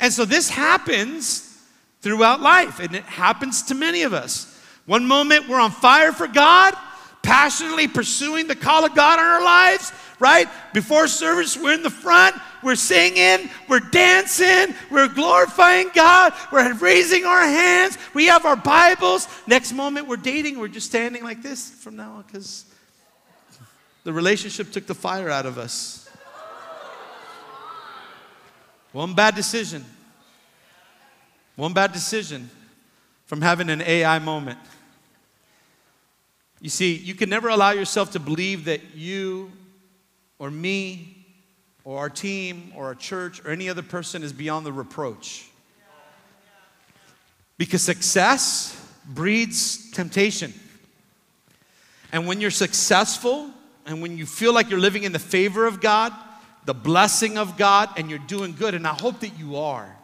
And 0.00 0.12
so 0.12 0.24
this 0.24 0.48
happens 0.48 1.58
throughout 2.00 2.40
life, 2.40 2.80
and 2.80 2.94
it 2.94 3.04
happens 3.04 3.62
to 3.64 3.74
many 3.74 4.02
of 4.02 4.12
us. 4.12 4.48
One 4.86 5.06
moment 5.06 5.48
we're 5.48 5.60
on 5.60 5.70
fire 5.70 6.10
for 6.10 6.26
God, 6.26 6.74
passionately 7.22 7.88
pursuing 7.88 8.46
the 8.46 8.56
call 8.56 8.84
of 8.84 8.94
God 8.94 9.18
in 9.18 9.24
our 9.24 9.44
lives, 9.44 9.92
right? 10.18 10.48
Before 10.72 11.06
service, 11.06 11.56
we're 11.56 11.74
in 11.74 11.82
the 11.82 11.90
front, 11.90 12.36
we're 12.62 12.74
singing, 12.74 13.48
we're 13.68 13.80
dancing, 13.80 14.74
we're 14.90 15.08
glorifying 15.08 15.90
God, 15.94 16.32
we're 16.52 16.74
raising 16.74 17.24
our 17.24 17.44
hands, 17.44 17.96
we 18.14 18.26
have 18.26 18.44
our 18.44 18.56
Bibles. 18.56 19.28
Next 19.46 19.72
moment, 19.72 20.08
we're 20.08 20.16
dating, 20.16 20.58
we're 20.58 20.68
just 20.68 20.88
standing 20.88 21.22
like 21.22 21.42
this 21.42 21.70
from 21.70 21.96
now 21.96 22.12
on 22.12 22.22
because 22.22 22.64
the 24.04 24.12
relationship 24.12 24.72
took 24.72 24.86
the 24.86 24.94
fire 24.94 25.30
out 25.30 25.46
of 25.46 25.58
us. 25.58 26.08
One 28.92 29.14
bad 29.14 29.34
decision, 29.34 29.84
one 31.56 31.72
bad 31.72 31.92
decision 31.92 32.50
from 33.26 33.40
having 33.40 33.70
an 33.70 33.80
Ai 33.80 34.18
moment. 34.18 34.58
You 36.62 36.70
see, 36.70 36.94
you 36.94 37.16
can 37.16 37.28
never 37.28 37.48
allow 37.48 37.72
yourself 37.72 38.12
to 38.12 38.20
believe 38.20 38.66
that 38.66 38.94
you 38.94 39.50
or 40.38 40.48
me 40.48 41.26
or 41.82 41.98
our 41.98 42.08
team 42.08 42.72
or 42.76 42.86
our 42.86 42.94
church 42.94 43.44
or 43.44 43.50
any 43.50 43.68
other 43.68 43.82
person 43.82 44.22
is 44.22 44.32
beyond 44.32 44.64
the 44.64 44.72
reproach. 44.72 45.48
Because 47.58 47.82
success 47.82 48.80
breeds 49.04 49.90
temptation. 49.90 50.54
And 52.12 52.28
when 52.28 52.40
you're 52.40 52.52
successful 52.52 53.50
and 53.84 54.00
when 54.00 54.16
you 54.16 54.24
feel 54.24 54.54
like 54.54 54.70
you're 54.70 54.78
living 54.78 55.02
in 55.02 55.10
the 55.10 55.18
favor 55.18 55.66
of 55.66 55.80
God, 55.80 56.12
the 56.64 56.74
blessing 56.74 57.38
of 57.38 57.56
God, 57.58 57.88
and 57.96 58.08
you're 58.08 58.20
doing 58.20 58.54
good, 58.56 58.74
and 58.76 58.86
I 58.86 58.94
hope 58.94 59.18
that 59.20 59.36
you 59.36 59.56
are. 59.56 59.96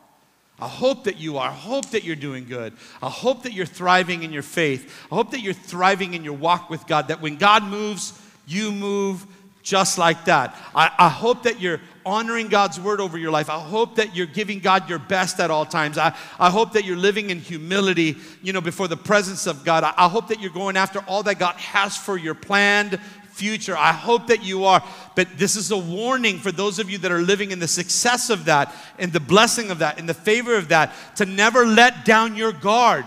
I 0.61 0.69
hope 0.69 1.05
that 1.05 1.19
you 1.19 1.39
are. 1.39 1.49
I 1.49 1.53
hope 1.53 1.91
that 1.91 2.03
you're 2.05 2.17
doing 2.17 2.45
good. 2.47 2.73
I 3.01 3.09
hope 3.09 3.45
that 3.45 3.53
you're 3.53 3.67
thriving 3.67 4.25
in 4.25 4.33
your 4.33 4.43
faith. 4.43 5.07
I 5.11 5.15
hope 5.15 5.31
that 5.31 5.41
you're 5.41 5.53
thriving 5.53 6.15
in 6.15 6.25
your 6.25 6.35
walk 6.35 6.69
with 6.69 6.87
God, 6.87 7.09
that 7.09 7.21
when 7.21 7.37
God 7.37 7.63
moves, 7.63 8.21
you 8.47 8.73
move 8.73 9.27
just 9.63 9.99
like 9.99 10.25
that. 10.25 10.57
I, 10.75 10.91
I, 10.99 11.09
hope 11.11 11.43
that 11.43 11.61
you're 11.61 11.81
honoring 12.07 12.49
God's 12.49 12.81
word 12.81 13.03
over 13.03 13.19
your 13.19 13.31
life. 13.31 13.51
I 13.51 13.59
hope 13.59 13.97
that 13.97 14.17
you're 14.17 14.27
giving 14.27 14.61
God 14.61 14.89
your 14.89 14.99
best 14.99 15.41
at 15.41 15.51
all 15.51 15.67
times. 15.67 15.99
I, 15.99 16.17
I 16.39 16.49
hope 16.49 16.73
that 16.73 16.87
you're 16.87 16.97
living 16.97 17.29
in 17.29 17.39
humility, 17.39 18.17
you 18.43 18.55
know, 18.55 18.63
before 18.63 18.89
the 18.89 18.97
presence 18.97 19.47
of 19.47 19.67
God. 19.67 19.85
I, 19.85 19.93
I 19.95 20.09
hope 20.09 20.29
that 20.29 20.41
you're 20.41 20.51
going 20.53 20.79
after 20.79 21.01
all 21.01 21.23
that 21.25 21.39
God 21.39 21.55
has 21.57 21.99
for 21.99 22.17
your 22.17 22.35
planned 22.35 22.99
future. 23.39 23.77
I 23.77 23.93
hope 23.93 24.27
that 24.27 24.43
you 24.43 24.65
are. 24.65 24.83
But 25.15 25.29
this 25.37 25.55
is 25.55 25.71
a 25.71 25.79
warning 25.79 26.39
for 26.39 26.51
those 26.51 26.79
of 26.79 26.91
you 26.91 26.99
that 26.99 27.13
are 27.13 27.23
living 27.23 27.53
in 27.53 27.61
the 27.61 27.69
success 27.69 28.31
of 28.31 28.47
that, 28.47 28.75
in 28.99 29.11
the 29.11 29.21
blessing 29.21 29.71
of 29.71 29.79
that, 29.79 29.99
in 29.99 30.07
the 30.07 30.15
favor 30.15 30.57
of 30.57 30.69
that, 30.69 30.93
to 31.17 31.25
never 31.25 31.65
let 31.65 32.05
down 32.05 32.37
your 32.37 32.53
guard. 32.53 33.07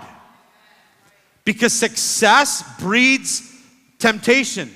Because 1.43 1.73
success 1.73 2.63
breeds 2.79 3.47
temptation. 3.99 4.71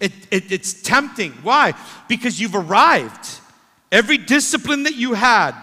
It, 0.00 0.12
it, 0.30 0.50
it's 0.50 0.82
tempting. 0.82 1.32
Why? 1.42 1.74
Because 2.08 2.40
you've 2.40 2.56
arrived. 2.56 3.38
Every 3.92 4.18
discipline 4.18 4.84
that 4.84 4.96
you 4.96 5.14
had, 5.14 5.54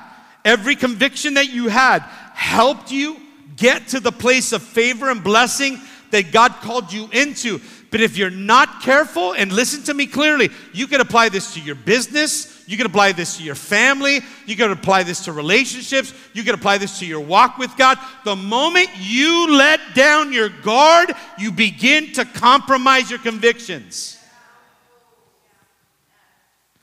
every 0.45 0.75
conviction 0.75 1.33
that 1.33 1.49
you 1.49 1.67
had, 1.67 1.99
helped 2.33 2.91
you 2.91 3.17
get 3.55 3.87
to 3.89 3.99
the 3.99 4.11
place 4.11 4.53
of 4.53 4.61
favor 4.61 5.09
and 5.09 5.23
blessing 5.23 5.79
that 6.11 6.31
God 6.31 6.53
called 6.61 6.93
you 6.93 7.09
into. 7.11 7.59
But 7.89 8.01
if 8.01 8.17
you're 8.17 8.29
not 8.29 8.81
careful, 8.81 9.33
and 9.33 9.51
listen 9.51 9.83
to 9.83 9.93
me 9.93 10.07
clearly, 10.07 10.49
you 10.73 10.87
can 10.87 10.99
apply 10.99 11.29
this 11.29 11.53
to 11.53 11.61
your 11.61 11.75
business, 11.75 12.63
you 12.67 12.75
can 12.75 12.85
apply 12.85 13.13
this 13.13 13.37
to 13.37 13.43
your 13.43 13.55
family, 13.55 14.19
you 14.45 14.57
can 14.57 14.71
apply 14.71 15.03
this 15.03 15.23
to 15.25 15.31
relationships, 15.31 16.13
you 16.33 16.43
can 16.43 16.53
apply 16.53 16.79
this 16.79 16.99
to 16.99 17.05
your 17.05 17.21
walk 17.21 17.57
with 17.57 17.75
God. 17.77 17.97
The 18.25 18.35
moment 18.35 18.89
you 18.97 19.55
let 19.55 19.79
down 19.95 20.33
your 20.33 20.49
guard, 20.49 21.13
you 21.37 21.51
begin 21.51 22.11
to 22.13 22.25
compromise 22.25 23.09
your 23.09 23.19
convictions. 23.19 24.17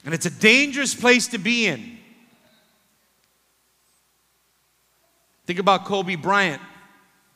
And 0.06 0.14
it's 0.14 0.26
a 0.26 0.30
dangerous 0.30 0.94
place 0.94 1.28
to 1.28 1.38
be 1.38 1.66
in. 1.66 1.98
Think 5.46 5.58
about 5.58 5.84
Kobe 5.84 6.16
Bryant, 6.16 6.62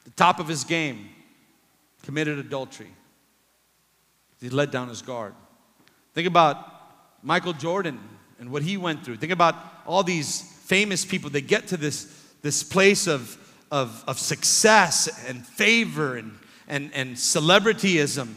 the 0.04 0.10
top 0.10 0.40
of 0.40 0.48
his 0.48 0.64
game, 0.64 1.10
committed 2.02 2.38
adultery. 2.38 2.88
He 4.40 4.50
let 4.50 4.70
down 4.70 4.88
his 4.88 5.02
guard. 5.02 5.34
Think 6.14 6.28
about 6.28 6.56
Michael 7.22 7.52
Jordan 7.52 7.98
and 8.38 8.50
what 8.50 8.62
he 8.62 8.76
went 8.76 9.04
through. 9.04 9.16
Think 9.16 9.32
about 9.32 9.56
all 9.86 10.02
these 10.02 10.42
famous 10.64 11.04
people. 11.04 11.30
They 11.30 11.40
get 11.40 11.68
to 11.68 11.76
this, 11.76 12.24
this 12.42 12.62
place 12.62 13.06
of, 13.06 13.36
of, 13.70 14.04
of 14.06 14.18
success 14.18 15.08
and 15.26 15.46
favor 15.46 16.16
and, 16.16 16.38
and, 16.68 16.90
and 16.94 17.16
celebrityism, 17.16 18.28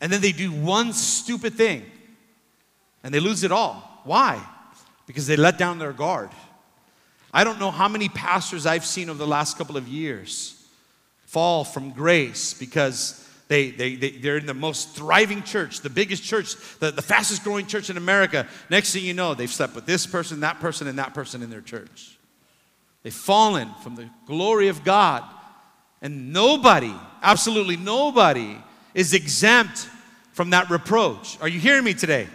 and 0.00 0.12
then 0.12 0.20
they 0.20 0.32
do 0.32 0.52
one 0.52 0.92
stupid 0.92 1.54
thing 1.54 1.84
and 3.02 3.12
they 3.12 3.20
lose 3.20 3.42
it 3.44 3.52
all. 3.52 4.00
Why? 4.04 4.44
Because 5.06 5.26
they 5.26 5.36
let 5.36 5.58
down 5.58 5.78
their 5.78 5.92
guard. 5.92 6.30
I 7.32 7.44
don't 7.44 7.58
know 7.58 7.70
how 7.70 7.88
many 7.88 8.08
pastors 8.08 8.66
I've 8.66 8.84
seen 8.84 9.08
over 9.08 9.18
the 9.18 9.26
last 9.26 9.56
couple 9.56 9.76
of 9.76 9.86
years 9.86 10.56
fall 11.26 11.64
from 11.64 11.90
grace 11.90 12.54
because 12.54 13.19
they, 13.50 13.72
they, 13.72 13.96
they, 13.96 14.10
they're 14.10 14.36
in 14.36 14.46
the 14.46 14.54
most 14.54 14.90
thriving 14.90 15.42
church, 15.42 15.80
the 15.80 15.90
biggest 15.90 16.22
church, 16.22 16.54
the, 16.78 16.92
the 16.92 17.02
fastest 17.02 17.42
growing 17.42 17.66
church 17.66 17.90
in 17.90 17.96
America. 17.96 18.46
Next 18.70 18.92
thing 18.92 19.04
you 19.04 19.12
know, 19.12 19.34
they've 19.34 19.50
slept 19.50 19.74
with 19.74 19.86
this 19.86 20.06
person, 20.06 20.38
that 20.40 20.60
person, 20.60 20.86
and 20.86 21.00
that 21.00 21.14
person 21.14 21.42
in 21.42 21.50
their 21.50 21.60
church. 21.60 22.16
They've 23.02 23.12
fallen 23.12 23.68
from 23.82 23.96
the 23.96 24.08
glory 24.24 24.68
of 24.68 24.84
God. 24.84 25.24
And 26.00 26.32
nobody, 26.32 26.94
absolutely 27.22 27.76
nobody, 27.76 28.56
is 28.94 29.14
exempt 29.14 29.88
from 30.30 30.50
that 30.50 30.70
reproach. 30.70 31.36
Are 31.40 31.48
you 31.48 31.58
hearing 31.58 31.82
me 31.82 31.92
today? 31.92 32.28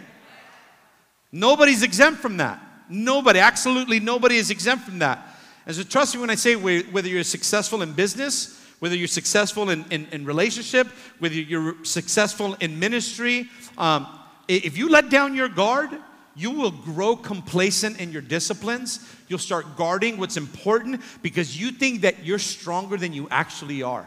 Nobody's 1.32 1.82
exempt 1.82 2.20
from 2.20 2.36
that. 2.36 2.60
Nobody, 2.90 3.38
absolutely 3.38 4.00
nobody 4.00 4.36
is 4.36 4.50
exempt 4.50 4.84
from 4.84 4.98
that. 4.98 5.34
And 5.64 5.74
so 5.74 5.82
trust 5.82 6.14
me 6.14 6.20
when 6.20 6.28
I 6.28 6.34
say 6.34 6.56
whether 6.56 7.08
you're 7.08 7.24
successful 7.24 7.80
in 7.80 7.94
business, 7.94 8.65
whether 8.78 8.96
you're 8.96 9.08
successful 9.08 9.70
in, 9.70 9.84
in, 9.90 10.06
in 10.12 10.24
relationship, 10.24 10.86
whether 11.18 11.34
you're 11.34 11.82
successful 11.84 12.54
in 12.60 12.78
ministry, 12.78 13.48
um, 13.78 14.06
if 14.48 14.76
you 14.76 14.88
let 14.88 15.10
down 15.10 15.34
your 15.34 15.48
guard, 15.48 15.90
you 16.36 16.50
will 16.50 16.70
grow 16.70 17.16
complacent 17.16 17.98
in 17.98 18.12
your 18.12 18.22
disciplines. 18.22 19.00
You'll 19.28 19.38
start 19.38 19.76
guarding 19.76 20.18
what's 20.18 20.36
important 20.36 21.00
because 21.22 21.58
you 21.58 21.70
think 21.70 22.02
that 22.02 22.24
you're 22.24 22.38
stronger 22.38 22.96
than 22.96 23.12
you 23.12 23.26
actually 23.30 23.82
are. 23.82 24.06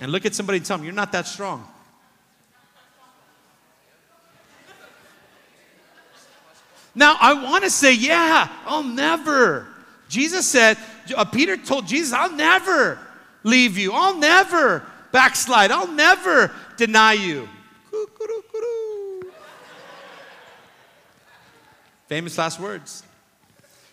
And 0.00 0.12
look 0.12 0.24
at 0.24 0.34
somebody 0.34 0.58
and 0.58 0.66
tell 0.66 0.78
them, 0.78 0.84
you're 0.84 0.94
not 0.94 1.12
that 1.12 1.26
strong. 1.26 1.66
Now, 6.94 7.16
I 7.20 7.34
want 7.34 7.64
to 7.64 7.70
say, 7.70 7.94
yeah, 7.94 8.48
I'll 8.64 8.82
never. 8.82 9.66
Jesus 10.08 10.46
said, 10.46 10.76
uh, 11.16 11.24
Peter 11.24 11.56
told 11.56 11.86
Jesus, 11.86 12.12
I'll 12.12 12.32
never 12.32 12.98
leave 13.42 13.78
you. 13.78 13.92
I'll 13.92 14.16
never 14.16 14.84
backslide. 15.12 15.70
I'll 15.70 15.92
never 15.92 16.52
deny 16.76 17.14
you. 17.14 17.48
Famous 22.08 22.36
last 22.38 22.58
words. 22.58 23.04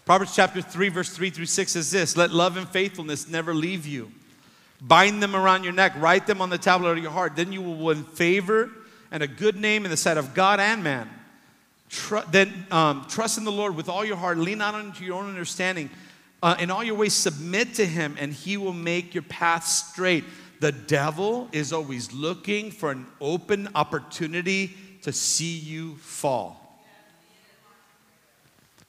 Proverbs 0.06 0.36
chapter 0.36 0.62
3, 0.62 0.90
verse 0.90 1.10
3 1.10 1.30
through 1.30 1.46
6 1.46 1.72
says 1.72 1.92
this 1.92 2.18
Let 2.18 2.32
love 2.32 2.58
and 2.58 2.68
faithfulness 2.68 3.28
never 3.28 3.54
leave 3.54 3.86
you. 3.86 4.12
Bind 4.82 5.22
them 5.22 5.36
around 5.36 5.64
your 5.64 5.74
neck, 5.74 5.94
write 5.98 6.28
them 6.28 6.42
on 6.42 6.50
the 6.50 6.58
tablet 6.58 6.92
of 6.92 6.98
your 7.00 7.12
heart. 7.12 7.36
Then 7.36 7.52
you 7.52 7.62
will 7.62 7.76
win 7.76 8.04
favor 8.04 8.70
and 9.12 9.22
a 9.22 9.28
good 9.28 9.56
name 9.56 9.86
in 9.86 9.92
the 9.92 9.98
sight 9.98 10.18
of 10.18 10.34
God 10.34 10.60
and 10.60 10.84
man. 10.84 11.10
Tr- 11.90 12.20
then 12.32 12.66
um, 12.72 13.06
trust 13.08 13.38
in 13.38 13.44
the 13.44 13.52
Lord 13.52 13.76
with 13.76 13.90
all 13.90 14.04
your 14.04 14.18
heart. 14.18 14.38
Lean 14.38 14.58
not 14.60 14.76
onto 14.76 15.04
your 15.04 15.16
own 15.16 15.30
understanding. 15.30 15.90
Uh, 16.42 16.56
in 16.60 16.70
all 16.70 16.84
your 16.84 16.96
ways, 16.96 17.14
submit 17.14 17.74
to 17.76 17.86
Him, 17.86 18.16
and 18.20 18.32
He 18.32 18.58
will 18.58 18.74
make 18.74 19.14
your 19.16 19.24
path 19.24 19.66
straight. 19.66 20.24
The 20.60 20.72
devil 20.72 21.50
is 21.52 21.74
always 21.74 22.14
looking 22.14 22.72
for 22.72 22.92
an 22.92 23.08
open 23.20 23.70
opportunity 23.76 24.76
to 25.02 25.12
see 25.12 25.58
you 25.58 25.96
fall. 25.98 26.67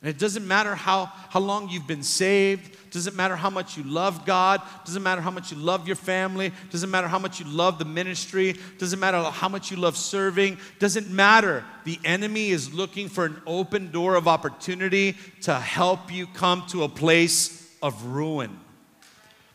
And 0.00 0.08
it 0.08 0.18
doesn't 0.18 0.46
matter 0.46 0.76
how, 0.76 1.06
how 1.06 1.40
long 1.40 1.68
you've 1.68 1.88
been 1.88 2.04
saved, 2.04 2.92
doesn't 2.92 3.16
matter 3.16 3.34
how 3.34 3.50
much 3.50 3.76
you 3.76 3.82
love 3.82 4.24
God, 4.24 4.62
doesn't 4.84 5.02
matter 5.02 5.20
how 5.20 5.32
much 5.32 5.50
you 5.50 5.58
love 5.58 5.88
your 5.88 5.96
family, 5.96 6.52
doesn't 6.70 6.90
matter 6.90 7.08
how 7.08 7.18
much 7.18 7.40
you 7.40 7.46
love 7.46 7.80
the 7.80 7.84
ministry, 7.84 8.54
doesn't 8.78 9.00
matter 9.00 9.20
how 9.24 9.48
much 9.48 9.72
you 9.72 9.76
love 9.76 9.96
serving, 9.96 10.56
doesn't 10.78 11.10
matter. 11.10 11.64
The 11.84 11.98
enemy 12.04 12.50
is 12.50 12.72
looking 12.72 13.08
for 13.08 13.24
an 13.24 13.42
open 13.44 13.90
door 13.90 14.14
of 14.14 14.28
opportunity 14.28 15.16
to 15.42 15.54
help 15.56 16.12
you 16.12 16.28
come 16.28 16.64
to 16.68 16.84
a 16.84 16.88
place 16.88 17.68
of 17.82 18.04
ruin. 18.04 18.56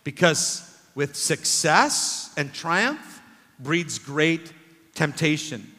Because 0.04 0.70
with 0.94 1.16
success 1.16 2.34
and 2.36 2.54
triumph 2.54 3.22
breeds 3.60 3.98
great 3.98 4.52
temptation. 4.94 5.72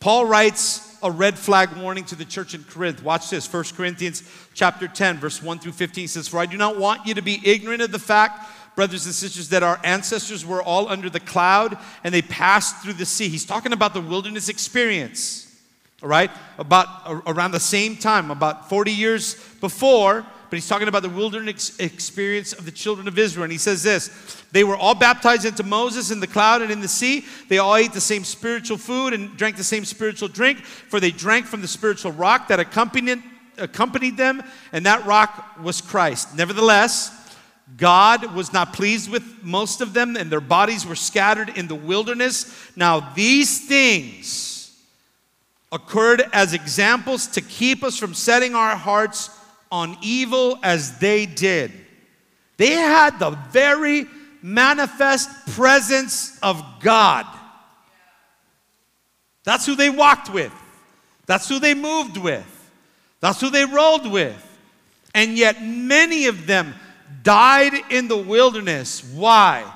Paul 0.00 0.26
writes 0.26 0.87
a 1.02 1.10
red 1.10 1.38
flag 1.38 1.76
warning 1.76 2.04
to 2.04 2.14
the 2.14 2.24
church 2.24 2.54
in 2.54 2.64
Corinth. 2.64 3.02
Watch 3.02 3.30
this. 3.30 3.52
1 3.52 3.64
Corinthians 3.76 4.22
chapter 4.54 4.88
10, 4.88 5.18
verse 5.18 5.42
1 5.42 5.58
through 5.58 5.72
15 5.72 6.08
says, 6.08 6.28
For 6.28 6.38
I 6.38 6.46
do 6.46 6.56
not 6.56 6.78
want 6.78 7.06
you 7.06 7.14
to 7.14 7.22
be 7.22 7.40
ignorant 7.44 7.82
of 7.82 7.92
the 7.92 7.98
fact, 7.98 8.48
brothers 8.76 9.06
and 9.06 9.14
sisters, 9.14 9.48
that 9.50 9.62
our 9.62 9.80
ancestors 9.84 10.44
were 10.44 10.62
all 10.62 10.88
under 10.88 11.10
the 11.10 11.20
cloud 11.20 11.78
and 12.04 12.12
they 12.12 12.22
passed 12.22 12.82
through 12.82 12.94
the 12.94 13.06
sea. 13.06 13.28
He's 13.28 13.44
talking 13.44 13.72
about 13.72 13.94
the 13.94 14.00
wilderness 14.00 14.48
experience. 14.48 15.44
All 16.02 16.08
right? 16.08 16.30
About 16.58 17.22
around 17.26 17.52
the 17.52 17.60
same 17.60 17.96
time, 17.96 18.30
about 18.30 18.68
40 18.68 18.92
years 18.92 19.34
before, 19.60 20.24
but 20.50 20.56
he's 20.56 20.68
talking 20.68 20.88
about 20.88 21.02
the 21.02 21.08
wilderness 21.08 21.78
experience 21.78 22.52
of 22.52 22.64
the 22.64 22.70
children 22.70 23.06
of 23.06 23.18
Israel. 23.18 23.44
And 23.44 23.52
he 23.52 23.58
says 23.58 23.82
this 23.82 24.42
They 24.52 24.64
were 24.64 24.76
all 24.76 24.94
baptized 24.94 25.44
into 25.44 25.62
Moses 25.62 26.10
in 26.10 26.20
the 26.20 26.26
cloud 26.26 26.62
and 26.62 26.70
in 26.70 26.80
the 26.80 26.88
sea. 26.88 27.24
They 27.48 27.58
all 27.58 27.76
ate 27.76 27.92
the 27.92 28.00
same 28.00 28.24
spiritual 28.24 28.78
food 28.78 29.12
and 29.12 29.36
drank 29.36 29.56
the 29.56 29.64
same 29.64 29.84
spiritual 29.84 30.28
drink, 30.28 30.64
for 30.64 31.00
they 31.00 31.10
drank 31.10 31.46
from 31.46 31.60
the 31.60 31.68
spiritual 31.68 32.12
rock 32.12 32.48
that 32.48 32.60
accompanied, 32.60 33.22
accompanied 33.58 34.16
them, 34.16 34.42
and 34.72 34.86
that 34.86 35.04
rock 35.04 35.58
was 35.62 35.80
Christ. 35.80 36.34
Nevertheless, 36.34 37.14
God 37.76 38.34
was 38.34 38.52
not 38.52 38.72
pleased 38.72 39.10
with 39.10 39.42
most 39.42 39.80
of 39.80 39.92
them, 39.92 40.16
and 40.16 40.32
their 40.32 40.40
bodies 40.40 40.86
were 40.86 40.96
scattered 40.96 41.50
in 41.50 41.68
the 41.68 41.74
wilderness. 41.74 42.70
Now, 42.74 43.12
these 43.14 43.68
things 43.68 44.58
occurred 45.70 46.22
as 46.32 46.54
examples 46.54 47.26
to 47.26 47.42
keep 47.42 47.84
us 47.84 47.98
from 47.98 48.14
setting 48.14 48.54
our 48.54 48.74
hearts 48.74 49.28
on 49.70 49.96
evil 50.02 50.58
as 50.62 50.98
they 50.98 51.26
did. 51.26 51.72
They 52.56 52.72
had 52.72 53.18
the 53.18 53.30
very 53.50 54.06
manifest 54.42 55.28
presence 55.54 56.38
of 56.42 56.62
God. 56.80 57.26
That's 59.44 59.66
who 59.66 59.76
they 59.76 59.90
walked 59.90 60.32
with. 60.32 60.52
That's 61.26 61.48
who 61.48 61.58
they 61.58 61.74
moved 61.74 62.16
with. 62.16 62.46
That's 63.20 63.40
who 63.40 63.50
they 63.50 63.64
rolled 63.64 64.10
with. 64.10 64.44
And 65.14 65.36
yet 65.36 65.62
many 65.62 66.26
of 66.26 66.46
them 66.46 66.74
died 67.22 67.72
in 67.90 68.08
the 68.08 68.16
wilderness. 68.16 69.02
Why? 69.14 69.70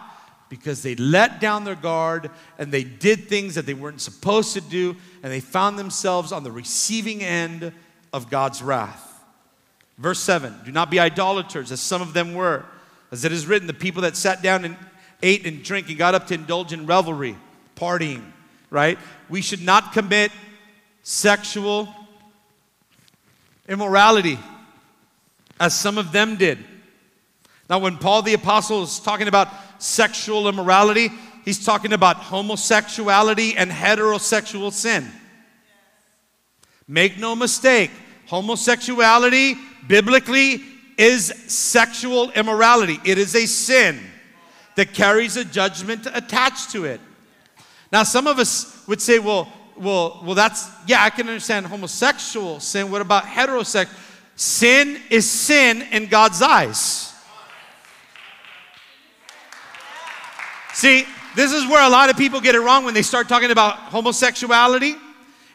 Because 0.48 0.82
they 0.82 0.94
let 0.96 1.40
down 1.40 1.64
their 1.64 1.74
guard 1.74 2.30
and 2.58 2.70
they 2.70 2.84
did 2.84 3.28
things 3.28 3.54
that 3.54 3.66
they 3.66 3.74
weren't 3.74 4.00
supposed 4.00 4.54
to 4.54 4.60
do, 4.60 4.96
and 5.22 5.32
they 5.32 5.40
found 5.40 5.78
themselves 5.78 6.32
on 6.32 6.44
the 6.44 6.52
receiving 6.52 7.22
end 7.22 7.72
of 8.12 8.30
God's 8.30 8.62
wrath. 8.62 9.11
Verse 9.98 10.20
7 10.20 10.60
Do 10.64 10.72
not 10.72 10.90
be 10.90 10.98
idolaters, 11.00 11.72
as 11.72 11.80
some 11.80 12.02
of 12.02 12.12
them 12.12 12.34
were. 12.34 12.64
As 13.10 13.24
it 13.24 13.32
is 13.32 13.46
written, 13.46 13.66
the 13.66 13.74
people 13.74 14.02
that 14.02 14.16
sat 14.16 14.42
down 14.42 14.64
and 14.64 14.76
ate 15.22 15.46
and 15.46 15.62
drank 15.62 15.88
and 15.88 15.98
got 15.98 16.14
up 16.14 16.26
to 16.28 16.34
indulge 16.34 16.72
in 16.72 16.86
revelry, 16.86 17.36
partying, 17.76 18.22
right? 18.70 18.98
We 19.28 19.42
should 19.42 19.62
not 19.62 19.92
commit 19.92 20.32
sexual 21.02 21.88
immorality, 23.68 24.38
as 25.60 25.78
some 25.78 25.98
of 25.98 26.10
them 26.10 26.36
did. 26.36 26.58
Now, 27.68 27.78
when 27.78 27.98
Paul 27.98 28.22
the 28.22 28.34
Apostle 28.34 28.82
is 28.82 28.98
talking 28.98 29.28
about 29.28 29.48
sexual 29.78 30.48
immorality, 30.48 31.10
he's 31.44 31.64
talking 31.64 31.92
about 31.92 32.16
homosexuality 32.16 33.56
and 33.56 33.70
heterosexual 33.70 34.72
sin. 34.72 35.10
Make 36.88 37.18
no 37.18 37.36
mistake, 37.36 37.90
homosexuality 38.26 39.56
biblically 39.86 40.62
is 40.96 41.26
sexual 41.48 42.30
immorality. 42.32 42.98
It 43.04 43.18
is 43.18 43.34
a 43.34 43.46
sin 43.46 44.00
that 44.76 44.94
carries 44.94 45.36
a 45.36 45.44
judgment 45.44 46.06
attached 46.12 46.70
to 46.70 46.84
it. 46.84 47.00
Now, 47.90 48.02
some 48.04 48.26
of 48.26 48.38
us 48.38 48.86
would 48.86 49.00
say, 49.00 49.18
well, 49.18 49.52
well, 49.76 50.20
well, 50.24 50.34
that's, 50.34 50.68
yeah, 50.86 51.02
I 51.02 51.10
can 51.10 51.28
understand 51.28 51.66
homosexual 51.66 52.60
sin. 52.60 52.90
What 52.90 53.00
about 53.00 53.24
heterosexual? 53.24 53.90
Sin 54.34 55.00
is 55.10 55.28
sin 55.28 55.82
in 55.92 56.06
God's 56.06 56.40
eyes. 56.40 57.14
See, 60.72 61.04
this 61.36 61.52
is 61.52 61.66
where 61.66 61.86
a 61.86 61.88
lot 61.88 62.10
of 62.10 62.16
people 62.16 62.40
get 62.40 62.54
it 62.54 62.60
wrong 62.60 62.84
when 62.84 62.94
they 62.94 63.02
start 63.02 63.28
talking 63.28 63.50
about 63.50 63.76
homosexuality 63.76 64.96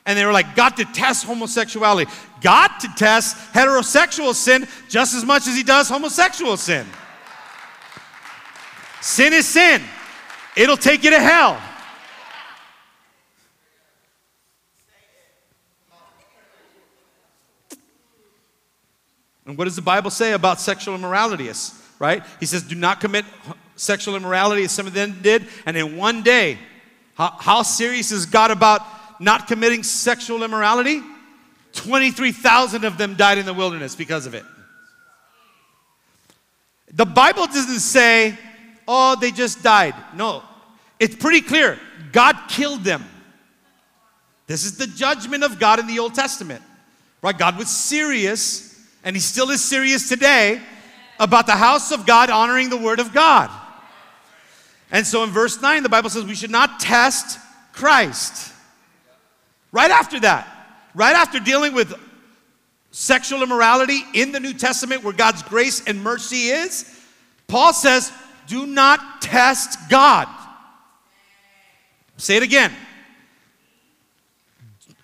and 0.07 0.17
they 0.17 0.25
were 0.25 0.31
like, 0.31 0.55
God 0.55 0.75
detests 0.75 1.23
homosexuality. 1.23 2.09
God 2.41 2.71
detests 2.79 3.33
heterosexual 3.51 4.33
sin 4.33 4.65
just 4.87 5.13
as 5.13 5.25
much 5.25 5.47
as 5.47 5.55
he 5.55 5.63
does 5.63 5.89
homosexual 5.89 6.55
sin. 6.55 6.87
Sin 9.01 9.33
is 9.33 9.45
sin, 9.45 9.83
it'll 10.55 10.77
take 10.77 11.03
you 11.03 11.11
to 11.11 11.19
hell. 11.19 11.61
And 19.45 19.57
what 19.57 19.65
does 19.65 19.75
the 19.77 19.81
Bible 19.81 20.11
say 20.11 20.33
about 20.33 20.59
sexual 20.59 20.95
immorality? 20.95 21.49
Right? 21.99 22.23
He 22.39 22.45
says, 22.45 22.63
do 22.63 22.75
not 22.75 22.99
commit 22.99 23.23
sexual 23.75 24.15
immorality 24.15 24.63
as 24.63 24.71
some 24.71 24.87
of 24.87 24.93
them 24.93 25.19
did. 25.21 25.47
And 25.65 25.77
in 25.77 25.95
one 25.95 26.21
day, 26.21 26.57
how, 27.15 27.31
how 27.39 27.61
serious 27.63 28.11
is 28.11 28.25
God 28.25 28.51
about 28.51 28.81
not 29.19 29.47
committing 29.47 29.83
sexual 29.83 30.43
immorality? 30.43 31.01
23,000 31.73 32.83
of 32.85 32.97
them 32.97 33.15
died 33.15 33.37
in 33.37 33.45
the 33.45 33.53
wilderness 33.53 33.95
because 33.95 34.25
of 34.25 34.33
it. 34.33 34.43
The 36.93 37.05
Bible 37.05 37.45
doesn't 37.45 37.79
say, 37.79 38.37
oh, 38.87 39.15
they 39.15 39.31
just 39.31 39.61
died. 39.61 39.93
No, 40.15 40.43
it's 40.99 41.15
pretty 41.15 41.41
clear. 41.41 41.79
God 42.11 42.35
killed 42.47 42.83
them. 42.83 43.03
This 44.47 44.63
is 44.63 44.77
the 44.77 44.87
judgment 44.87 45.43
of 45.43 45.59
God 45.59 45.79
in 45.79 45.87
the 45.87 45.99
Old 45.99 46.15
Testament. 46.15 46.61
Right? 47.21 47.37
God 47.37 47.57
was 47.57 47.69
serious, 47.69 48.79
and 49.03 49.15
He 49.15 49.19
still 49.19 49.49
is 49.49 49.63
serious 49.63 50.07
today 50.07 50.61
about 51.19 51.45
the 51.45 51.53
house 51.53 51.91
of 51.91 52.05
God 52.05 52.29
honoring 52.29 52.69
the 52.69 52.77
Word 52.77 52.99
of 52.99 53.13
God. 53.13 53.51
And 54.91 55.05
so 55.05 55.23
in 55.23 55.31
verse 55.31 55.61
9, 55.61 55.83
the 55.83 55.89
Bible 55.89 56.09
says 56.09 56.23
we 56.23 56.35
should 56.35 56.51
not 56.51 56.79
test 56.79 57.39
Christ. 57.73 58.53
Right 59.71 59.91
after 59.91 60.19
that, 60.21 60.47
right 60.95 61.15
after 61.15 61.39
dealing 61.39 61.73
with 61.73 61.93
sexual 62.91 63.43
immorality 63.43 64.01
in 64.13 64.31
the 64.31 64.39
New 64.39 64.53
Testament 64.53 65.03
where 65.03 65.13
God's 65.13 65.43
grace 65.43 65.83
and 65.85 66.01
mercy 66.01 66.47
is, 66.47 66.85
Paul 67.47 67.73
says, 67.73 68.11
do 68.47 68.65
not 68.65 69.21
test 69.21 69.89
God. 69.89 70.27
Say 72.17 72.37
it 72.37 72.43
again. 72.43 72.73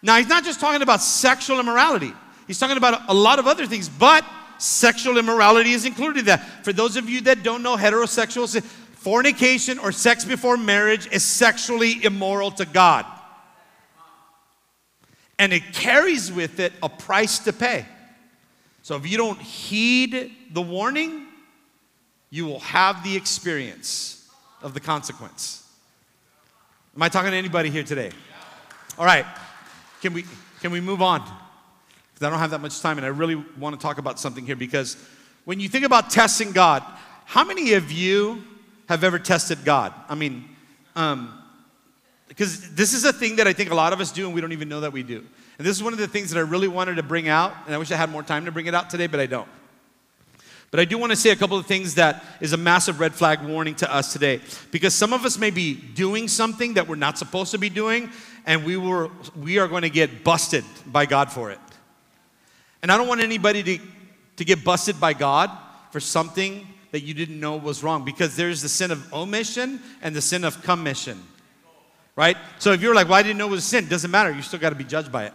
Now, 0.01 0.17
he's 0.17 0.27
not 0.27 0.43
just 0.43 0.59
talking 0.59 0.81
about 0.81 1.01
sexual 1.01 1.59
immorality, 1.59 2.13
he's 2.47 2.59
talking 2.59 2.77
about 2.77 3.09
a 3.09 3.13
lot 3.13 3.39
of 3.39 3.47
other 3.47 3.65
things, 3.65 3.87
but 3.87 4.25
sexual 4.57 5.17
immorality 5.17 5.71
is 5.71 5.85
included 5.85 6.19
in 6.19 6.25
that. 6.25 6.65
For 6.65 6.73
those 6.73 6.97
of 6.97 7.09
you 7.09 7.21
that 7.21 7.43
don't 7.43 7.63
know 7.63 7.77
heterosexual, 7.77 8.61
fornication 8.63 9.79
or 9.79 9.91
sex 9.91 10.25
before 10.25 10.57
marriage 10.57 11.07
is 11.11 11.23
sexually 11.23 12.03
immoral 12.03 12.51
to 12.51 12.65
God. 12.65 13.05
And 15.43 15.51
it 15.51 15.73
carries 15.73 16.31
with 16.31 16.61
it 16.61 16.71
a 16.81 16.87
price 16.87 17.39
to 17.39 17.51
pay. 17.51 17.85
So 18.81 18.95
if 18.95 19.05
you 19.05 19.17
don't 19.17 19.41
heed 19.41 20.31
the 20.53 20.61
warning, 20.61 21.27
you 22.29 22.45
will 22.45 22.61
have 22.61 23.03
the 23.03 23.17
experience 23.17 24.25
of 24.61 24.73
the 24.73 24.79
consequence. 24.79 25.67
Am 26.95 27.01
I 27.01 27.09
talking 27.09 27.31
to 27.31 27.35
anybody 27.35 27.69
here 27.69 27.83
today? 27.83 28.11
All 28.97 29.03
right. 29.03 29.25
Can 30.01 30.13
we 30.13 30.23
can 30.61 30.71
we 30.71 30.79
move 30.79 31.01
on? 31.01 31.19
Because 31.19 32.25
I 32.25 32.29
don't 32.29 32.39
have 32.39 32.51
that 32.51 32.61
much 32.61 32.79
time 32.79 32.97
and 32.97 33.05
I 33.05 33.09
really 33.09 33.35
want 33.35 33.77
to 33.77 33.81
talk 33.81 33.97
about 33.97 34.21
something 34.21 34.45
here 34.45 34.55
because 34.55 34.95
when 35.43 35.59
you 35.59 35.67
think 35.67 35.83
about 35.83 36.09
testing 36.09 36.53
God, 36.53 36.83
how 37.25 37.43
many 37.43 37.73
of 37.73 37.91
you 37.91 38.45
have 38.87 39.03
ever 39.03 39.19
tested 39.19 39.65
God? 39.65 39.93
I 40.07 40.15
mean, 40.15 40.45
um, 40.95 41.42
because 42.35 42.73
this 42.73 42.93
is 42.93 43.05
a 43.05 43.13
thing 43.13 43.35
that 43.35 43.47
I 43.47 43.53
think 43.53 43.69
a 43.69 43.75
lot 43.75 43.93
of 43.93 44.01
us 44.01 44.11
do 44.11 44.25
and 44.25 44.33
we 44.33 44.41
don't 44.41 44.53
even 44.53 44.67
know 44.67 44.79
that 44.79 44.91
we 44.91 45.03
do. 45.03 45.23
And 45.59 45.67
this 45.67 45.77
is 45.77 45.83
one 45.83 45.93
of 45.93 45.99
the 45.99 46.07
things 46.07 46.31
that 46.31 46.39
I 46.39 46.41
really 46.41 46.67
wanted 46.67 46.95
to 46.95 47.03
bring 47.03 47.27
out, 47.27 47.53
and 47.67 47.75
I 47.75 47.77
wish 47.77 47.91
I 47.91 47.95
had 47.95 48.09
more 48.09 48.23
time 48.23 48.45
to 48.45 48.51
bring 48.51 48.65
it 48.65 48.73
out 48.73 48.89
today, 48.89 49.05
but 49.05 49.19
I 49.19 49.27
don't. 49.27 49.47
But 50.71 50.79
I 50.79 50.85
do 50.85 50.97
want 50.97 51.11
to 51.11 51.15
say 51.15 51.29
a 51.29 51.35
couple 51.35 51.55
of 51.55 51.67
things 51.67 51.93
that 51.95 52.25
is 52.41 52.51
a 52.51 52.57
massive 52.57 52.99
red 52.99 53.13
flag 53.13 53.43
warning 53.43 53.75
to 53.75 53.93
us 53.93 54.11
today. 54.11 54.41
Because 54.71 54.95
some 54.95 55.13
of 55.13 55.23
us 55.25 55.37
may 55.37 55.51
be 55.51 55.75
doing 55.75 56.27
something 56.27 56.73
that 56.73 56.87
we're 56.87 56.95
not 56.95 57.19
supposed 57.19 57.51
to 57.51 57.59
be 57.59 57.69
doing, 57.69 58.09
and 58.47 58.65
we, 58.65 58.77
were, 58.77 59.11
we 59.39 59.59
are 59.59 59.67
going 59.67 59.83
to 59.83 59.91
get 59.91 60.23
busted 60.23 60.65
by 60.87 61.05
God 61.05 61.31
for 61.31 61.51
it. 61.51 61.59
And 62.81 62.91
I 62.91 62.97
don't 62.97 63.07
want 63.07 63.21
anybody 63.21 63.61
to, 63.61 63.79
to 64.37 64.43
get 64.43 64.63
busted 64.63 64.99
by 64.99 65.13
God 65.13 65.51
for 65.91 65.99
something 65.99 66.67
that 66.89 67.01
you 67.01 67.13
didn't 67.13 67.39
know 67.39 67.57
was 67.57 67.83
wrong 67.83 68.03
because 68.03 68.35
there's 68.35 68.63
the 68.63 68.69
sin 68.69 68.89
of 68.89 69.13
omission 69.13 69.79
and 70.01 70.15
the 70.15 70.21
sin 70.21 70.43
of 70.43 70.63
commission. 70.63 71.21
Right? 72.15 72.37
So 72.59 72.71
if 72.73 72.81
you're 72.81 72.93
like, 72.93 73.07
well, 73.07 73.15
I 73.15 73.23
didn't 73.23 73.37
know 73.37 73.47
it 73.47 73.51
was 73.51 73.63
sin, 73.63 73.87
doesn't 73.87 74.11
matter. 74.11 74.31
You 74.31 74.41
still 74.41 74.59
got 74.59 74.69
to 74.69 74.75
be 74.75 74.83
judged 74.83 75.11
by 75.11 75.25
it. 75.25 75.33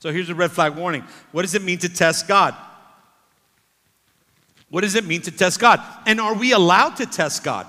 So 0.00 0.12
here's 0.12 0.30
a 0.30 0.34
red 0.34 0.52
flag 0.52 0.74
warning. 0.76 1.04
What 1.32 1.42
does 1.42 1.54
it 1.54 1.62
mean 1.62 1.78
to 1.78 1.88
test 1.88 2.28
God? 2.28 2.54
What 4.70 4.82
does 4.82 4.94
it 4.94 5.04
mean 5.04 5.22
to 5.22 5.30
test 5.30 5.60
God? 5.60 5.80
And 6.06 6.20
are 6.20 6.34
we 6.34 6.52
allowed 6.52 6.96
to 6.96 7.06
test 7.06 7.42
God? 7.42 7.66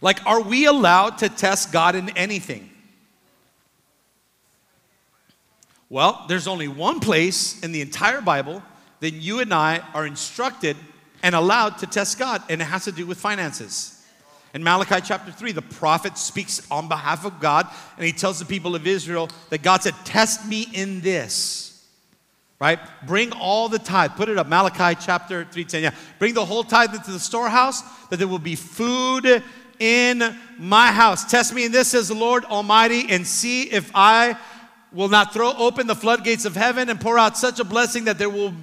Like, 0.00 0.24
are 0.26 0.42
we 0.42 0.66
allowed 0.66 1.18
to 1.18 1.28
test 1.28 1.72
God 1.72 1.94
in 1.94 2.10
anything? 2.10 2.70
Well, 5.88 6.24
there's 6.28 6.46
only 6.46 6.68
one 6.68 7.00
place 7.00 7.62
in 7.62 7.72
the 7.72 7.80
entire 7.80 8.20
Bible 8.20 8.62
that 9.00 9.12
you 9.12 9.40
and 9.40 9.52
I 9.54 9.80
are 9.94 10.06
instructed 10.06 10.76
and 11.22 11.34
allowed 11.34 11.78
to 11.78 11.86
test 11.86 12.18
God, 12.18 12.42
and 12.50 12.60
it 12.60 12.64
has 12.64 12.84
to 12.84 12.92
do 12.92 13.06
with 13.06 13.18
finances. 13.18 13.93
In 14.54 14.62
Malachi 14.62 15.00
chapter 15.04 15.32
3, 15.32 15.50
the 15.50 15.62
prophet 15.62 16.16
speaks 16.16 16.64
on 16.70 16.86
behalf 16.86 17.24
of 17.24 17.40
God, 17.40 17.68
and 17.96 18.06
he 18.06 18.12
tells 18.12 18.38
the 18.38 18.44
people 18.44 18.76
of 18.76 18.86
Israel 18.86 19.28
that 19.50 19.62
God 19.64 19.82
said, 19.82 19.94
Test 20.04 20.46
me 20.46 20.68
in 20.72 21.00
this. 21.00 21.84
Right? 22.60 22.78
Bring 23.04 23.32
all 23.32 23.68
the 23.68 23.80
tithe. 23.80 24.12
Put 24.12 24.28
it 24.28 24.38
up. 24.38 24.46
Malachi 24.46 24.98
chapter 25.04 25.44
3, 25.44 25.64
10. 25.64 25.82
Yeah. 25.82 25.90
Bring 26.20 26.34
the 26.34 26.44
whole 26.44 26.62
tithe 26.62 26.94
into 26.94 27.10
the 27.10 27.18
storehouse, 27.18 27.82
that 28.08 28.18
there 28.18 28.28
will 28.28 28.38
be 28.38 28.54
food 28.54 29.42
in 29.80 30.36
my 30.56 30.92
house. 30.92 31.24
Test 31.24 31.52
me 31.52 31.64
in 31.64 31.72
this, 31.72 31.88
says 31.88 32.06
the 32.06 32.14
Lord 32.14 32.44
Almighty, 32.44 33.06
and 33.10 33.26
see 33.26 33.64
if 33.64 33.90
I 33.92 34.38
will 34.92 35.08
not 35.08 35.32
throw 35.32 35.52
open 35.54 35.88
the 35.88 35.96
floodgates 35.96 36.44
of 36.44 36.54
heaven 36.54 36.88
and 36.88 37.00
pour 37.00 37.18
out 37.18 37.36
such 37.36 37.58
a 37.58 37.64
blessing 37.64 38.04
that 38.04 38.18
there 38.18 38.30
will 38.30 38.54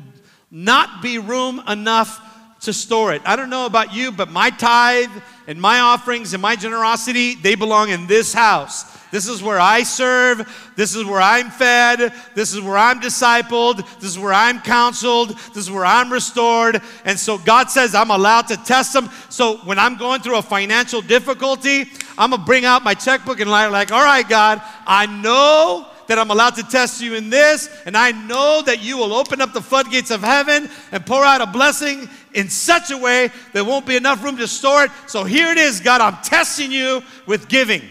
not 0.50 1.02
be 1.02 1.18
room 1.18 1.62
enough 1.68 2.31
to 2.62 2.74
store 2.74 3.14
it. 3.14 3.22
I 3.26 3.36
don't 3.36 3.50
know 3.50 3.66
about 3.66 3.94
you, 3.94 4.12
but 4.12 4.30
my 4.30 4.50
tithe 4.52 5.10
and 5.48 5.60
my 5.60 5.80
offerings 5.80 6.34
and 6.34 6.42
my 6.42 6.56
generosity, 6.56 7.36
they 7.36 7.56
belong 7.56 7.90
in 7.90 8.08
this 8.08 8.34
house. 8.34 9.00
This 9.12 9.28
is 9.28 9.44
where 9.44 9.60
I 9.60 9.84
serve. 9.84 10.72
This 10.78 10.96
is 10.96 11.04
where 11.04 11.20
I'm 11.20 11.50
fed. 11.50 12.14
This 12.34 12.54
is 12.54 12.62
where 12.62 12.78
I'm 12.78 13.02
discipled. 13.02 13.78
This 14.00 14.12
is 14.12 14.20
where 14.20 14.32
I'm 14.32 14.62
counseled. 14.62 15.38
This 15.54 15.58
is 15.58 15.72
where 15.72 15.86
I'm 15.86 16.12
restored. 16.12 16.82
And 17.04 17.20
so 17.20 17.38
God 17.38 17.70
says 17.70 17.94
I'm 17.94 18.12
allowed 18.12 18.48
to 18.48 18.58
test 18.58 18.94
them. 18.94 19.10
So 19.30 19.58
when 19.58 19.78
I'm 19.78 19.98
going 19.98 20.22
through 20.22 20.38
a 20.38 20.42
financial 20.42 21.02
difficulty, 21.02 21.92
I'm 22.18 22.30
going 22.30 22.42
to 22.42 22.46
bring 22.46 22.64
out 22.64 22.84
my 22.84 22.94
checkbook 22.94 23.42
and 23.42 23.50
lie 23.50 23.68
like, 23.68 23.92
all 23.92 24.04
right, 24.04 24.28
God, 24.28 24.62
I 24.88 25.08
know 25.08 25.91
that 26.12 26.20
I'm 26.20 26.30
allowed 26.30 26.56
to 26.56 26.64
test 26.64 27.02
you 27.02 27.16
in 27.16 27.30
this, 27.30 27.70
and 27.86 27.96
I 27.96 28.12
know 28.12 28.62
that 28.66 28.84
you 28.84 28.98
will 28.98 29.14
open 29.14 29.40
up 29.40 29.54
the 29.54 29.62
floodgates 29.62 30.12
of 30.12 30.22
heaven 30.22 30.70
and 30.92 31.06
pour 31.06 31.24
out 31.24 31.40
a 31.40 31.46
blessing 31.46 32.10
in 32.34 32.50
such 32.50 32.92
a 32.92 32.98
way 32.98 33.30
there 33.54 33.64
won't 33.64 33.86
be 33.86 33.96
enough 33.96 34.22
room 34.22 34.36
to 34.36 34.46
store 34.46 34.84
it. 34.84 34.92
So 35.08 35.24
here 35.24 35.50
it 35.54 35.58
is, 35.58 35.80
God, 35.80 36.02
I'm 36.02 36.22
testing 36.22 36.70
you 36.70 37.02
with 37.28 37.48
giving. 37.48 37.82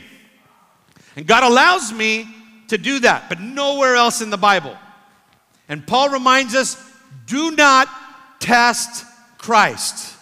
And 1.16 1.26
God 1.26 1.44
allows 1.44 1.94
me 1.94 2.28
to 2.68 2.76
do 2.76 2.98
that, 2.98 3.30
but 3.30 3.40
nowhere 3.40 3.96
else 3.96 4.20
in 4.20 4.28
the 4.28 4.36
Bible. 4.36 4.76
And 5.66 5.86
Paul 5.86 6.10
reminds 6.10 6.54
us 6.54 6.76
do 7.24 7.52
not 7.52 7.88
test 8.38 9.06
Christ, 9.38 10.14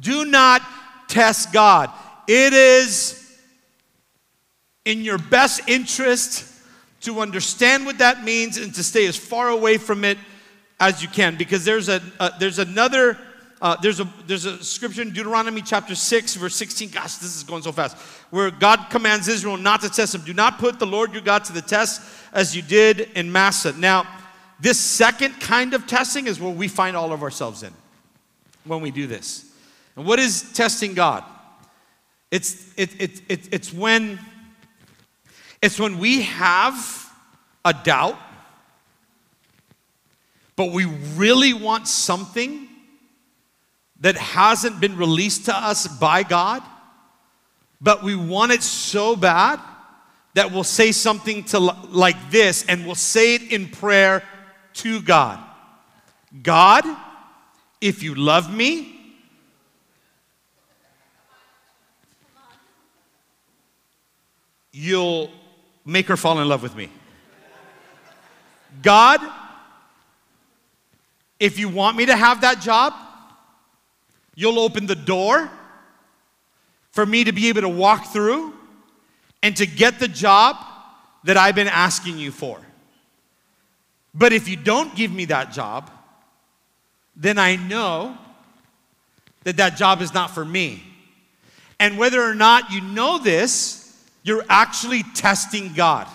do 0.00 0.24
not 0.24 0.60
test 1.06 1.52
God. 1.52 1.92
It 2.26 2.52
is 2.52 3.38
in 4.84 5.02
your 5.02 5.18
best 5.18 5.68
interest 5.68 6.50
to 7.04 7.20
understand 7.20 7.86
what 7.86 7.98
that 7.98 8.24
means 8.24 8.56
and 8.56 8.74
to 8.74 8.82
stay 8.82 9.06
as 9.06 9.16
far 9.16 9.48
away 9.48 9.78
from 9.78 10.04
it 10.04 10.18
as 10.80 11.02
you 11.02 11.08
can. 11.08 11.36
Because 11.36 11.64
there's 11.64 11.88
a 11.88 12.02
uh, 12.18 12.30
there's 12.38 12.58
another 12.58 13.18
uh, 13.62 13.76
there's 13.80 14.00
a 14.00 14.12
there's 14.26 14.44
a 14.44 14.62
scripture 14.62 15.02
in 15.02 15.10
Deuteronomy 15.10 15.62
chapter 15.62 15.94
6 15.94 16.34
verse 16.34 16.54
16 16.56 16.90
gosh 16.90 17.16
this 17.16 17.36
is 17.36 17.42
going 17.42 17.62
so 17.62 17.72
fast. 17.72 17.96
Where 18.30 18.50
God 18.50 18.86
commands 18.90 19.28
Israel 19.28 19.56
not 19.56 19.80
to 19.82 19.88
test 19.88 20.14
him. 20.14 20.22
Do 20.22 20.34
not 20.34 20.58
put 20.58 20.78
the 20.78 20.86
Lord 20.86 21.12
your 21.12 21.22
God 21.22 21.44
to 21.44 21.52
the 21.52 21.62
test 21.62 22.02
as 22.32 22.54
you 22.54 22.62
did 22.62 23.00
in 23.14 23.30
Massah. 23.30 23.72
Now 23.72 24.06
this 24.60 24.78
second 24.78 25.40
kind 25.40 25.74
of 25.74 25.86
testing 25.86 26.26
is 26.26 26.40
where 26.40 26.52
we 26.52 26.68
find 26.68 26.96
all 26.96 27.12
of 27.12 27.22
ourselves 27.22 27.62
in 27.62 27.72
when 28.64 28.80
we 28.80 28.90
do 28.90 29.06
this. 29.06 29.50
And 29.96 30.06
what 30.06 30.18
is 30.18 30.52
testing 30.52 30.94
God? 30.94 31.24
It's 32.30 32.72
it, 32.76 33.00
it, 33.00 33.22
it, 33.28 33.48
it's 33.52 33.72
when 33.72 34.18
it's 35.64 35.80
when 35.80 35.98
we 35.98 36.20
have 36.20 37.10
a 37.64 37.72
doubt, 37.72 38.18
but 40.56 40.72
we 40.72 40.84
really 41.16 41.54
want 41.54 41.88
something 41.88 42.68
that 44.00 44.14
hasn't 44.14 44.78
been 44.78 44.94
released 44.98 45.46
to 45.46 45.56
us 45.56 45.88
by 45.88 46.22
God, 46.22 46.62
but 47.80 48.02
we 48.02 48.14
want 48.14 48.52
it 48.52 48.62
so 48.62 49.16
bad 49.16 49.58
that 50.34 50.52
we'll 50.52 50.64
say 50.64 50.92
something 50.92 51.44
to 51.44 51.58
like 51.58 52.30
this 52.30 52.66
and 52.68 52.84
we'll 52.84 52.94
say 52.94 53.36
it 53.36 53.50
in 53.50 53.68
prayer 53.68 54.22
to 54.74 55.00
God. 55.00 55.42
God, 56.42 56.84
if 57.80 58.02
you 58.02 58.14
love 58.14 58.54
me, 58.54 59.16
you'll 64.70 65.30
make 65.84 66.06
her 66.06 66.16
fall 66.16 66.40
in 66.40 66.48
love 66.48 66.62
with 66.62 66.74
me. 66.74 66.88
God, 68.82 69.20
if 71.38 71.58
you 71.58 71.68
want 71.68 71.96
me 71.96 72.06
to 72.06 72.16
have 72.16 72.40
that 72.40 72.60
job, 72.60 72.94
you'll 74.34 74.58
open 74.58 74.86
the 74.86 74.96
door 74.96 75.50
for 76.90 77.04
me 77.04 77.24
to 77.24 77.32
be 77.32 77.48
able 77.48 77.60
to 77.62 77.68
walk 77.68 78.12
through 78.12 78.54
and 79.42 79.56
to 79.56 79.66
get 79.66 79.98
the 79.98 80.08
job 80.08 80.56
that 81.24 81.36
I've 81.36 81.54
been 81.54 81.68
asking 81.68 82.18
you 82.18 82.30
for. 82.30 82.60
But 84.14 84.32
if 84.32 84.48
you 84.48 84.56
don't 84.56 84.94
give 84.94 85.12
me 85.12 85.26
that 85.26 85.52
job, 85.52 85.90
then 87.16 87.38
I 87.38 87.56
know 87.56 88.16
that 89.42 89.56
that 89.56 89.76
job 89.76 90.00
is 90.02 90.14
not 90.14 90.30
for 90.30 90.44
me. 90.44 90.82
And 91.78 91.98
whether 91.98 92.22
or 92.22 92.34
not 92.34 92.70
you 92.70 92.80
know 92.80 93.18
this, 93.18 93.83
you're 94.24 94.44
actually 94.48 95.04
testing 95.14 95.72
God 95.74 96.08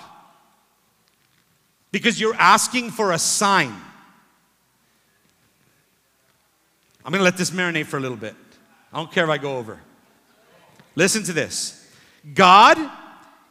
because 1.91 2.19
you're 2.19 2.35
asking 2.35 2.91
for 2.91 3.13
a 3.13 3.19
sign. 3.19 3.73
I'm 7.05 7.11
going 7.11 7.19
to 7.19 7.23
let 7.23 7.37
this 7.37 7.51
marinate 7.51 7.85
for 7.85 7.97
a 7.97 8.01
little 8.01 8.17
bit. 8.17 8.35
I 8.91 8.97
don't 8.97 9.11
care 9.11 9.23
if 9.23 9.29
I 9.29 9.37
go 9.37 9.57
over. 9.57 9.79
Listen 10.95 11.23
to 11.23 11.33
this 11.33 11.87
God, 12.33 12.77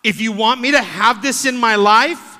if 0.02 0.20
you 0.20 0.32
want 0.32 0.60
me 0.60 0.72
to 0.72 0.82
have 0.82 1.22
this 1.22 1.46
in 1.46 1.56
my 1.56 1.76
life, 1.76 2.36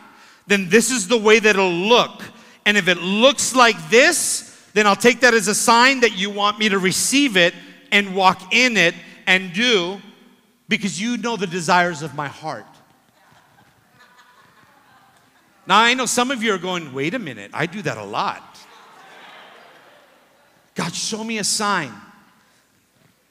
then 0.47 0.69
this 0.69 0.91
is 0.91 1.09
the 1.09 1.17
way 1.17 1.39
that 1.39 1.51
it'll 1.51 1.71
look. 1.71 2.23
And 2.67 2.77
if 2.77 2.89
it 2.89 2.99
looks 2.99 3.55
like 3.55 3.77
this, 3.91 4.45
then 4.75 4.87
I'll 4.87 4.97
take 4.97 5.21
that 5.21 5.35
as 5.35 5.49
a 5.49 5.55
sign 5.55 6.01
that 6.01 6.17
you 6.17 6.31
want 6.31 6.59
me 6.59 6.69
to 6.69 6.79
receive 6.79 7.37
it 7.37 7.55
and 7.91 8.15
walk 8.15 8.53
in 8.53 8.77
it 8.77 8.95
and 9.27 9.53
do 9.53 10.01
because 10.69 11.01
you 11.01 11.17
know 11.17 11.37
the 11.37 11.47
desires 11.47 12.03
of 12.03 12.15
my 12.15 12.29
heart. 12.29 12.67
Now, 15.67 15.81
I 15.81 15.95
know 15.95 16.07
some 16.07 16.31
of 16.31 16.43
you 16.43 16.55
are 16.55 16.59
going, 16.59 16.93
wait 16.93 17.15
a 17.15 17.19
minute, 17.19 17.51
I 17.55 17.67
do 17.67 17.83
that 17.83 17.97
a 17.97 18.05
lot. 18.05 18.59
God, 20.75 20.95
show 20.95 21.25
me 21.25 21.39
a 21.39 21.45
sign, 21.45 21.93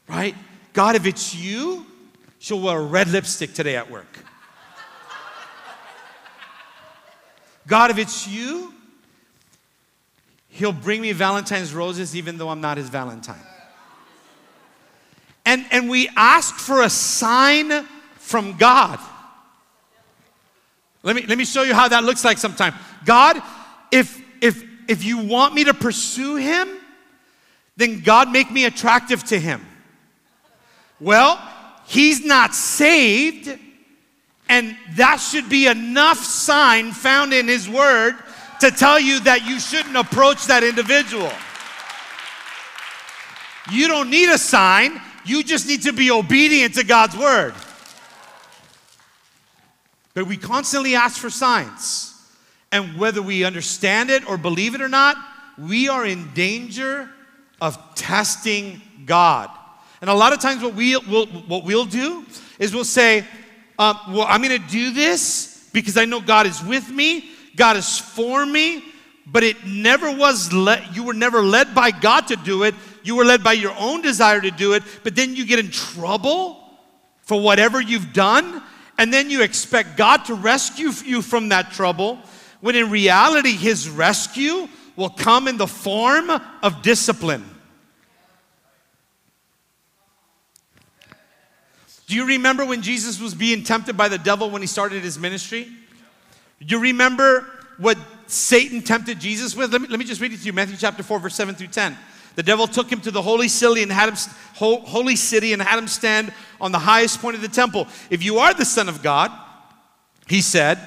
right? 0.07 0.35
God, 0.73 0.95
if 0.95 1.05
it's 1.05 1.33
you, 1.33 1.85
she'll 2.39 2.59
wear 2.59 2.81
red 2.81 3.07
lipstick 3.07 3.53
today 3.53 3.75
at 3.75 3.89
work. 3.89 4.05
God, 7.65 7.91
if 7.91 7.97
it's 7.97 8.27
you, 8.27 8.73
he'll 10.49 10.71
bring 10.71 11.01
me 11.01 11.11
Valentine's 11.11 11.73
roses 11.73 12.15
even 12.15 12.38
though 12.38 12.49
I'm 12.49 12.61
not 12.61 12.77
his 12.77 12.89
Valentine 12.89 13.43
and, 15.47 15.65
and 15.71 15.89
we 15.89 16.09
ask 16.17 16.55
for 16.55 16.81
a 16.81 16.89
sign 16.89 17.85
from 18.15 18.57
God. 18.57 18.99
Let 21.03 21.15
me, 21.15 21.25
let 21.25 21.37
me 21.37 21.45
show 21.45 21.63
you 21.63 21.73
how 21.73 21.87
that 21.87 22.03
looks 22.03 22.25
like 22.25 22.37
sometime. 22.37 22.73
God, 23.05 23.41
if, 23.89 24.21
if, 24.41 24.61
if 24.89 25.05
you 25.05 25.19
want 25.19 25.53
me 25.53 25.63
to 25.63 25.73
pursue 25.73 26.35
him, 26.35 26.67
then 27.77 28.01
God 28.01 28.29
make 28.29 28.51
me 28.51 28.65
attractive 28.65 29.23
to 29.25 29.39
him. 29.39 29.65
Well, 30.99 31.41
he's 31.85 32.25
not 32.25 32.53
saved, 32.53 33.57
and 34.49 34.75
that 34.95 35.21
should 35.21 35.47
be 35.47 35.67
enough 35.67 36.17
sign 36.17 36.91
found 36.91 37.33
in 37.33 37.47
his 37.47 37.69
word 37.69 38.17
to 38.59 38.69
tell 38.69 38.99
you 38.99 39.21
that 39.21 39.47
you 39.47 39.61
shouldn't 39.61 39.95
approach 39.95 40.47
that 40.47 40.65
individual. 40.65 41.31
You 43.71 43.87
don't 43.87 44.09
need 44.09 44.27
a 44.27 44.37
sign. 44.37 44.99
You 45.28 45.43
just 45.43 45.67
need 45.67 45.84
to 45.84 45.93
be 45.93 46.09
obedient 46.09 46.75
to 46.75 46.84
God's 46.84 47.17
word. 47.17 47.53
But 50.13 50.25
we 50.25 50.38
constantly 50.38 50.95
ask 50.95 51.19
for 51.19 51.30
signs. 51.30 52.13
And 52.71 52.97
whether 52.97 53.21
we 53.21 53.43
understand 53.43 54.09
it 54.09 54.28
or 54.28 54.38
believe 54.38 54.73
it 54.73 54.82
or 54.82 54.89
not, 54.89 55.17
we 55.57 55.89
are 55.89 56.05
in 56.05 56.34
danger 56.34 57.09
of 57.61 57.78
testing 57.95 58.82
God. 59.05 59.49
And 60.01 60.09
a 60.09 60.13
lot 60.13 60.34
of 60.34 60.39
times, 60.39 60.63
what, 60.63 60.75
we, 60.75 60.95
will 60.95 61.25
what 61.25 61.63
we'll 61.63 61.86
do 61.86 62.25
is 62.59 62.73
we'll 62.73 62.84
say, 62.84 63.25
um, 63.80 63.99
Well, 64.09 64.25
I'm 64.28 64.41
going 64.41 64.61
to 64.61 64.67
do 64.69 64.91
this 64.91 65.69
because 65.73 65.97
I 65.97 66.05
know 66.05 66.21
God 66.21 66.47
is 66.47 66.63
with 66.63 66.89
me, 66.89 67.30
God 67.55 67.78
is 67.78 67.97
for 67.97 68.45
me, 68.45 68.84
but 69.25 69.43
it 69.43 69.65
never 69.65 70.11
was, 70.11 70.53
led, 70.53 70.95
you 70.95 71.03
were 71.03 71.13
never 71.13 71.41
led 71.41 71.75
by 71.75 71.91
God 71.91 72.28
to 72.28 72.36
do 72.36 72.63
it. 72.63 72.75
You 73.08 73.16
were 73.16 73.24
led 73.24 73.41
by 73.41 73.53
your 73.53 73.74
own 73.80 74.01
desire 74.01 74.41
to 74.41 74.51
do 74.51 74.74
it, 74.74 74.84
but 75.01 75.16
then 75.16 75.34
you 75.34 75.45
get 75.45 75.60
in 75.60 75.72
trouble 75.72 76.62
for 77.22 77.39
whatever 77.39 77.80
you've 77.80 78.12
done, 78.12 78.62
and 78.97 79.14
then 79.14 79.30
you 79.30 79.43
expect 79.43 79.95
God 79.95 80.26
to 80.26 80.34
rescue 80.34 80.91
you 81.05 81.22
from 81.22 81.47
that 81.47 81.72
trouble, 81.72 82.20
when 82.60 82.76
in 82.76 82.89
reality, 82.89 83.53
His 83.53 83.89
rescue 83.89 84.68
will 84.97 85.08
come 85.08 85.47
in 85.47 85.55
the 85.55 85.68
form 85.68 86.30
of 86.62 86.82
discipline. 86.82 87.45
Do 92.08 92.16
you 92.18 92.28
remember 92.28 92.66
when 92.66 92.82
Jesus 92.82 93.22
was 93.22 93.34
being 93.34 93.64
tempted 93.64 93.95
by 93.95 94.10
the 94.10 94.18
devil 94.18 94.49
when 94.49 94.62
he 94.62 94.68
started 94.68 95.03
his 95.03 95.18
ministry? 95.18 95.70
You 96.60 96.80
remember 96.80 97.45
what 97.78 97.97
Satan 98.28 98.82
tempted 98.82 99.22
Jesus 99.22 99.55
with? 99.55 99.72
Let 99.72 99.82
me, 99.82 99.88
let 99.88 99.97
me 99.97 100.05
just 100.05 100.20
read 100.20 100.34
it 100.34 100.39
to 100.39 100.45
you 100.45 100.51
Matthew 100.51 100.76
chapter 100.76 101.03
4, 101.03 101.20
verse 101.20 101.36
7 101.36 101.55
through 101.55 101.68
10. 101.68 101.97
The 102.38 102.43
devil 102.43 102.67
took 102.67 102.91
him 102.91 103.01
to 103.01 103.09
the 103.09 103.21
holy 103.21 103.47
city 103.47 103.81
and 103.81 103.91
had 103.91 104.09
him 104.09 104.15
holy 104.53 105.15
city 105.15 105.53
and 105.53 105.61
had 105.61 105.79
him 105.79 105.88
stand 105.88 106.31
on 106.61 106.71
the 106.71 106.77
highest 106.77 107.19
point 107.19 107.35
of 107.35 107.41
the 107.41 107.47
temple. 107.47 107.88
If 108.11 108.23
you 108.23 108.38
are 108.38 108.53
the 108.53 108.63
son 108.63 108.88
of 108.88 109.01
God, 109.01 109.31
he 110.27 110.41
said, 110.41 110.77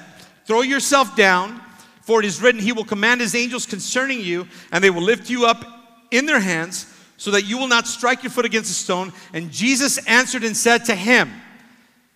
throw 0.45 0.61
yourself 0.61 1.13
down, 1.17 1.59
for 2.03 2.21
it 2.21 2.25
is 2.25 2.41
written, 2.41 2.61
he 2.61 2.71
will 2.71 2.85
command 2.85 3.19
his 3.19 3.35
angels 3.35 3.65
concerning 3.65 4.21
you, 4.21 4.47
and 4.71 4.81
they 4.81 4.89
will 4.89 5.01
lift 5.01 5.29
you 5.29 5.45
up 5.45 5.65
in 6.09 6.25
their 6.25 6.39
hands, 6.39 6.85
so 7.17 7.31
that 7.31 7.43
you 7.43 7.57
will 7.57 7.67
not 7.67 7.85
strike 7.85 8.23
your 8.23 8.31
foot 8.31 8.45
against 8.45 8.71
a 8.71 8.73
stone. 8.73 9.11
And 9.33 9.51
Jesus 9.51 9.97
answered 10.07 10.45
and 10.45 10.55
said 10.55 10.85
to 10.85 10.95
him, 10.95 11.29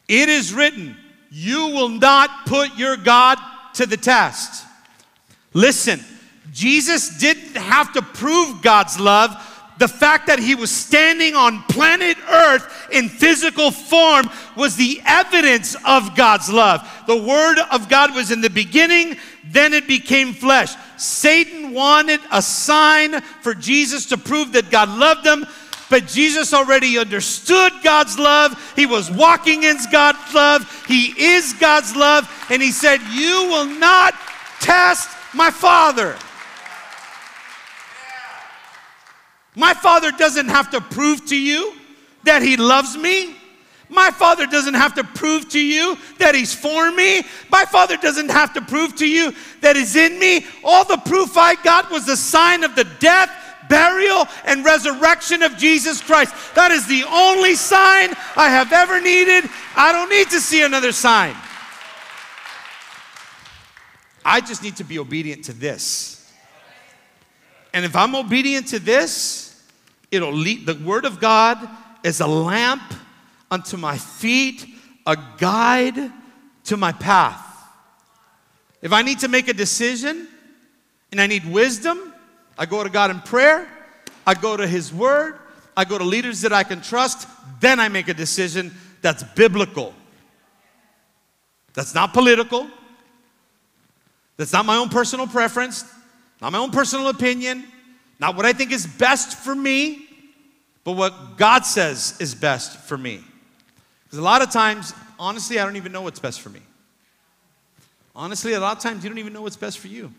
It 0.08 0.30
is 0.30 0.54
written, 0.54 0.96
you 1.30 1.68
will 1.68 1.90
not 1.90 2.46
put 2.46 2.78
your 2.78 2.96
God 2.96 3.38
to 3.74 3.86
the 3.86 3.98
test. 3.98 4.66
Listen, 5.54 6.00
Jesus 6.56 7.20
didn't 7.20 7.56
have 7.56 7.94
to 7.94 8.02
prove 8.02 8.64
God's 8.64 9.00
love 9.00 9.36
the 9.78 9.88
fact 9.88 10.28
that 10.28 10.40
he 10.40 10.56
was 10.56 10.72
standing 10.72 11.36
on 11.36 11.62
planet 11.64 12.18
Earth 12.30 12.88
in 12.92 13.10
physical 13.10 13.72
form 13.72 14.30
was 14.56 14.76
the 14.76 15.02
evidence 15.06 15.76
of 15.86 16.16
God's 16.16 16.50
love. 16.50 16.88
The 17.08 17.18
Word 17.18 17.58
of 17.72 17.90
God 17.90 18.16
was 18.16 18.32
in 18.32 18.40
the 18.40 18.50
beginning, 18.50 19.18
then 19.44 19.74
it 19.74 19.86
became 19.86 20.34
flesh. 20.34 20.74
Satan 20.96 21.74
wanted 21.74 22.22
a 22.32 22.42
sign 22.42 23.20
for 23.42 23.54
Jesus 23.54 24.06
to 24.08 24.18
prove 24.18 24.54
that 24.54 24.72
God 24.72 24.88
loved 24.88 25.26
him, 25.26 25.46
but 25.90 26.08
Jesus 26.08 26.54
already 26.54 26.98
understood 26.98 27.74
God's 27.84 28.18
love. 28.18 28.74
He 28.78 28.86
was 28.86 29.12
walking 29.12 29.64
in 29.64 29.78
God's 29.92 30.34
love. 30.34 30.86
He 30.88 31.14
is 31.22 31.54
God's 31.54 31.96
love. 31.96 32.32
And 32.50 32.62
he 32.62 32.72
said, 32.72 33.02
You 33.12 33.50
will 33.50 33.66
not 33.66 34.14
test 34.62 35.10
my 35.34 35.52
Father. 35.52 36.16
My 39.56 39.74
Father 39.74 40.12
doesn't 40.12 40.48
have 40.48 40.70
to 40.72 40.82
prove 40.82 41.26
to 41.28 41.38
you 41.38 41.74
that 42.24 42.42
He 42.42 42.58
loves 42.58 42.98
me. 42.98 43.36
My 43.88 44.10
Father 44.12 44.48
doesn't 44.48 44.74
have 44.74 44.96
to 44.96 45.04
prove 45.04 45.48
to 45.50 45.60
you 45.60 45.98
that 46.18 46.36
He's 46.36 46.54
for 46.54 46.92
me. 46.92 47.24
My 47.50 47.66
Father 47.66 47.98
doesn't 47.98 48.30
have 48.30 48.54
to 48.54 48.62
prove 48.62 48.96
to 48.98 49.08
you 49.08 49.34
that 49.62 49.76
He's 49.76 49.96
in 49.96 50.20
me. 50.20 50.46
All 50.64 50.84
the 50.86 50.98
proof 50.98 51.38
I 51.38 51.56
got 51.56 51.92
was 51.92 52.06
the 52.06 52.18
sign 52.18 52.64
of 52.64 52.76
the 52.76 52.86
death, 53.00 53.32
burial, 53.70 54.28
and 54.46 54.66
resurrection 54.66 55.44
of 55.44 55.56
Jesus 55.58 56.02
Christ. 56.02 56.34
That 56.56 56.72
is 56.72 56.88
the 56.88 57.04
only 57.04 57.56
sign 57.56 58.10
I 58.36 58.50
have 58.50 58.74
ever 58.74 59.00
needed. 59.00 59.50
I 59.76 59.92
don't 59.92 60.10
need 60.10 60.30
to 60.32 60.42
see 60.42 60.64
another 60.64 60.92
sign. 60.92 61.36
I 64.26 64.42
just 64.42 64.64
need 64.64 64.78
to 64.78 64.84
be 64.84 64.98
obedient 64.98 65.46
to 65.46 65.54
this. 65.54 66.15
And 67.76 67.86
if 67.86 67.96
I'm 67.96 68.16
obedient 68.16 68.70
to 68.70 68.80
this, 68.80 69.46
It'll 70.16 70.32
lead, 70.32 70.66
the 70.66 70.76
word 70.76 71.04
of 71.04 71.20
God 71.20 71.68
is 72.04 72.22
a 72.22 72.28
lamp 72.28 72.94
unto 73.52 73.76
my 73.76 73.98
feet, 73.98 74.66
a 75.06 75.18
guide 75.38 76.12
to 76.66 76.78
my 76.78 76.92
path. 76.94 77.42
If 78.82 78.94
I 78.94 79.02
need 79.02 79.20
to 79.20 79.28
make 79.28 79.48
a 79.50 79.54
decision 79.54 80.28
and 81.12 81.20
I 81.20 81.28
need 81.28 81.46
wisdom, 81.46 82.14
I 82.58 82.66
go 82.66 82.84
to 82.84 82.90
God 82.90 83.12
in 83.12 83.20
prayer, 83.22 83.68
I 84.26 84.36
go 84.36 84.56
to 84.56 84.66
His 84.66 84.94
Word, 84.94 85.40
I 85.76 85.84
go 85.84 85.98
to 85.98 86.04
leaders 86.04 86.42
that 86.42 86.54
I 86.54 86.64
can 86.64 86.82
trust, 86.82 87.28
then 87.60 87.80
I 87.80 87.90
make 87.90 88.08
a 88.08 88.14
decision 88.14 88.74
that's 89.02 89.24
biblical. 89.24 89.94
That's 91.74 91.94
not 91.94 92.14
political. 92.14 92.70
That's 94.38 94.54
not 94.54 94.66
my 94.66 94.78
own 94.78 94.90
personal 94.90 95.28
preference, 95.28 95.84
not 96.42 96.52
my 96.52 96.58
own 96.58 96.72
personal 96.72 97.08
opinion, 97.10 97.66
not 98.20 98.36
what 98.36 98.46
I 98.46 98.54
think 98.54 98.72
is 98.72 98.86
best 98.86 99.38
for 99.38 99.56
me, 99.56 100.08
but 100.84 100.94
what 100.94 101.38
God 101.38 101.66
says 101.66 102.18
is 102.20 102.36
best 102.36 102.80
for 102.82 102.98
me. 102.98 103.24
Because 104.04 104.20
a 104.20 104.24
lot 104.24 104.42
of 104.42 104.52
times, 104.52 104.94
honestly, 105.20 105.60
I 105.60 105.66
don't 105.66 105.76
even 105.76 105.92
know 105.92 106.02
what's 106.02 106.20
best 106.20 106.42
for 106.42 106.50
me. 106.50 106.62
Honestly, 108.16 108.54
a 108.54 108.60
lot 108.60 108.78
of 108.78 108.84
times 108.84 109.04
you 109.04 109.10
don't 109.10 109.20
even 109.20 109.34
know 109.34 109.42
what's 109.42 109.58
best 109.58 109.80
for 109.80 109.88
you. 109.88 110.14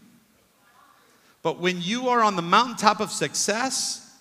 But 1.42 1.60
when 1.60 1.80
you 1.80 2.08
are 2.08 2.22
on 2.22 2.36
the 2.36 2.42
mountaintop 2.42 3.00
of 3.00 3.10
success, 3.10 4.12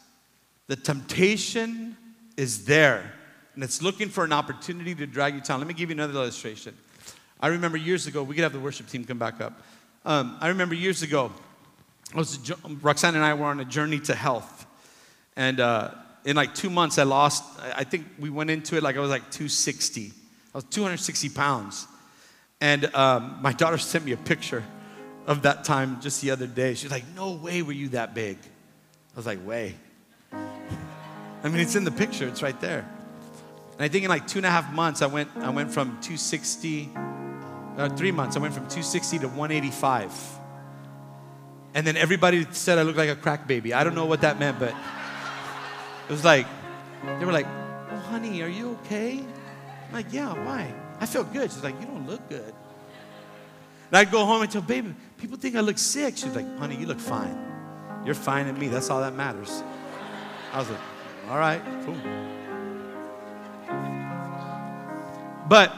the 0.67 0.75
temptation 0.75 1.97
is 2.37 2.65
there. 2.65 3.11
And 3.55 3.63
it's 3.63 3.81
looking 3.81 4.09
for 4.09 4.23
an 4.23 4.33
opportunity 4.33 4.93
to 4.95 5.07
drag 5.07 5.33
you 5.33 5.41
down. 5.41 5.59
Let 5.59 5.67
me 5.67 5.73
give 5.73 5.89
you 5.89 5.95
another 5.95 6.13
illustration. 6.13 6.75
I 7.39 7.47
remember 7.47 7.77
years 7.77 8.05
ago, 8.07 8.21
we 8.23 8.35
could 8.35 8.43
have 8.43 8.53
the 8.53 8.59
worship 8.59 8.87
team 8.87 9.03
come 9.05 9.17
back 9.17 9.41
up. 9.41 9.61
Um, 10.05 10.37
I 10.39 10.49
remember 10.49 10.75
years 10.75 11.01
ago, 11.01 11.31
was, 12.13 12.51
Roxanne 12.81 13.15
and 13.15 13.23
I 13.23 13.33
were 13.33 13.45
on 13.45 13.59
a 13.59 13.65
journey 13.65 13.99
to 14.01 14.15
health. 14.15 14.65
And 15.35 15.59
uh, 15.59 15.91
in 16.23 16.35
like 16.35 16.55
two 16.55 16.69
months, 16.69 16.97
I 16.97 17.03
lost, 17.03 17.43
I 17.75 17.83
think 17.83 18.05
we 18.19 18.29
went 18.29 18.49
into 18.49 18.77
it 18.77 18.83
like 18.83 18.97
I 18.97 18.99
was 18.99 19.09
like 19.09 19.23
260. 19.31 20.11
I 20.53 20.57
was 20.57 20.63
260 20.65 21.29
pounds. 21.29 21.87
And 22.61 22.93
um, 22.95 23.39
my 23.41 23.53
daughter 23.53 23.77
sent 23.79 24.05
me 24.05 24.11
a 24.11 24.17
picture 24.17 24.63
of 25.27 25.41
that 25.41 25.63
time 25.63 25.99
just 26.01 26.21
the 26.21 26.31
other 26.31 26.47
day. 26.47 26.75
She's 26.75 26.91
like, 26.91 27.03
No 27.15 27.33
way 27.33 27.61
were 27.61 27.71
you 27.71 27.89
that 27.89 28.13
big. 28.13 28.37
I 29.13 29.17
was 29.17 29.25
like, 29.25 29.45
Way. 29.45 29.75
I 30.31 31.49
mean, 31.49 31.59
it's 31.59 31.75
in 31.75 31.83
the 31.83 31.91
picture, 31.91 32.27
it's 32.27 32.41
right 32.41 32.59
there. 32.61 32.89
And 33.73 33.81
I 33.83 33.87
think 33.87 34.05
in 34.05 34.09
like 34.09 34.27
two 34.27 34.39
and 34.39 34.45
a 34.45 34.49
half 34.49 34.71
months, 34.73 35.01
I 35.01 35.07
went, 35.07 35.29
I 35.37 35.49
went 35.49 35.71
from 35.71 35.89
260, 36.01 36.89
uh, 37.77 37.89
three 37.89 38.11
months, 38.11 38.37
I 38.37 38.39
went 38.39 38.53
from 38.53 38.63
260 38.63 39.19
to 39.19 39.27
185. 39.27 40.34
And 41.75 41.85
then 41.85 41.97
everybody 41.97 42.47
said 42.51 42.79
I 42.79 42.83
looked 42.83 42.97
like 42.97 43.09
a 43.09 43.17
crack 43.17 43.47
baby. 43.47 43.73
I 43.73 43.83
don't 43.83 43.95
know 43.95 44.05
what 44.05 44.21
that 44.21 44.39
meant, 44.39 44.57
but 44.57 44.73
it 46.07 46.11
was 46.11 46.23
like, 46.23 46.47
they 47.19 47.25
were 47.25 47.33
like, 47.33 47.45
oh, 47.91 47.97
honey, 48.09 48.41
are 48.41 48.47
you 48.47 48.79
okay? 48.85 49.19
I'm 49.19 49.93
like, 49.93 50.11
yeah, 50.11 50.31
why? 50.45 50.73
I 51.01 51.05
feel 51.05 51.25
good. 51.25 51.51
She's 51.51 51.63
like, 51.63 51.77
you 51.81 51.85
don't 51.85 52.07
look 52.07 52.27
good. 52.29 52.53
And 53.89 53.97
I'd 53.97 54.09
go 54.09 54.25
home 54.25 54.41
and 54.41 54.49
tell, 54.49 54.61
baby, 54.61 54.95
people 55.17 55.37
think 55.37 55.57
I 55.57 55.59
look 55.59 55.77
sick. 55.77 56.15
She's 56.15 56.33
like, 56.33 56.57
honey, 56.57 56.77
you 56.77 56.87
look 56.87 56.99
fine. 56.99 57.37
You're 58.05 58.15
fine 58.15 58.47
at 58.47 58.57
me. 58.57 58.69
That's 58.69 58.89
all 58.89 59.01
that 59.01 59.13
matters. 59.13 59.61
I 60.53 60.59
was 60.59 60.69
like, 60.69 60.79
all 61.29 61.37
right, 61.37 61.61
cool. 61.85 61.97
But 65.49 65.73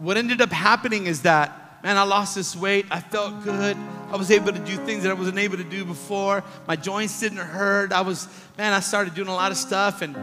what 0.00 0.18
ended 0.18 0.42
up 0.42 0.52
happening 0.52 1.06
is 1.06 1.22
that 1.22 1.80
man, 1.82 1.96
I 1.96 2.02
lost 2.02 2.34
this 2.34 2.54
weight. 2.54 2.86
I 2.90 3.00
felt 3.00 3.42
good. 3.42 3.76
I 4.12 4.16
was 4.16 4.30
able 4.30 4.52
to 4.52 4.58
do 4.58 4.76
things 4.76 5.04
that 5.04 5.10
I 5.10 5.14
wasn't 5.14 5.38
able 5.38 5.56
to 5.56 5.64
do 5.64 5.84
before. 5.84 6.44
My 6.68 6.76
joints 6.76 7.18
didn't 7.18 7.38
hurt. 7.38 7.92
I 7.92 8.02
was, 8.02 8.28
man, 8.58 8.72
I 8.72 8.80
started 8.80 9.14
doing 9.14 9.28
a 9.28 9.34
lot 9.34 9.50
of 9.50 9.56
stuff. 9.56 10.02
And, 10.02 10.16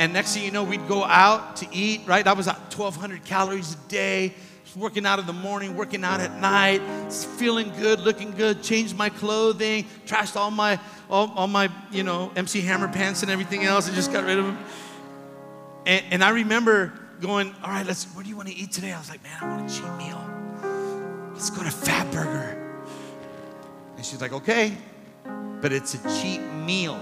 and 0.00 0.12
next 0.12 0.34
thing 0.34 0.44
you 0.44 0.50
know, 0.50 0.64
we'd 0.64 0.88
go 0.88 1.04
out 1.04 1.56
to 1.56 1.66
eat, 1.70 2.02
right? 2.06 2.26
I 2.26 2.32
was 2.32 2.48
at 2.48 2.56
1,200 2.74 3.24
calories 3.24 3.74
a 3.74 3.88
day, 3.88 4.34
working 4.74 5.04
out 5.04 5.18
in 5.18 5.26
the 5.26 5.32
morning, 5.32 5.76
working 5.76 6.02
out 6.02 6.20
at 6.20 6.40
night, 6.40 6.80
feeling 7.12 7.72
good, 7.78 8.00
looking 8.00 8.30
good, 8.32 8.62
changed 8.62 8.96
my 8.96 9.10
clothing, 9.10 9.86
trashed 10.06 10.36
all 10.36 10.50
my, 10.50 10.80
all, 11.10 11.30
all 11.36 11.46
my, 11.46 11.70
you 11.90 12.02
know, 12.02 12.32
MC 12.36 12.62
Hammer 12.62 12.88
pants 12.88 13.22
and 13.22 13.30
everything 13.30 13.64
else 13.64 13.86
and 13.86 13.94
just 13.94 14.12
got 14.12 14.24
rid 14.24 14.38
of 14.38 14.46
them. 14.46 14.58
And, 15.84 16.04
and 16.10 16.24
I 16.24 16.30
remember 16.30 16.92
going, 17.20 17.54
all 17.62 17.70
right, 17.70 17.86
let's, 17.86 18.04
what 18.14 18.24
do 18.24 18.30
you 18.30 18.36
want 18.36 18.48
to 18.48 18.54
eat 18.54 18.72
today? 18.72 18.92
I 18.92 18.98
was 18.98 19.10
like, 19.10 19.22
man, 19.22 19.36
I 19.40 19.56
want 19.56 19.70
a 19.70 19.74
cheat 19.74 19.92
meal 19.98 20.26
let's 21.36 21.50
go 21.50 21.62
to 21.62 21.68
Fatburger. 21.68 22.54
And 22.54 22.65
she's 24.06 24.20
like, 24.20 24.32
okay, 24.32 24.72
but 25.60 25.72
it's 25.72 25.94
a 25.94 26.20
cheap 26.20 26.40
meal. 26.40 26.98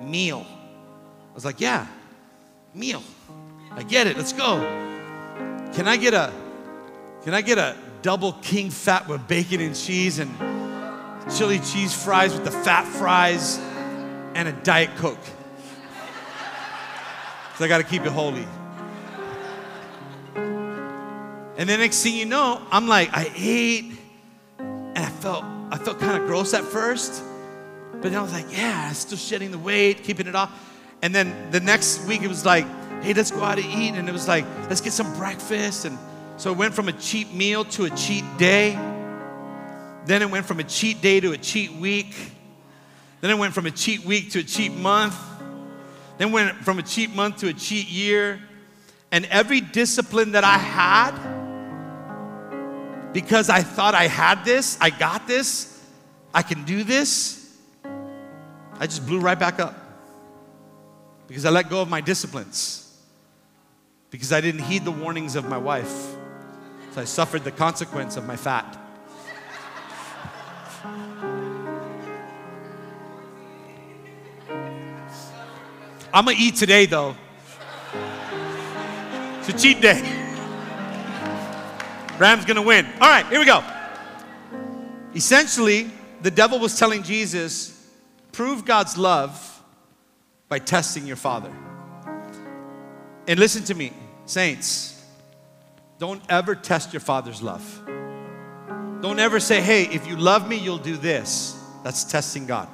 Meal. 0.00 0.46
I 1.30 1.34
was 1.34 1.44
like, 1.44 1.60
yeah, 1.60 1.86
meal. 2.74 3.02
I 3.72 3.82
get 3.82 4.06
it. 4.06 4.16
Let's 4.16 4.32
go. 4.32 4.58
Can 5.72 5.88
I 5.88 5.96
get 5.96 6.14
a 6.14 6.32
can 7.24 7.34
I 7.34 7.40
get 7.40 7.58
a 7.58 7.76
double 8.02 8.32
king 8.34 8.70
fat 8.70 9.08
with 9.08 9.26
bacon 9.26 9.60
and 9.60 9.74
cheese 9.74 10.18
and 10.18 10.30
chili 11.36 11.58
cheese 11.58 11.92
fries 11.92 12.32
with 12.32 12.44
the 12.44 12.50
fat 12.50 12.86
fries 12.86 13.58
and 14.34 14.48
a 14.48 14.52
diet 14.52 14.94
coke? 14.96 15.18
So 17.56 17.64
I 17.64 17.68
got 17.68 17.78
to 17.78 17.84
keep 17.84 18.02
it 18.02 18.12
holy. 18.12 18.46
And 21.56 21.68
the 21.68 21.76
next 21.76 22.04
thing 22.04 22.14
you 22.14 22.24
know, 22.24 22.62
I'm 22.70 22.86
like, 22.86 23.10
I 23.12 23.32
ate, 23.34 23.98
and 24.58 24.96
I 24.96 25.10
felt 25.10 25.44
I 25.70 25.78
felt 25.78 25.98
kind 25.98 26.20
of 26.20 26.28
gross 26.28 26.54
at 26.54 26.64
first, 26.64 27.22
but 27.92 28.02
then 28.02 28.16
I 28.16 28.22
was 28.22 28.32
like, 28.32 28.50
yeah, 28.50 28.90
still 28.92 29.18
shedding 29.18 29.50
the 29.50 29.58
weight, 29.58 30.02
keeping 30.02 30.26
it 30.26 30.34
off. 30.34 30.50
And 31.02 31.14
then 31.14 31.50
the 31.50 31.60
next 31.60 32.06
week 32.06 32.22
it 32.22 32.28
was 32.28 32.44
like, 32.44 32.66
hey, 33.02 33.12
let's 33.14 33.30
go 33.30 33.42
out 33.42 33.58
to 33.58 33.64
eat, 33.64 33.94
and 33.94 34.08
it 34.08 34.12
was 34.12 34.26
like, 34.26 34.44
let's 34.68 34.80
get 34.80 34.92
some 34.92 35.14
breakfast. 35.16 35.84
And 35.84 35.98
so 36.36 36.50
it 36.52 36.56
went 36.56 36.74
from 36.74 36.88
a 36.88 36.92
cheap 36.92 37.32
meal 37.32 37.64
to 37.66 37.84
a 37.84 37.90
cheat 37.90 38.24
day. 38.38 38.72
Then 40.06 40.22
it 40.22 40.30
went 40.30 40.46
from 40.46 40.58
a 40.58 40.64
cheat 40.64 41.02
day 41.02 41.20
to 41.20 41.32
a 41.32 41.38
cheat 41.38 41.72
week. 41.72 42.14
Then 43.20 43.30
it 43.30 43.38
went 43.38 43.52
from 43.52 43.66
a 43.66 43.70
cheat 43.70 44.04
week 44.04 44.30
to 44.32 44.38
a 44.38 44.42
cheat 44.42 44.72
month. 44.72 45.16
Then 46.16 46.32
went 46.32 46.56
from 46.58 46.78
a 46.78 46.82
cheat 46.82 47.14
month 47.14 47.38
to 47.38 47.48
a 47.48 47.52
cheat 47.52 47.88
year. 47.88 48.40
And 49.12 49.26
every 49.26 49.60
discipline 49.60 50.32
that 50.32 50.44
I 50.44 50.58
had, 50.58 51.37
because 53.12 53.48
I 53.48 53.62
thought 53.62 53.94
I 53.94 54.06
had 54.06 54.44
this, 54.44 54.78
I 54.80 54.90
got 54.90 55.26
this, 55.26 55.82
I 56.34 56.42
can 56.42 56.64
do 56.64 56.84
this, 56.84 57.56
I 58.78 58.86
just 58.86 59.06
blew 59.06 59.20
right 59.20 59.38
back 59.38 59.58
up. 59.58 59.74
Because 61.26 61.44
I 61.44 61.50
let 61.50 61.68
go 61.68 61.82
of 61.82 61.88
my 61.88 62.00
disciplines. 62.00 62.84
Because 64.10 64.32
I 64.32 64.40
didn't 64.40 64.62
heed 64.62 64.84
the 64.84 64.90
warnings 64.90 65.36
of 65.36 65.46
my 65.46 65.58
wife. 65.58 65.92
So 66.92 67.02
I 67.02 67.04
suffered 67.04 67.44
the 67.44 67.50
consequence 67.50 68.16
of 68.16 68.26
my 68.26 68.36
fat. 68.36 68.78
I'm 76.12 76.24
gonna 76.24 76.36
eat 76.38 76.56
today 76.56 76.86
though. 76.86 77.14
It's 79.40 79.48
a 79.50 79.52
cheat 79.52 79.80
day. 79.82 80.26
Ram's 82.18 82.44
gonna 82.44 82.62
win. 82.62 82.86
All 83.00 83.08
right, 83.08 83.26
here 83.26 83.38
we 83.38 83.46
go. 83.46 83.62
Essentially, 85.14 85.90
the 86.22 86.30
devil 86.30 86.58
was 86.58 86.78
telling 86.78 87.02
Jesus, 87.02 87.88
prove 88.32 88.64
God's 88.64 88.98
love 88.98 89.62
by 90.48 90.58
testing 90.58 91.06
your 91.06 91.16
father. 91.16 91.52
And 93.26 93.38
listen 93.38 93.64
to 93.64 93.74
me, 93.74 93.92
saints, 94.26 95.04
don't 95.98 96.22
ever 96.28 96.54
test 96.54 96.92
your 96.92 97.00
father's 97.00 97.42
love. 97.42 97.82
Don't 99.00 99.18
ever 99.18 99.38
say, 99.38 99.60
hey, 99.60 99.84
if 99.84 100.06
you 100.06 100.16
love 100.16 100.48
me, 100.48 100.56
you'll 100.56 100.78
do 100.78 100.96
this. 100.96 101.56
That's 101.84 102.04
testing 102.04 102.46
God. 102.46 102.68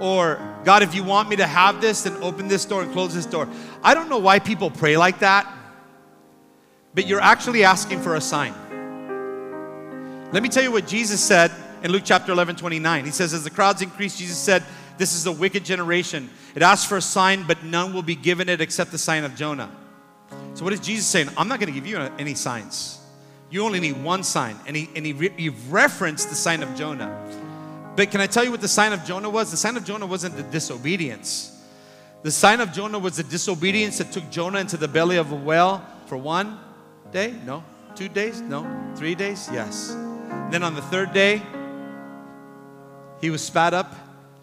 Or, 0.00 0.38
God, 0.64 0.82
if 0.82 0.94
you 0.94 1.02
want 1.02 1.30
me 1.30 1.36
to 1.36 1.46
have 1.46 1.80
this, 1.80 2.02
then 2.02 2.14
open 2.22 2.48
this 2.48 2.64
door 2.66 2.82
and 2.82 2.92
close 2.92 3.14
this 3.14 3.24
door. 3.24 3.48
I 3.82 3.94
don't 3.94 4.10
know 4.10 4.18
why 4.18 4.38
people 4.38 4.70
pray 4.70 4.96
like 4.96 5.20
that, 5.20 5.50
but 6.96 7.06
you're 7.06 7.20
actually 7.20 7.62
asking 7.62 8.00
for 8.00 8.14
a 8.14 8.20
sign. 8.22 8.54
Let 10.32 10.42
me 10.42 10.48
tell 10.48 10.62
you 10.62 10.72
what 10.72 10.88
Jesus 10.88 11.20
said 11.20 11.52
in 11.84 11.92
Luke 11.92 12.02
chapter 12.06 12.32
11, 12.32 12.56
29. 12.56 13.04
He 13.04 13.10
says, 13.10 13.34
As 13.34 13.44
the 13.44 13.50
crowds 13.50 13.82
increased, 13.82 14.18
Jesus 14.18 14.38
said, 14.38 14.64
This 14.96 15.14
is 15.14 15.26
a 15.26 15.32
wicked 15.32 15.62
generation. 15.62 16.30
It 16.54 16.62
asks 16.62 16.88
for 16.88 16.96
a 16.96 17.02
sign, 17.02 17.46
but 17.46 17.62
none 17.62 17.92
will 17.92 18.02
be 18.02 18.16
given 18.16 18.48
it 18.48 18.62
except 18.62 18.92
the 18.92 18.98
sign 18.98 19.24
of 19.24 19.36
Jonah. 19.36 19.70
So, 20.54 20.64
what 20.64 20.72
is 20.72 20.80
Jesus 20.80 21.06
saying? 21.06 21.28
I'm 21.36 21.48
not 21.48 21.60
going 21.60 21.72
to 21.72 21.78
give 21.78 21.86
you 21.86 21.98
any 22.18 22.34
signs. 22.34 22.98
You 23.50 23.62
only 23.62 23.78
need 23.78 24.02
one 24.02 24.22
sign. 24.22 24.56
And 24.66 24.74
he, 24.74 24.88
and 24.96 25.04
he, 25.04 25.12
re- 25.12 25.34
he 25.36 25.50
referenced 25.50 26.30
the 26.30 26.34
sign 26.34 26.62
of 26.62 26.74
Jonah. 26.76 27.14
But 27.94 28.10
can 28.10 28.22
I 28.22 28.26
tell 28.26 28.42
you 28.42 28.50
what 28.50 28.62
the 28.62 28.68
sign 28.68 28.94
of 28.94 29.04
Jonah 29.04 29.28
was? 29.28 29.50
The 29.50 29.58
sign 29.58 29.76
of 29.76 29.84
Jonah 29.84 30.06
wasn't 30.06 30.34
the 30.34 30.44
disobedience. 30.44 31.62
The 32.22 32.30
sign 32.30 32.60
of 32.60 32.72
Jonah 32.72 32.98
was 32.98 33.18
the 33.18 33.22
disobedience 33.22 33.98
that 33.98 34.12
took 34.12 34.30
Jonah 34.30 34.60
into 34.60 34.78
the 34.78 34.88
belly 34.88 35.18
of 35.18 35.30
a 35.30 35.36
whale 35.36 35.84
for 36.06 36.16
one 36.16 36.58
day? 37.16 37.34
No. 37.46 37.64
Two 37.94 38.10
days? 38.10 38.42
No. 38.42 38.66
Three 38.94 39.14
days? 39.14 39.48
Yes. 39.50 39.92
And 39.92 40.52
then 40.52 40.62
on 40.62 40.74
the 40.74 40.82
third 40.82 41.14
day, 41.14 41.40
he 43.22 43.30
was 43.30 43.42
spat 43.42 43.72
up 43.72 43.94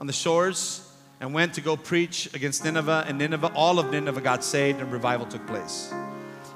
on 0.01 0.07
the 0.07 0.13
shores 0.13 0.91
and 1.19 1.35
went 1.35 1.53
to 1.53 1.61
go 1.61 1.77
preach 1.77 2.33
against 2.33 2.65
Nineveh. 2.65 3.05
And 3.07 3.19
Nineveh, 3.19 3.51
all 3.53 3.77
of 3.77 3.91
Nineveh 3.91 4.21
got 4.21 4.43
saved 4.43 4.79
and 4.81 4.91
revival 4.91 5.27
took 5.27 5.45
place. 5.45 5.93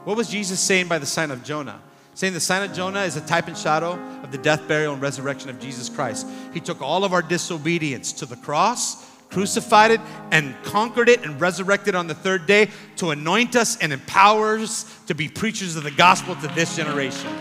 What 0.05 0.17
was 0.17 0.27
Jesus 0.27 0.59
saying 0.59 0.87
by 0.87 0.97
the 0.97 1.05
sign 1.05 1.29
of 1.29 1.43
Jonah? 1.43 1.79
saying 2.15 2.33
the 2.33 2.39
sign 2.39 2.67
of 2.67 2.75
Jonah 2.75 3.01
is 3.01 3.15
a 3.15 3.21
type 3.21 3.47
and 3.47 3.55
shadow 3.55 3.91
of 4.23 4.31
the 4.31 4.39
death, 4.39 4.67
burial, 4.67 4.93
and 4.93 4.99
resurrection 4.99 5.51
of 5.51 5.59
Jesus 5.59 5.87
Christ. 5.87 6.25
He 6.51 6.59
took 6.59 6.81
all 6.81 7.03
of 7.03 7.13
our 7.13 7.21
disobedience 7.21 8.11
to 8.13 8.25
the 8.25 8.37
cross, 8.37 9.06
crucified 9.29 9.91
it, 9.91 10.01
and 10.31 10.55
conquered 10.63 11.09
it, 11.09 11.23
and 11.23 11.39
resurrected 11.39 11.95
on 11.95 12.07
the 12.07 12.15
third 12.15 12.45
day 12.45 12.69
to 12.97 13.11
anoint 13.11 13.55
us 13.55 13.77
and 13.77 13.91
empower 13.93 14.57
us 14.57 14.85
to 15.07 15.15
be 15.15 15.27
preachers 15.27 15.75
of 15.75 15.83
the 15.83 15.91
gospel 15.91 16.35
to 16.35 16.47
this 16.49 16.75
generation. 16.75 17.31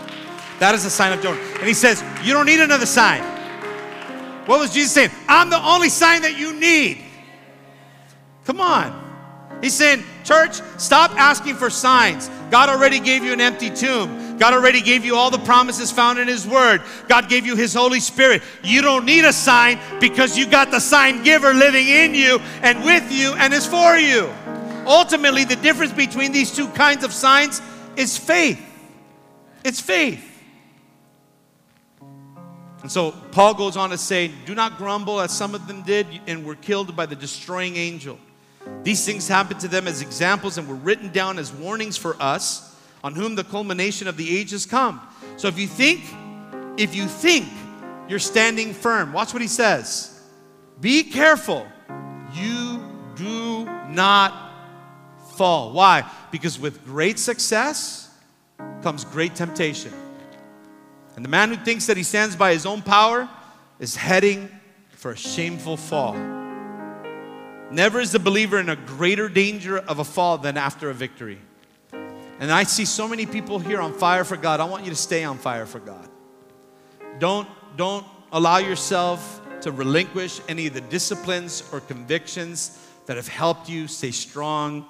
That 0.59 0.73
is 0.73 0.83
the 0.83 0.89
sign 0.89 1.13
of 1.13 1.21
Jonah. 1.21 1.39
And 1.39 1.67
he 1.67 1.73
says, 1.73 2.03
You 2.23 2.33
don't 2.33 2.45
need 2.45 2.59
another 2.59 2.85
sign. 2.85 3.21
What 4.47 4.59
was 4.59 4.73
Jesus 4.73 4.93
saying? 4.93 5.11
I'm 5.27 5.49
the 5.49 5.61
only 5.61 5.89
sign 5.89 6.21
that 6.21 6.37
you 6.37 6.53
need. 6.53 7.03
Come 8.45 8.61
on. 8.61 9.03
He's 9.61 9.73
saying, 9.73 10.03
Church, 10.23 10.61
stop 10.77 11.11
asking 11.11 11.55
for 11.55 11.69
signs. 11.69 12.29
God 12.49 12.69
already 12.69 12.99
gave 12.99 13.23
you 13.23 13.33
an 13.33 13.41
empty 13.41 13.69
tomb. 13.69 14.37
God 14.37 14.53
already 14.53 14.81
gave 14.81 15.03
you 15.03 15.15
all 15.15 15.29
the 15.29 15.39
promises 15.39 15.91
found 15.91 16.19
in 16.19 16.27
His 16.27 16.47
Word. 16.47 16.81
God 17.07 17.27
gave 17.29 17.45
you 17.45 17.55
His 17.55 17.73
Holy 17.73 17.99
Spirit. 17.99 18.41
You 18.63 18.81
don't 18.81 19.05
need 19.05 19.25
a 19.25 19.33
sign 19.33 19.79
because 19.99 20.37
you 20.37 20.47
got 20.47 20.71
the 20.71 20.79
sign 20.79 21.23
giver 21.23 21.53
living 21.53 21.87
in 21.87 22.13
you 22.13 22.39
and 22.61 22.83
with 22.83 23.11
you 23.11 23.33
and 23.33 23.53
is 23.53 23.65
for 23.65 23.97
you. 23.97 24.29
Ultimately, 24.85 25.43
the 25.43 25.55
difference 25.57 25.91
between 25.91 26.31
these 26.31 26.55
two 26.55 26.67
kinds 26.69 27.03
of 27.03 27.11
signs 27.11 27.61
is 27.95 28.17
faith. 28.17 28.61
It's 29.63 29.81
faith. 29.81 30.23
And 32.81 32.91
so 32.91 33.11
Paul 33.31 33.53
goes 33.53 33.75
on 33.75 33.89
to 33.89 33.97
say, 33.97 34.31
Do 34.45 34.55
not 34.55 34.77
grumble 34.77 35.19
as 35.19 35.31
some 35.31 35.53
of 35.55 35.67
them 35.67 35.81
did 35.81 36.07
and 36.27 36.45
were 36.45 36.55
killed 36.55 36.95
by 36.95 37.05
the 37.05 37.15
destroying 37.15 37.75
angel. 37.75 38.17
These 38.83 39.05
things 39.05 39.27
happened 39.27 39.59
to 39.61 39.67
them 39.67 39.87
as 39.87 40.01
examples 40.01 40.57
and 40.57 40.67
were 40.67 40.75
written 40.75 41.11
down 41.11 41.39
as 41.39 41.51
warnings 41.51 41.97
for 41.97 42.15
us, 42.21 42.75
on 43.03 43.15
whom 43.15 43.35
the 43.35 43.43
culmination 43.43 44.07
of 44.07 44.17
the 44.17 44.37
ages 44.37 44.65
come. 44.65 45.01
So 45.35 45.47
if 45.47 45.59
you 45.59 45.67
think, 45.67 46.01
if 46.77 46.95
you 46.95 47.05
think 47.05 47.47
you're 48.07 48.19
standing 48.19 48.73
firm, 48.73 49.13
watch 49.13 49.33
what 49.33 49.41
he 49.41 49.47
says. 49.47 50.21
Be 50.79 51.03
careful. 51.03 51.67
You 52.33 52.83
do 53.15 53.65
not 53.89 54.33
fall. 55.35 55.73
Why? 55.73 56.09
Because 56.31 56.59
with 56.59 56.85
great 56.85 57.19
success 57.19 58.09
comes 58.81 59.05
great 59.05 59.35
temptation. 59.35 59.93
And 61.15 61.25
the 61.25 61.29
man 61.29 61.49
who 61.49 61.55
thinks 61.55 61.87
that 61.87 61.97
he 61.97 62.03
stands 62.03 62.35
by 62.35 62.53
his 62.53 62.65
own 62.65 62.81
power 62.81 63.27
is 63.79 63.95
heading 63.95 64.49
for 64.91 65.11
a 65.11 65.17
shameful 65.17 65.77
fall. 65.77 66.36
Never 67.69 67.99
is 67.99 68.11
the 68.13 68.19
believer 68.19 68.59
in 68.59 68.69
a 68.69 68.75
greater 68.75 69.27
danger 69.27 69.77
of 69.77 69.99
a 69.99 70.03
fall 70.03 70.37
than 70.37 70.55
after 70.57 70.89
a 70.89 70.93
victory. 70.93 71.39
And 72.39 72.51
I 72.51 72.63
see 72.63 72.85
so 72.85 73.07
many 73.07 73.25
people 73.25 73.59
here 73.59 73.81
on 73.81 73.93
fire 73.93 74.23
for 74.23 74.37
God. 74.37 74.59
I 74.59 74.65
want 74.65 74.85
you 74.85 74.91
to 74.91 74.95
stay 74.95 75.23
on 75.23 75.37
fire 75.37 75.65
for 75.65 75.79
God. 75.79 76.07
Don't, 77.19 77.47
don't 77.75 78.05
allow 78.31 78.57
yourself 78.57 79.41
to 79.61 79.71
relinquish 79.71 80.39
any 80.47 80.67
of 80.67 80.73
the 80.73 80.81
disciplines 80.81 81.67
or 81.73 81.79
convictions 81.81 82.87
that 83.07 83.17
have 83.17 83.27
helped 83.27 83.67
you 83.67 83.87
stay 83.87 84.11
strong 84.11 84.85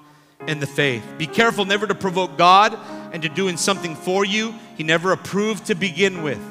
in 0.48 0.60
the 0.60 0.68
faith. 0.68 1.04
Be 1.18 1.26
careful 1.26 1.66
never 1.66 1.88
to 1.88 1.96
provoke 1.96 2.38
God 2.38 2.78
and 3.14 3.24
to 3.24 3.30
doing 3.30 3.58
something 3.58 3.96
for 3.96 4.26
you 4.26 4.54
He 4.76 4.84
never 4.84 5.12
approved 5.12 5.66
to 5.68 5.76
begin 5.76 6.22
with. 6.22 6.42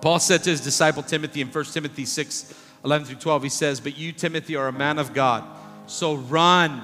Paul 0.00 0.18
said 0.18 0.42
to 0.44 0.50
his 0.50 0.62
disciple 0.62 1.02
Timothy 1.02 1.42
in 1.42 1.48
1 1.48 1.64
Timothy 1.66 2.06
6 2.06 2.54
11 2.84 3.06
through 3.06 3.16
12, 3.16 3.42
he 3.42 3.48
says, 3.48 3.80
But 3.80 3.96
you, 3.98 4.12
Timothy, 4.12 4.56
are 4.56 4.68
a 4.68 4.72
man 4.72 4.98
of 4.98 5.12
God. 5.12 5.44
So 5.86 6.16
run 6.16 6.82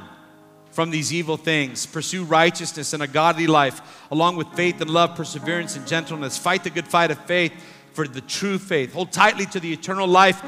from 0.71 0.91
these 0.91 1.13
evil 1.13 1.37
things. 1.37 1.87
Pursue 1.87 2.25
righteousness 2.25 2.93
and 2.93 3.03
a 3.03 3.07
godly 3.07 3.47
life, 3.47 4.05
along 4.11 4.37
with 4.37 4.49
faith 4.49 4.81
and 4.81 4.91
love, 4.91 5.15
perseverance 5.15 5.75
and 5.75 5.87
gentleness. 5.87 6.37
Fight 6.37 6.65
the 6.65 6.71
good 6.71 6.87
fight 6.87 7.11
of 7.11 7.19
faith 7.25 7.53
for 7.95 8.07
the 8.07 8.21
true 8.21 8.59
faith. 8.59 8.93
Hold 8.93 9.11
tightly 9.11 9.47
to 9.47 9.61
the 9.61 9.73
eternal 9.73 10.07
life 10.07 10.43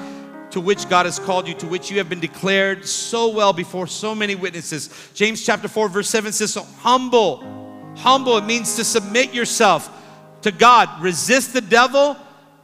to 0.50 0.60
which 0.60 0.88
God 0.88 1.06
has 1.06 1.18
called 1.18 1.48
you, 1.48 1.54
to 1.54 1.66
which 1.66 1.90
you 1.90 1.98
have 1.98 2.08
been 2.08 2.20
declared 2.20 2.86
so 2.86 3.28
well 3.28 3.52
before 3.52 3.86
so 3.86 4.14
many 4.14 4.34
witnesses. 4.34 5.10
James 5.14 5.44
chapter 5.44 5.68
4, 5.68 5.88
verse 5.88 6.10
7 6.10 6.32
says, 6.32 6.52
So 6.52 6.62
humble, 6.80 7.42
humble, 7.96 8.36
it 8.36 8.44
means 8.44 8.76
to 8.76 8.84
submit 8.84 9.32
yourself 9.32 9.90
to 10.42 10.52
God. 10.52 11.02
Resist 11.02 11.52
the 11.52 11.60
devil 11.60 12.16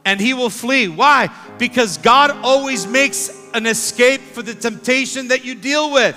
and 0.05 0.21
he 0.21 0.33
will 0.33 0.51
flee. 0.51 0.87
Why? 0.87 1.29
Because 1.57 1.97
God 1.97 2.31
always 2.43 2.87
makes 2.87 3.31
an 3.53 3.65
escape 3.65 4.21
for 4.21 4.43
the 4.43 4.53
temptation 4.53 5.29
that 5.29 5.43
you 5.43 5.55
deal 5.55 5.91
with. 5.91 6.15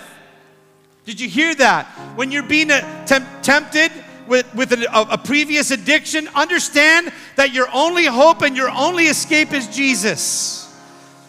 Did 1.06 1.20
you 1.20 1.28
hear 1.28 1.54
that? 1.54 1.86
When 2.16 2.30
you're 2.30 2.42
being 2.42 2.68
temp- 2.68 3.42
tempted 3.42 3.90
with, 4.26 4.54
with 4.54 4.72
a, 4.72 4.86
a 5.10 5.16
previous 5.16 5.70
addiction, 5.70 6.28
understand 6.34 7.10
that 7.36 7.54
your 7.54 7.68
only 7.72 8.04
hope 8.04 8.42
and 8.42 8.54
your 8.54 8.68
only 8.68 9.04
escape 9.04 9.52
is 9.52 9.66
Jesus. 9.68 10.66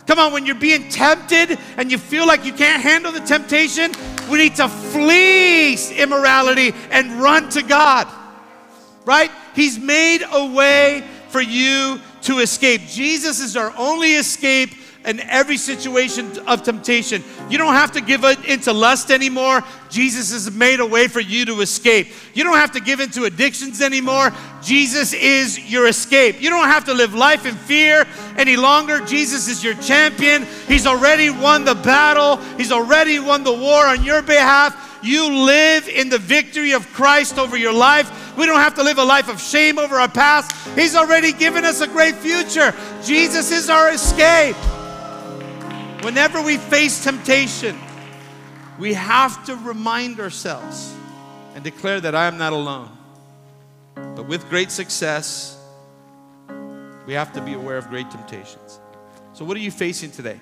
Come 0.06 0.20
on, 0.20 0.34
when 0.34 0.46
you're 0.46 0.56
being 0.56 0.90
tempted 0.90 1.58
and 1.78 1.92
you 1.92 1.98
feel 1.98 2.28
like 2.28 2.44
you 2.44 2.52
can't 2.52 2.82
handle 2.82 3.12
the 3.12 3.20
temptation, 3.22 3.92
we 4.30 4.40
need 4.40 4.56
to 4.56 4.68
flee 4.68 5.78
immorality 5.98 6.74
and 6.92 7.22
run 7.22 7.48
to 7.50 7.62
God. 7.62 8.08
Right? 9.06 9.32
He's 9.56 9.80
made 9.80 10.24
a 10.30 10.52
way 10.52 11.04
for 11.30 11.42
you 11.42 12.02
to 12.30 12.38
escape. 12.38 12.82
Jesus 12.88 13.40
is 13.40 13.58
our 13.58 13.74
only 13.76 14.14
escape 14.14 14.70
in 15.04 15.20
every 15.22 15.58
situation 15.58 16.38
of 16.46 16.62
temptation. 16.62 17.24
You 17.50 17.58
don't 17.58 17.74
have 17.74 17.92
to 17.94 18.02
give 18.02 18.24
into 18.24 18.72
lust 18.72 19.10
anymore. 19.10 19.64
Jesus 19.90 20.32
has 20.32 20.52
made 20.52 20.80
a 20.80 20.86
way 20.86 21.08
for 21.08 21.22
you 21.22 21.44
to 21.46 21.62
escape. 21.62 22.10
You 22.36 22.44
don't 22.44 22.58
have 22.58 22.74
to 22.74 22.80
give 22.80 23.00
into 23.00 23.24
addictions 23.24 23.82
anymore. 23.82 24.32
Jesus 24.62 25.14
is 25.14 25.72
your 25.72 25.88
escape. 25.88 26.40
You 26.40 26.52
don't 26.52 26.68
have 26.68 26.86
to 26.86 26.94
live 26.94 27.16
life 27.16 27.48
in 27.48 27.56
fear 27.56 28.06
any 28.38 28.58
longer. 28.58 29.04
Jesus 29.06 29.48
is 29.48 29.64
your 29.64 29.74
champion. 29.76 30.46
He's 30.68 30.86
already 30.86 31.32
won 31.32 31.66
the 31.66 31.74
battle, 31.74 32.38
He's 32.58 32.72
already 32.72 33.18
won 33.18 33.44
the 33.44 33.54
war 33.54 33.88
on 33.88 34.04
your 34.04 34.22
behalf. 34.22 34.89
You 35.02 35.46
live 35.46 35.88
in 35.88 36.10
the 36.10 36.18
victory 36.18 36.74
of 36.74 36.92
Christ 36.94 37.38
over 37.38 37.58
your 37.58 37.74
life. 37.74 38.38
We 38.38 38.46
don't 38.46 38.60
have 38.60 38.76
to 38.76 38.84
live 38.84 38.98
a 38.98 39.04
life 39.04 39.30
of 39.30 39.42
shame 39.42 39.80
over 39.80 39.96
our 39.96 40.10
past. 40.10 40.52
He's 40.78 40.96
already 40.96 41.32
given 41.32 41.66
us 41.66 41.82
a 41.82 41.88
great 41.88 42.16
future. 42.16 42.74
Jesus 43.04 43.52
is 43.52 43.70
our 43.70 43.92
escape. 43.92 44.56
Whenever 46.04 46.42
we 46.42 46.58
face 46.58 47.04
temptation, 47.04 47.78
we 48.78 48.94
have 48.94 49.46
to 49.46 49.56
remind 49.56 50.20
ourselves 50.20 50.94
and 51.56 51.64
declare 51.64 52.00
that 52.02 52.16
I 52.16 52.28
am 52.28 52.38
not 52.38 52.54
alone. 52.54 52.90
But 53.96 54.28
with 54.28 54.48
great 54.50 54.72
success, 54.72 55.58
we 57.06 57.14
have 57.14 57.34
to 57.34 57.42
be 57.42 57.54
aware 57.54 57.78
of 57.78 57.90
great 57.90 58.10
temptations. 58.12 58.80
So, 59.34 59.44
what 59.44 59.58
are 59.58 59.62
you 59.62 59.72
facing 59.72 60.12
today? 60.12 60.40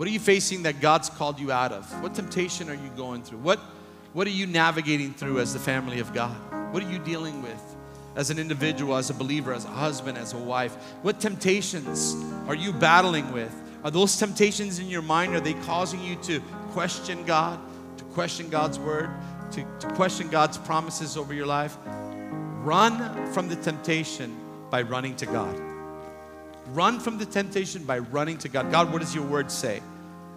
What 0.00 0.08
are 0.08 0.12
you 0.12 0.18
facing 0.18 0.62
that 0.62 0.80
God's 0.80 1.10
called 1.10 1.38
you 1.38 1.52
out 1.52 1.72
of? 1.72 1.84
What 2.02 2.14
temptation 2.14 2.70
are 2.70 2.74
you 2.74 2.88
going 2.96 3.22
through? 3.22 3.40
What, 3.40 3.58
what 4.14 4.26
are 4.26 4.30
you 4.30 4.46
navigating 4.46 5.12
through 5.12 5.40
as 5.40 5.52
the 5.52 5.58
family 5.58 6.00
of 6.00 6.14
God? 6.14 6.34
What 6.72 6.82
are 6.82 6.90
you 6.90 6.98
dealing 6.98 7.42
with 7.42 7.62
as 8.16 8.30
an 8.30 8.38
individual, 8.38 8.96
as 8.96 9.10
a 9.10 9.12
believer, 9.12 9.52
as 9.52 9.66
a 9.66 9.68
husband, 9.68 10.16
as 10.16 10.32
a 10.32 10.38
wife? 10.38 10.72
What 11.02 11.20
temptations 11.20 12.16
are 12.48 12.54
you 12.54 12.72
battling 12.72 13.30
with? 13.30 13.54
Are 13.84 13.90
those 13.90 14.16
temptations 14.16 14.78
in 14.78 14.88
your 14.88 15.02
mind, 15.02 15.34
are 15.34 15.40
they 15.40 15.52
causing 15.52 16.02
you 16.02 16.16
to 16.22 16.40
question 16.70 17.22
God, 17.26 17.60
to 17.98 18.04
question 18.04 18.48
God's 18.48 18.78
word, 18.78 19.10
to, 19.52 19.66
to 19.80 19.86
question 19.88 20.30
God's 20.30 20.56
promises 20.56 21.18
over 21.18 21.34
your 21.34 21.44
life? 21.44 21.76
Run 22.64 23.30
from 23.34 23.50
the 23.50 23.56
temptation 23.56 24.34
by 24.70 24.80
running 24.80 25.14
to 25.16 25.26
God. 25.26 25.60
Run 26.68 27.00
from 27.00 27.18
the 27.18 27.26
temptation 27.26 27.84
by 27.84 27.98
running 27.98 28.38
to 28.38 28.48
God. 28.48 28.70
God, 28.70 28.90
what 28.92 29.02
does 29.02 29.14
your 29.14 29.24
word 29.24 29.50
say? 29.50 29.82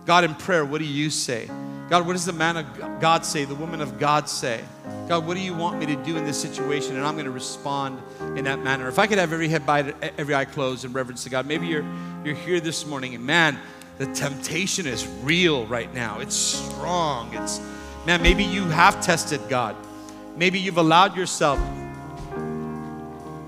God, 0.05 0.23
in 0.23 0.35
prayer, 0.35 0.65
what 0.65 0.79
do 0.79 0.85
you 0.85 1.09
say? 1.09 1.49
God, 1.89 2.05
what 2.05 2.13
does 2.13 2.25
the 2.25 2.33
man 2.33 2.57
of 2.57 2.99
God 2.99 3.25
say, 3.25 3.45
the 3.45 3.55
woman 3.55 3.79
of 3.79 3.99
God 3.99 4.27
say? 4.27 4.61
God, 5.07 5.25
what 5.25 5.35
do 5.35 5.41
you 5.41 5.53
want 5.53 5.79
me 5.79 5.85
to 5.85 5.95
do 5.97 6.17
in 6.17 6.25
this 6.25 6.41
situation? 6.41 6.95
And 6.95 7.05
I'm 7.05 7.13
going 7.13 7.25
to 7.25 7.31
respond 7.31 8.01
in 8.37 8.45
that 8.45 8.59
manner. 8.59 8.87
If 8.87 8.99
I 8.99 9.07
could 9.07 9.17
have 9.17 9.31
every 9.31 9.47
head 9.47 9.65
bowed, 9.65 9.95
every 10.17 10.33
eye 10.33 10.45
closed 10.45 10.85
in 10.85 10.93
reverence 10.93 11.23
to 11.23 11.29
God, 11.29 11.45
maybe 11.45 11.67
you're, 11.67 11.85
you're 12.25 12.35
here 12.35 12.59
this 12.59 12.85
morning 12.85 13.15
and 13.15 13.25
man, 13.25 13.59
the 13.97 14.07
temptation 14.07 14.87
is 14.87 15.07
real 15.21 15.65
right 15.67 15.93
now. 15.93 16.19
It's 16.19 16.35
strong. 16.35 17.33
It's, 17.35 17.61
man, 18.05 18.21
maybe 18.21 18.43
you 18.43 18.65
have 18.65 19.01
tested 19.01 19.41
God. 19.49 19.75
Maybe 20.35 20.59
you've 20.59 20.77
allowed 20.77 21.15
yourself 21.15 21.59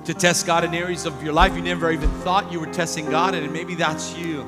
to 0.05 0.13
test 0.13 0.45
God 0.45 0.63
in 0.63 0.75
areas 0.75 1.05
of 1.05 1.23
your 1.23 1.33
life 1.33 1.55
you 1.55 1.61
never 1.61 1.91
even 1.91 2.11
thought 2.21 2.51
you 2.51 2.59
were 2.59 2.71
testing 2.71 3.09
God 3.09 3.33
in, 3.33 3.43
and 3.43 3.51
maybe 3.51 3.73
that's 3.73 4.15
you. 4.15 4.41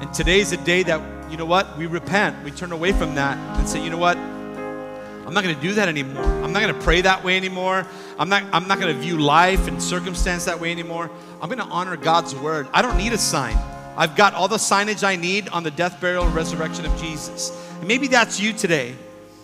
And 0.00 0.14
today's 0.14 0.52
a 0.52 0.58
day 0.58 0.84
that 0.84 1.15
you 1.30 1.36
know 1.36 1.44
what? 1.44 1.76
We 1.76 1.86
repent. 1.86 2.44
We 2.44 2.50
turn 2.50 2.72
away 2.72 2.92
from 2.92 3.14
that 3.16 3.36
and 3.58 3.68
say, 3.68 3.82
you 3.82 3.90
know 3.90 3.98
what? 3.98 4.16
I'm 4.16 5.34
not 5.34 5.42
going 5.42 5.56
to 5.56 5.60
do 5.60 5.74
that 5.74 5.88
anymore. 5.88 6.22
I'm 6.22 6.52
not 6.52 6.62
going 6.62 6.74
to 6.74 6.80
pray 6.80 7.00
that 7.00 7.24
way 7.24 7.36
anymore. 7.36 7.84
I'm 8.18 8.28
not, 8.28 8.44
I'm 8.52 8.68
not 8.68 8.78
going 8.78 8.94
to 8.94 9.00
view 9.00 9.18
life 9.18 9.66
and 9.66 9.82
circumstance 9.82 10.44
that 10.44 10.60
way 10.60 10.70
anymore. 10.70 11.10
I'm 11.42 11.48
going 11.48 11.58
to 11.58 11.64
honor 11.64 11.96
God's 11.96 12.34
word. 12.34 12.68
I 12.72 12.80
don't 12.80 12.96
need 12.96 13.12
a 13.12 13.18
sign. 13.18 13.56
I've 13.96 14.14
got 14.14 14.34
all 14.34 14.46
the 14.46 14.56
signage 14.56 15.02
I 15.02 15.16
need 15.16 15.48
on 15.48 15.64
the 15.64 15.70
death, 15.70 16.00
burial, 16.00 16.24
and 16.24 16.34
resurrection 16.34 16.86
of 16.86 16.96
Jesus. 17.00 17.50
And 17.78 17.88
maybe 17.88 18.06
that's 18.06 18.38
you 18.38 18.52
today. 18.52 18.94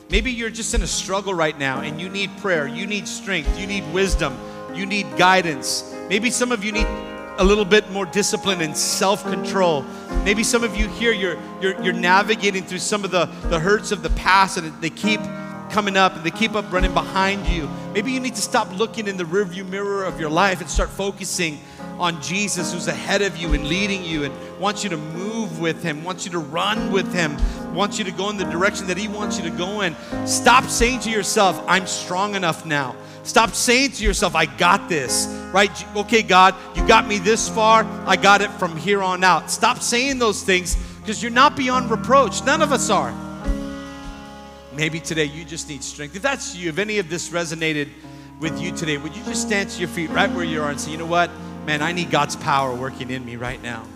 Maybe 0.08 0.30
you're 0.30 0.50
just 0.50 0.74
in 0.74 0.82
a 0.82 0.86
struggle 0.86 1.34
right 1.34 1.58
now 1.58 1.80
and 1.80 2.00
you 2.00 2.10
need 2.10 2.30
prayer, 2.38 2.68
you 2.68 2.86
need 2.86 3.08
strength, 3.08 3.58
you 3.58 3.66
need 3.66 3.82
wisdom, 3.94 4.36
you 4.74 4.84
need 4.84 5.06
guidance. 5.16 5.90
Maybe 6.08 6.30
some 6.30 6.52
of 6.52 6.62
you 6.62 6.70
need 6.70 6.86
a 7.38 7.44
little 7.44 7.64
bit 7.64 7.90
more 7.90 8.06
discipline 8.06 8.60
and 8.60 8.76
self-control. 8.76 9.82
Maybe 10.24 10.44
some 10.44 10.62
of 10.64 10.76
you 10.76 10.88
here, 10.88 11.12
you're, 11.12 11.38
you're, 11.60 11.82
you're 11.82 11.92
navigating 11.92 12.64
through 12.64 12.78
some 12.78 13.04
of 13.04 13.10
the, 13.10 13.26
the 13.48 13.58
hurts 13.58 13.90
of 13.92 14.02
the 14.02 14.10
past 14.10 14.58
and 14.58 14.80
they 14.82 14.90
keep 14.90 15.20
coming 15.70 15.96
up 15.96 16.14
and 16.14 16.22
they 16.22 16.30
keep 16.30 16.54
up 16.54 16.70
running 16.70 16.92
behind 16.92 17.46
you. 17.48 17.68
Maybe 17.94 18.12
you 18.12 18.20
need 18.20 18.34
to 18.34 18.42
stop 18.42 18.70
looking 18.78 19.08
in 19.08 19.16
the 19.16 19.24
rearview 19.24 19.66
mirror 19.66 20.04
of 20.04 20.20
your 20.20 20.28
life 20.28 20.60
and 20.60 20.68
start 20.68 20.90
focusing 20.90 21.58
on 21.98 22.20
Jesus 22.20 22.72
who's 22.72 22.88
ahead 22.88 23.22
of 23.22 23.36
you 23.36 23.54
and 23.54 23.66
leading 23.66 24.04
you 24.04 24.24
and 24.24 24.60
wants 24.60 24.84
you 24.84 24.90
to 24.90 24.96
move 24.96 25.60
with 25.60 25.82
him, 25.82 26.04
wants 26.04 26.26
you 26.26 26.32
to 26.32 26.38
run 26.38 26.92
with 26.92 27.12
him, 27.14 27.36
wants 27.74 27.98
you 27.98 28.04
to 28.04 28.12
go 28.12 28.28
in 28.28 28.36
the 28.36 28.44
direction 28.44 28.86
that 28.86 28.98
he 28.98 29.08
wants 29.08 29.38
you 29.38 29.44
to 29.50 29.56
go 29.56 29.80
in. 29.80 29.96
Stop 30.26 30.64
saying 30.64 31.00
to 31.00 31.10
yourself, 31.10 31.62
I'm 31.66 31.86
strong 31.86 32.34
enough 32.34 32.66
now. 32.66 32.94
Stop 33.24 33.50
saying 33.50 33.92
to 33.92 34.04
yourself, 34.04 34.34
I 34.34 34.46
got 34.46 34.88
this, 34.88 35.26
right? 35.52 35.70
Okay, 35.96 36.22
God, 36.22 36.54
you 36.74 36.86
got 36.88 37.06
me 37.06 37.18
this 37.18 37.48
far. 37.48 37.84
I 38.06 38.16
got 38.16 38.40
it 38.40 38.50
from 38.52 38.76
here 38.76 39.02
on 39.02 39.22
out. 39.22 39.50
Stop 39.50 39.78
saying 39.78 40.18
those 40.18 40.42
things 40.42 40.76
because 41.00 41.22
you're 41.22 41.32
not 41.32 41.56
beyond 41.56 41.90
reproach. 41.90 42.44
None 42.44 42.62
of 42.62 42.72
us 42.72 42.90
are. 42.90 43.14
Maybe 44.74 44.98
today 44.98 45.24
you 45.24 45.44
just 45.44 45.68
need 45.68 45.84
strength. 45.84 46.16
If 46.16 46.22
that's 46.22 46.56
you, 46.56 46.68
if 46.68 46.78
any 46.78 46.98
of 46.98 47.08
this 47.08 47.28
resonated 47.28 47.88
with 48.40 48.60
you 48.60 48.72
today, 48.72 48.96
would 48.96 49.14
you 49.14 49.22
just 49.24 49.42
stand 49.42 49.70
to 49.70 49.78
your 49.78 49.88
feet 49.88 50.10
right 50.10 50.30
where 50.32 50.44
you 50.44 50.62
are 50.62 50.70
and 50.70 50.80
say, 50.80 50.90
you 50.90 50.96
know 50.96 51.06
what? 51.06 51.30
Man, 51.66 51.80
I 51.80 51.92
need 51.92 52.10
God's 52.10 52.34
power 52.34 52.74
working 52.74 53.10
in 53.10 53.24
me 53.24 53.36
right 53.36 53.62
now. 53.62 53.86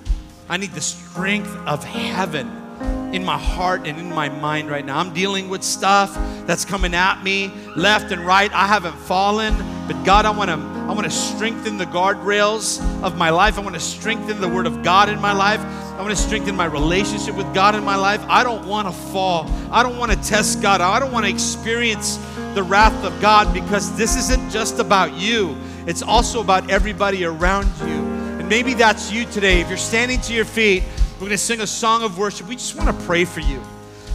I 0.49 0.57
need 0.57 0.71
the 0.73 0.81
strength 0.81 1.53
of 1.67 1.83
heaven 1.83 2.66
in 3.13 3.25
my 3.25 3.39
heart 3.39 3.87
and 3.87 3.99
in 3.99 4.11
my 4.11 4.29
mind 4.29 4.69
right 4.69 4.85
now. 4.85 4.99
I'm 4.99 5.15
dealing 5.15 5.49
with 5.49 5.63
stuff 5.63 6.15
that's 6.47 6.65
coming 6.65 6.95
at 6.95 7.23
me 7.23 7.51
left 7.75 8.13
and 8.13 8.25
right. 8.27 8.53
I 8.53 8.67
haven't 8.67 8.97
fallen, 8.97 9.55
but 9.87 10.03
God, 10.05 10.27
I 10.27 10.31
want 10.31 10.51
to 10.51 10.77
I 10.87 10.93
want 10.93 11.05
to 11.05 11.11
strengthen 11.11 11.79
the 11.79 11.87
guardrails 11.87 12.81
of 13.03 13.17
my 13.17 13.31
life. 13.31 13.59
I 13.59 13.61
want 13.61 13.75
to 13.75 13.81
strengthen 13.81 14.41
the 14.41 14.49
word 14.49 14.67
of 14.67 14.83
God 14.85 15.09
in 15.09 15.21
my 15.21 15.33
life. 15.33 15.61
I 15.61 16.03
want 16.03 16.15
to 16.15 16.23
strengthen 16.23 16.55
my 16.55 16.67
relationship 16.67 17.35
with 17.35 17.53
God 17.55 17.75
in 17.75 17.83
my 17.83 17.97
life. 17.97 18.23
I 18.29 18.45
don't 18.45 18.67
want 18.67 18.87
to 18.87 18.93
fall. 18.93 19.51
I 19.73 19.83
don't 19.83 19.97
want 19.97 20.13
to 20.13 20.19
test 20.23 20.63
God. 20.63 20.81
I 20.81 21.01
don't 21.01 21.11
want 21.11 21.25
to 21.25 21.31
experience 21.31 22.19
the 22.55 22.63
wrath 22.63 23.05
of 23.05 23.19
God 23.21 23.53
because 23.53 23.97
this 23.97 24.15
isn't 24.17 24.51
just 24.51 24.79
about 24.79 25.15
you. 25.15 25.57
It's 25.87 26.03
also 26.03 26.41
about 26.41 26.71
everybody 26.71 27.25
around 27.25 27.67
you. 27.81 28.05
And 28.39 28.49
maybe 28.49 28.75
that's 28.75 29.11
you 29.11 29.25
today. 29.25 29.61
If 29.61 29.69
you're 29.69 29.77
standing 29.77 30.21
to 30.21 30.35
your 30.35 30.45
feet, 30.45 30.83
we're 31.17 31.21
going 31.21 31.31
to 31.31 31.39
sing 31.39 31.63
a 31.63 31.67
song 31.67 32.03
of 32.03 32.19
worship. 32.19 32.47
We 32.47 32.57
just 32.57 32.77
want 32.77 32.95
to 32.95 33.07
pray 33.07 33.25
for 33.25 33.41
you. 33.41 33.59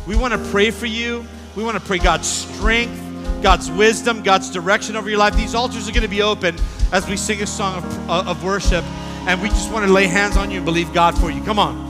We 0.05 0.15
want 0.15 0.33
to 0.33 0.49
pray 0.51 0.69
for 0.69 0.85
you. 0.85 1.25
We 1.55 1.63
want 1.63 1.75
to 1.75 1.83
pray 1.83 1.97
God's 1.97 2.27
strength, 2.27 3.01
God's 3.41 3.71
wisdom, 3.71 4.21
God's 4.21 4.51
direction 4.51 4.95
over 4.95 5.09
your 5.09 5.17
life. 5.17 5.35
These 5.35 5.55
altars 5.55 5.89
are 5.89 5.93
going 5.93 6.03
to 6.03 6.07
be 6.07 6.21
open 6.21 6.55
as 6.91 7.09
we 7.09 7.17
sing 7.17 7.41
a 7.41 7.47
song 7.47 7.77
of, 7.77 8.09
uh, 8.09 8.23
of 8.27 8.43
worship. 8.43 8.85
And 9.25 9.41
we 9.41 9.49
just 9.49 9.71
want 9.71 9.83
to 9.83 9.91
lay 9.91 10.05
hands 10.05 10.37
on 10.37 10.51
you 10.51 10.57
and 10.57 10.65
believe 10.65 10.93
God 10.93 11.17
for 11.17 11.31
you. 11.31 11.41
Come 11.43 11.57
on. 11.57 11.89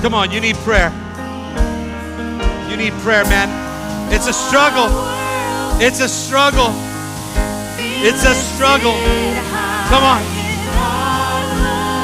Come 0.00 0.14
on, 0.14 0.30
you 0.30 0.40
need 0.40 0.56
prayer. 0.56 0.88
You 2.70 2.78
need 2.78 2.94
prayer, 3.02 3.24
man. 3.24 3.50
It's 4.10 4.28
a 4.28 4.32
struggle. 4.32 4.88
It's 5.78 6.00
a 6.00 6.08
struggle. 6.08 6.72
It's 8.04 8.20
a 8.28 8.36
struggle. 8.36 8.92
Come 9.88 10.04
on. 10.04 10.20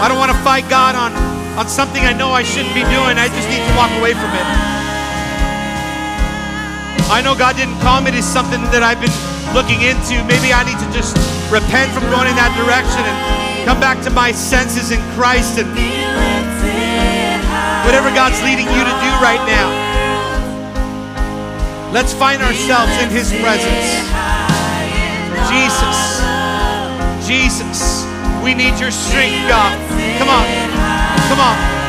I 0.00 0.08
don't 0.08 0.16
want 0.16 0.32
to 0.32 0.40
fight 0.40 0.64
God 0.72 0.96
on, 0.96 1.12
on 1.60 1.68
something 1.68 2.00
I 2.08 2.16
know 2.16 2.32
I 2.32 2.40
shouldn't 2.40 2.72
be 2.72 2.80
doing. 2.88 3.20
I 3.20 3.28
just 3.28 3.44
need 3.52 3.60
to 3.60 3.74
walk 3.76 3.92
away 4.00 4.16
from 4.16 4.32
it. 4.32 4.48
I 7.12 7.20
know 7.20 7.36
God 7.36 7.60
didn't 7.60 7.76
call 7.84 8.00
me 8.00 8.16
to 8.16 8.24
something 8.24 8.64
that 8.72 8.80
I've 8.80 8.96
been 8.96 9.12
looking 9.52 9.84
into. 9.84 10.16
Maybe 10.24 10.56
I 10.56 10.64
need 10.64 10.80
to 10.80 10.88
just 10.88 11.20
repent 11.52 11.92
from 11.92 12.08
going 12.08 12.32
in 12.32 12.36
that 12.40 12.56
direction 12.56 13.04
and 13.04 13.16
come 13.68 13.76
back 13.76 14.00
to 14.08 14.10
my 14.16 14.32
senses 14.32 14.96
in 14.96 15.04
Christ 15.12 15.60
and 15.60 15.68
whatever 17.84 18.08
God's 18.16 18.40
leading 18.40 18.72
you 18.72 18.82
to 18.88 18.94
do 19.04 19.10
right 19.20 19.44
now. 19.44 19.68
Let's 21.92 22.16
find 22.16 22.40
ourselves 22.40 22.96
in 23.04 23.12
His 23.12 23.28
presence. 23.36 24.19
Jesus. 25.50 26.22
Jesus. 27.26 28.06
We 28.42 28.54
need 28.54 28.78
your 28.78 28.90
strength, 28.90 29.48
God. 29.48 29.76
Come 30.18 30.28
on. 30.28 30.46
Come 31.28 31.40
on. 31.40 31.79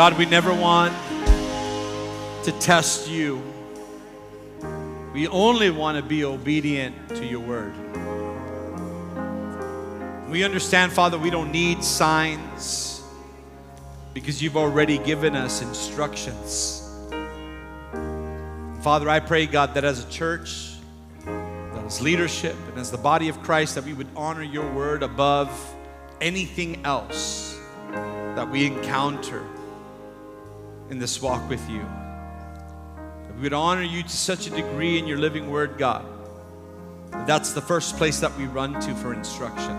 God, 0.00 0.16
we 0.16 0.24
never 0.24 0.54
want 0.54 0.94
to 2.44 2.52
test 2.58 3.10
you. 3.10 3.42
We 5.12 5.28
only 5.28 5.68
want 5.68 5.98
to 5.98 6.02
be 6.02 6.24
obedient 6.24 7.10
to 7.10 7.26
your 7.26 7.40
word. 7.40 7.74
We 10.30 10.42
understand, 10.42 10.90
Father, 10.90 11.18
we 11.18 11.28
don't 11.28 11.52
need 11.52 11.84
signs 11.84 13.02
because 14.14 14.42
you've 14.42 14.56
already 14.56 14.96
given 14.96 15.36
us 15.36 15.60
instructions. 15.60 16.90
Father, 18.80 19.10
I 19.10 19.20
pray, 19.20 19.44
God, 19.44 19.74
that 19.74 19.84
as 19.84 20.02
a 20.02 20.08
church, 20.08 20.76
that 21.26 21.84
as 21.84 22.00
leadership, 22.00 22.56
and 22.70 22.78
as 22.78 22.90
the 22.90 22.96
body 22.96 23.28
of 23.28 23.42
Christ, 23.42 23.74
that 23.74 23.84
we 23.84 23.92
would 23.92 24.08
honor 24.16 24.44
your 24.44 24.72
word 24.72 25.02
above 25.02 25.50
anything 26.22 26.86
else 26.86 27.60
that 27.90 28.50
we 28.50 28.64
encounter 28.64 29.44
in 30.90 30.98
this 30.98 31.22
walk 31.22 31.48
with 31.48 31.66
you. 31.70 31.80
That 33.26 33.34
we 33.36 33.42
would 33.42 33.52
honor 33.52 33.82
you 33.82 34.02
to 34.02 34.08
such 34.08 34.46
a 34.46 34.50
degree 34.50 34.98
in 34.98 35.06
your 35.06 35.18
living 35.18 35.50
word, 35.50 35.78
God. 35.78 36.04
That's 37.26 37.52
the 37.52 37.60
first 37.60 37.96
place 37.96 38.20
that 38.20 38.36
we 38.36 38.44
run 38.44 38.74
to 38.80 38.94
for 38.96 39.14
instruction, 39.14 39.76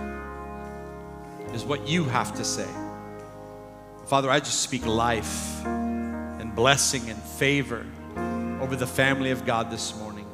is 1.53 1.64
what 1.64 1.88
you 1.88 2.05
have 2.05 2.36
to 2.36 2.43
say. 2.43 2.68
Father, 4.05 4.30
I 4.30 4.39
just 4.39 4.62
speak 4.62 4.86
life 4.86 5.66
and 5.66 6.55
blessing 6.55 7.09
and 7.09 7.22
favor 7.22 7.86
over 8.62 8.76
the 8.76 8.88
family 8.88 9.32
of 9.32 9.45
God 9.45 9.72
this 9.72 9.97
morning. 9.97 10.28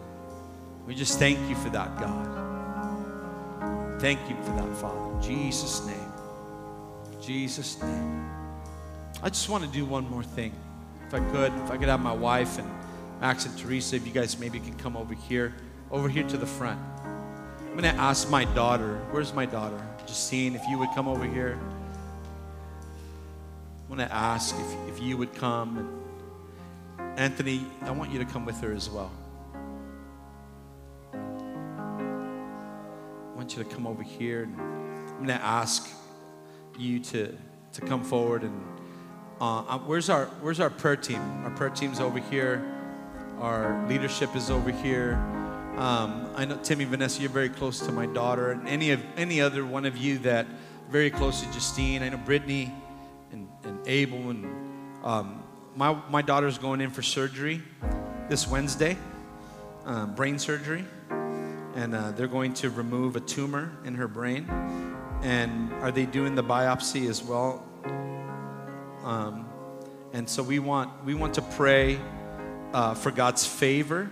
We 0.85 0.95
just 0.95 1.19
thank 1.19 1.37
you 1.49 1.55
for 1.55 1.69
that, 1.69 1.99
God. 1.99 2.35
Thank 4.01 4.19
you 4.29 4.35
for 4.37 4.51
that, 4.51 4.77
Father. 4.77 5.15
In 5.15 5.21
Jesus' 5.21 5.85
name. 5.85 6.11
In 7.13 7.21
Jesus' 7.21 7.81
name. 7.81 8.29
I 9.21 9.29
just 9.29 9.49
want 9.49 9.63
to 9.63 9.69
do 9.69 9.85
one 9.85 10.09
more 10.09 10.23
thing. 10.23 10.53
If 11.07 11.13
I 11.13 11.19
could, 11.31 11.53
if 11.63 11.71
I 11.71 11.77
could 11.77 11.87
have 11.87 12.01
my 12.01 12.11
wife 12.11 12.59
and 12.59 12.69
Max 13.21 13.45
and 13.45 13.57
Teresa, 13.57 13.95
if 13.95 14.05
you 14.05 14.11
guys 14.11 14.37
maybe 14.37 14.59
can 14.59 14.73
come 14.73 14.97
over 14.97 15.13
here, 15.13 15.53
over 15.89 16.09
here 16.09 16.27
to 16.27 16.35
the 16.35 16.45
front. 16.45 16.79
I'm 17.61 17.77
going 17.77 17.83
to 17.83 18.01
ask 18.01 18.29
my 18.29 18.43
daughter, 18.43 18.97
where's 19.11 19.33
my 19.33 19.45
daughter? 19.45 19.81
Justine, 20.05 20.53
if 20.53 20.67
you 20.67 20.77
would 20.77 20.89
come 20.93 21.07
over 21.07 21.23
here. 21.25 21.57
I 23.85 23.89
want 23.89 24.01
to 24.01 24.13
ask 24.13 24.53
if, 24.59 24.95
if 24.95 25.01
you 25.01 25.15
would 25.15 25.33
come. 25.33 25.77
And 26.97 27.17
Anthony, 27.17 27.65
I 27.83 27.91
want 27.91 28.11
you 28.11 28.19
to 28.19 28.25
come 28.25 28.45
with 28.45 28.59
her 28.59 28.73
as 28.73 28.89
well. 28.89 29.11
I 31.13 31.17
want 33.33 33.55
you 33.55 33.63
to 33.63 33.69
come 33.69 33.87
over 33.87 34.03
here. 34.03 34.43
And 34.43 34.59
I'm 34.59 35.15
going 35.15 35.27
to 35.27 35.35
ask 35.35 35.89
you 36.77 36.99
to, 36.99 37.33
to 37.73 37.81
come 37.81 38.03
forward 38.03 38.43
and 38.43 38.61
uh, 39.39 39.59
uh, 39.67 39.79
where's 39.79 40.09
our 40.09 40.25
Where's 40.41 40.59
our 40.59 40.69
prayer 40.69 40.95
team? 40.95 41.21
Our 41.43 41.51
prayer 41.51 41.69
team's 41.69 41.99
over 41.99 42.19
here. 42.19 42.65
Our 43.39 43.87
leadership 43.87 44.35
is 44.35 44.49
over 44.49 44.71
here. 44.71 45.13
Um, 45.77 46.31
I 46.35 46.45
know 46.45 46.57
Timmy, 46.57 46.85
Vanessa, 46.85 47.21
you're 47.21 47.29
very 47.29 47.49
close 47.49 47.79
to 47.81 47.91
my 47.91 48.07
daughter, 48.07 48.51
and 48.51 48.67
any 48.67 48.89
of 48.91 49.03
any 49.15 49.39
other 49.39 49.63
one 49.63 49.85
of 49.85 49.95
you 49.95 50.17
that 50.19 50.47
very 50.89 51.11
close 51.11 51.41
to 51.41 51.51
Justine. 51.53 52.01
I 52.01 52.09
know 52.09 52.17
Brittany 52.17 52.73
and, 53.31 53.47
and 53.63 53.79
Abel, 53.87 54.31
and 54.31 54.45
um, 55.03 55.43
my 55.75 55.95
my 56.09 56.23
daughter's 56.23 56.57
going 56.57 56.81
in 56.81 56.89
for 56.89 57.03
surgery 57.03 57.61
this 58.29 58.47
Wednesday, 58.47 58.97
uh, 59.85 60.07
brain 60.07 60.39
surgery, 60.39 60.83
and 61.75 61.93
uh, 61.93 62.09
they're 62.11 62.27
going 62.27 62.55
to 62.55 62.71
remove 62.71 63.15
a 63.15 63.21
tumor 63.21 63.71
in 63.85 63.93
her 63.93 64.07
brain. 64.07 64.49
And 65.21 65.71
are 65.73 65.91
they 65.91 66.05
doing 66.07 66.33
the 66.33 66.43
biopsy 66.43 67.07
as 67.07 67.23
well? 67.23 67.63
Um, 69.07 69.47
and 70.11 70.29
so 70.29 70.43
we 70.43 70.59
want 70.59 70.91
we 71.05 71.13
want 71.13 71.35
to 71.35 71.41
pray 71.41 71.97
uh, 72.73 72.93
for 72.93 73.09
God's 73.09 73.47
favor 73.47 74.11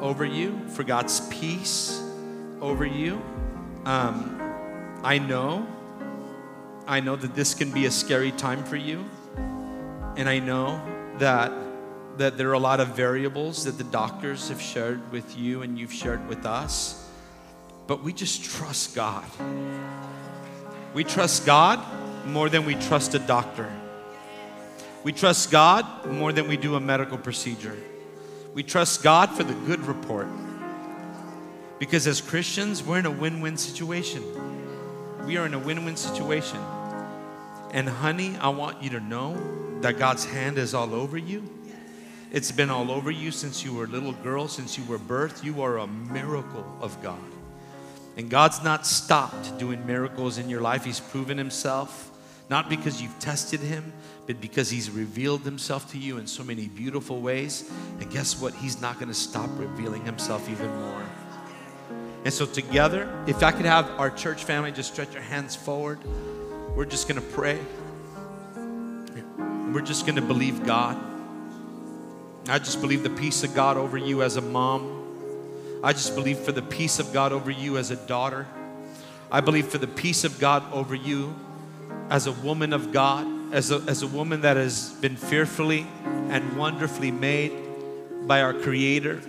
over 0.00 0.24
you, 0.24 0.56
for 0.68 0.84
God's 0.84 1.20
peace 1.30 2.00
over 2.60 2.86
you. 2.86 3.20
Um, 3.84 4.40
I 5.02 5.18
know, 5.18 5.66
I 6.86 7.00
know 7.00 7.16
that 7.16 7.34
this 7.34 7.54
can 7.54 7.72
be 7.72 7.86
a 7.86 7.90
scary 7.90 8.30
time 8.30 8.62
for 8.62 8.76
you, 8.76 9.04
and 10.16 10.28
I 10.28 10.38
know 10.38 10.80
that 11.18 11.50
that 12.18 12.38
there 12.38 12.50
are 12.50 12.54
a 12.54 12.60
lot 12.60 12.78
of 12.78 12.94
variables 12.94 13.64
that 13.64 13.78
the 13.78 13.90
doctors 13.90 14.48
have 14.48 14.62
shared 14.62 15.10
with 15.10 15.36
you 15.36 15.62
and 15.62 15.76
you've 15.76 15.92
shared 15.92 16.28
with 16.28 16.46
us. 16.46 17.04
But 17.88 18.04
we 18.04 18.12
just 18.12 18.44
trust 18.44 18.94
God. 18.94 19.24
We 20.94 21.02
trust 21.02 21.44
God 21.44 21.80
more 22.26 22.48
than 22.48 22.64
we 22.64 22.76
trust 22.76 23.14
a 23.16 23.18
doctor. 23.18 23.68
We 25.04 25.12
trust 25.12 25.50
God 25.50 26.06
more 26.06 26.32
than 26.32 26.48
we 26.48 26.56
do 26.56 26.74
a 26.74 26.80
medical 26.80 27.18
procedure. 27.18 27.76
We 28.54 28.62
trust 28.62 29.02
God 29.02 29.30
for 29.30 29.44
the 29.44 29.54
good 29.66 29.80
report. 29.86 30.26
Because 31.78 32.06
as 32.06 32.20
Christians, 32.20 32.82
we're 32.82 32.98
in 32.98 33.06
a 33.06 33.10
win 33.10 33.40
win 33.40 33.56
situation. 33.56 34.22
We 35.24 35.36
are 35.36 35.46
in 35.46 35.54
a 35.54 35.58
win 35.58 35.84
win 35.84 35.96
situation. 35.96 36.58
And 37.70 37.88
honey, 37.88 38.36
I 38.38 38.48
want 38.48 38.82
you 38.82 38.90
to 38.90 39.00
know 39.00 39.80
that 39.80 39.98
God's 39.98 40.24
hand 40.24 40.58
is 40.58 40.74
all 40.74 40.94
over 40.94 41.16
you. 41.16 41.48
It's 42.32 42.50
been 42.50 42.68
all 42.68 42.90
over 42.90 43.10
you 43.10 43.30
since 43.30 43.64
you 43.64 43.74
were 43.74 43.84
a 43.84 43.88
little 43.88 44.12
girl, 44.12 44.48
since 44.48 44.76
you 44.76 44.84
were 44.84 44.98
birthed. 44.98 45.44
You 45.44 45.62
are 45.62 45.78
a 45.78 45.86
miracle 45.86 46.66
of 46.80 47.00
God. 47.02 47.20
And 48.16 48.28
God's 48.28 48.62
not 48.64 48.86
stopped 48.86 49.58
doing 49.58 49.86
miracles 49.86 50.38
in 50.38 50.48
your 50.48 50.60
life. 50.60 50.84
He's 50.84 51.00
proven 51.00 51.38
Himself, 51.38 52.10
not 52.50 52.68
because 52.68 53.00
you've 53.00 53.18
tested 53.20 53.60
Him, 53.60 53.92
but 54.28 54.42
because 54.42 54.68
He's 54.68 54.90
revealed 54.90 55.40
Himself 55.40 55.90
to 55.92 55.98
you 55.98 56.18
in 56.18 56.26
so 56.26 56.44
many 56.44 56.68
beautiful 56.68 57.22
ways. 57.22 57.68
And 57.98 58.10
guess 58.10 58.38
what? 58.38 58.54
He's 58.54 58.78
not 58.78 58.96
going 58.96 59.08
to 59.08 59.14
stop 59.14 59.48
revealing 59.54 60.04
Himself 60.04 60.50
even 60.50 60.68
more. 60.82 61.02
And 62.26 62.34
so, 62.34 62.44
together, 62.44 63.10
if 63.26 63.42
I 63.42 63.52
could 63.52 63.64
have 63.64 63.88
our 63.98 64.10
church 64.10 64.44
family 64.44 64.70
just 64.70 64.92
stretch 64.92 65.14
your 65.14 65.22
hands 65.22 65.56
forward, 65.56 65.98
we're 66.76 66.84
just 66.84 67.08
going 67.08 67.18
to 67.18 67.26
pray. 67.28 67.58
We're 69.72 69.80
just 69.80 70.04
going 70.04 70.16
to 70.16 70.22
believe 70.22 70.62
God. 70.62 70.98
I 72.50 72.58
just 72.58 72.82
believe 72.82 73.02
the 73.02 73.10
peace 73.10 73.44
of 73.44 73.54
God 73.54 73.78
over 73.78 73.96
you 73.96 74.22
as 74.22 74.36
a 74.36 74.42
mom. 74.42 75.80
I 75.82 75.94
just 75.94 76.14
believe 76.14 76.38
for 76.38 76.52
the 76.52 76.60
peace 76.60 76.98
of 76.98 77.14
God 77.14 77.32
over 77.32 77.50
you 77.50 77.78
as 77.78 77.90
a 77.90 77.96
daughter. 77.96 78.46
I 79.32 79.40
believe 79.40 79.68
for 79.68 79.78
the 79.78 79.86
peace 79.86 80.24
of 80.24 80.38
God 80.38 80.70
over 80.70 80.94
you 80.94 81.34
as 82.10 82.26
a 82.26 82.32
woman 82.32 82.74
of 82.74 82.92
God, 82.92 83.26
as 83.52 83.70
a, 83.70 83.76
as 83.86 84.02
a 84.02 84.06
woman 84.06 84.42
that 84.42 84.56
has 84.56 84.90
been 85.00 85.16
fearfully 85.16 85.86
and 86.04 86.56
wonderfully 86.56 87.10
made 87.10 87.52
by 88.26 88.42
our 88.42 88.52
Creator. 88.52 89.20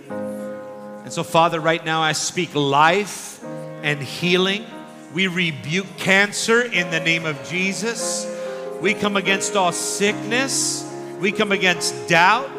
And 1.04 1.12
so, 1.12 1.22
Father, 1.22 1.60
right 1.60 1.84
now 1.84 2.02
I 2.02 2.12
speak 2.12 2.54
life 2.54 3.42
and 3.82 4.00
healing. 4.02 4.64
We 5.14 5.26
rebuke 5.26 5.86
cancer 5.96 6.62
in 6.62 6.90
the 6.90 7.00
name 7.00 7.24
of 7.24 7.42
Jesus. 7.48 8.26
We 8.80 8.94
come 8.94 9.16
against 9.16 9.56
all 9.56 9.72
sickness. 9.72 10.86
We 11.18 11.32
come 11.32 11.52
against 11.52 12.08
doubt. 12.08 12.50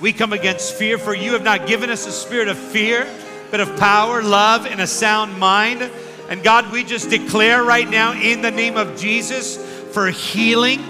We 0.00 0.12
come 0.12 0.32
against 0.32 0.74
fear, 0.74 0.98
for 0.98 1.14
you 1.14 1.32
have 1.32 1.44
not 1.44 1.66
given 1.66 1.88
us 1.88 2.06
a 2.06 2.12
spirit 2.12 2.48
of 2.48 2.58
fear, 2.58 3.08
but 3.50 3.60
of 3.60 3.76
power, 3.78 4.22
love, 4.22 4.66
and 4.66 4.80
a 4.80 4.86
sound 4.86 5.38
mind. 5.38 5.88
And 6.28 6.42
God, 6.42 6.72
we 6.72 6.84
just 6.84 7.08
declare 7.08 7.62
right 7.62 7.88
now 7.88 8.12
in 8.12 8.42
the 8.42 8.50
name 8.50 8.76
of 8.76 8.98
Jesus 8.98 9.56
for 9.92 10.08
healing 10.08 10.80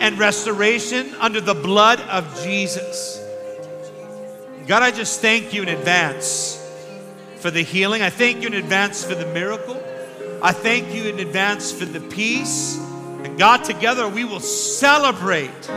and 0.00 0.18
restoration 0.18 1.14
under 1.20 1.40
the 1.40 1.54
blood 1.54 2.00
of 2.00 2.42
Jesus. 2.42 3.24
God, 4.66 4.82
I 4.82 4.90
just 4.90 5.20
thank 5.20 5.54
you 5.54 5.62
in 5.62 5.68
advance 5.68 6.56
for 7.36 7.50
the 7.50 7.62
healing. 7.62 8.02
I 8.02 8.10
thank 8.10 8.42
you 8.42 8.48
in 8.48 8.54
advance 8.54 9.04
for 9.04 9.14
the 9.14 9.26
miracle. 9.26 9.82
I 10.42 10.52
thank 10.52 10.94
you 10.94 11.04
in 11.04 11.18
advance 11.20 11.72
for 11.72 11.84
the 11.84 12.00
peace. 12.00 12.78
And 13.22 13.38
God, 13.38 13.64
together 13.64 14.08
we 14.08 14.24
will 14.24 14.40
celebrate. 14.40 15.70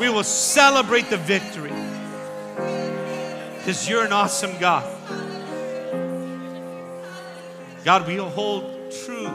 We 0.00 0.08
will 0.08 0.24
celebrate 0.24 1.10
the 1.10 1.16
victory. 1.16 1.72
Because 3.58 3.88
you're 3.88 4.04
an 4.04 4.12
awesome 4.12 4.58
God. 4.58 4.90
God, 7.84 8.06
we'll 8.06 8.30
hold 8.30 8.90
truth 9.04 9.28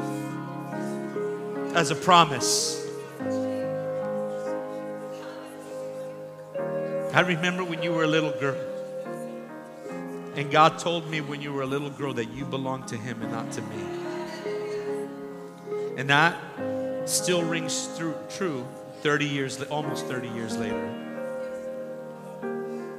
as 1.75 1.91
a 1.91 1.95
promise. 1.95 2.78
I 7.11 7.21
remember 7.21 7.63
when 7.63 7.81
you 7.81 7.91
were 7.91 8.03
a 8.03 8.07
little 8.07 8.31
girl 8.39 8.55
And 10.35 10.51
God 10.51 10.77
told 10.77 11.09
me 11.09 11.21
when 11.21 11.41
you 11.41 11.51
were 11.51 11.63
a 11.63 11.65
little 11.65 11.89
girl 11.89 12.13
that 12.13 12.31
you 12.31 12.45
belonged 12.45 12.87
to 12.89 12.97
Him 12.97 13.23
and 13.23 13.31
not 13.31 13.51
to 13.53 13.63
me. 13.63 13.83
And 15.97 16.07
that 16.11 16.37
still 17.05 17.43
rings 17.43 17.87
through, 17.87 18.13
true 18.29 18.63
30 19.01 19.25
years, 19.25 19.59
almost 19.63 20.05
30 20.05 20.29
years 20.29 20.55
later. 20.55 20.95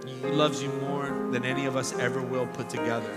He 0.05 0.27
loves 0.27 0.61
you 0.61 0.71
more 0.71 1.07
than 1.31 1.45
any 1.45 1.67
of 1.67 1.77
us 1.77 1.97
ever 2.01 2.21
will 2.21 2.49
put 2.49 2.69
together 2.69 3.15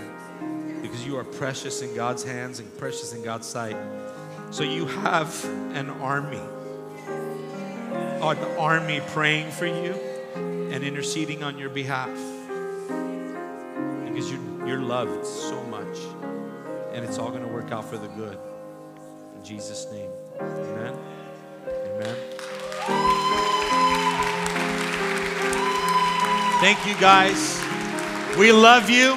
because 0.80 1.04
you 1.04 1.16
are 1.18 1.24
precious 1.24 1.82
in 1.82 1.92
God's 1.96 2.22
hands 2.22 2.60
and 2.60 2.78
precious 2.78 3.12
in 3.12 3.24
God's 3.24 3.48
sight. 3.48 3.76
So 4.52 4.62
you 4.62 4.86
have 4.86 5.44
an 5.74 5.90
army, 5.90 6.40
an 8.22 8.38
army 8.58 9.00
praying 9.08 9.50
for 9.50 9.66
you 9.66 10.13
and 10.74 10.82
interceding 10.82 11.44
on 11.44 11.56
your 11.56 11.68
behalf 11.70 12.08
because 14.08 14.28
you, 14.28 14.40
you're 14.66 14.80
loved 14.80 15.24
so 15.24 15.62
much 15.66 15.98
and 16.92 17.04
it's 17.04 17.16
all 17.16 17.30
going 17.30 17.44
to 17.44 17.48
work 17.48 17.70
out 17.70 17.84
for 17.84 17.96
the 17.96 18.08
good. 18.08 18.36
In 19.36 19.44
Jesus' 19.44 19.86
name, 19.92 20.10
amen. 20.40 20.98
Amen. 21.68 22.16
Thank 26.60 26.84
you 26.88 27.00
guys. 27.00 27.62
We 28.36 28.50
love 28.50 28.90
you. 28.90 29.14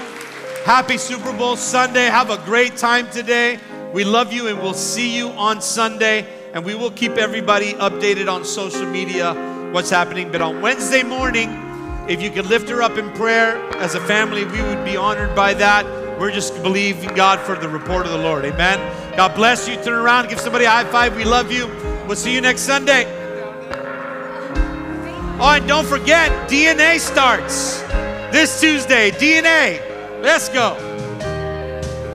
Happy 0.63 0.99
Super 0.99 1.35
Bowl 1.35 1.55
Sunday. 1.55 2.05
Have 2.05 2.29
a 2.29 2.37
great 2.45 2.77
time 2.77 3.09
today. 3.09 3.57
We 3.93 4.03
love 4.03 4.31
you 4.31 4.47
and 4.47 4.61
we'll 4.61 4.75
see 4.75 5.17
you 5.17 5.29
on 5.29 5.61
Sunday. 5.63 6.27
And 6.53 6.63
we 6.63 6.75
will 6.75 6.91
keep 6.91 7.13
everybody 7.13 7.73
updated 7.73 8.31
on 8.31 8.45
social 8.45 8.85
media 8.85 9.56
what's 9.71 9.89
happening. 9.89 10.31
But 10.31 10.41
on 10.41 10.61
Wednesday 10.61 11.03
morning, 11.03 11.49
if 12.07 12.21
you 12.21 12.29
could 12.29 12.45
lift 12.45 12.69
her 12.69 12.81
up 12.81 12.97
in 12.97 13.11
prayer 13.13 13.57
as 13.75 13.95
a 13.95 13.99
family, 14.01 14.45
we 14.45 14.61
would 14.61 14.83
be 14.85 14.95
honored 14.95 15.35
by 15.35 15.53
that. 15.55 15.85
We're 16.19 16.31
just 16.31 16.61
believing 16.63 17.13
God 17.13 17.39
for 17.39 17.55
the 17.55 17.69
report 17.69 18.05
of 18.05 18.11
the 18.11 18.17
Lord. 18.17 18.45
Amen. 18.45 18.79
God 19.15 19.35
bless 19.35 19.67
you. 19.67 19.75
Turn 19.75 19.93
around, 19.93 20.29
give 20.29 20.39
somebody 20.39 20.65
a 20.65 20.69
high 20.69 20.85
five. 20.85 21.15
We 21.15 21.25
love 21.25 21.51
you. 21.51 21.67
We'll 22.07 22.15
see 22.15 22.33
you 22.33 22.41
next 22.41 22.61
Sunday. 22.61 23.05
Oh, 25.39 25.53
and 25.55 25.67
don't 25.67 25.85
forget, 25.85 26.31
DNA 26.49 26.99
starts 26.99 27.81
this 28.31 28.59
Tuesday. 28.59 29.11
DNA. 29.11 29.81
Let's 30.23 30.49
go. 30.49 30.86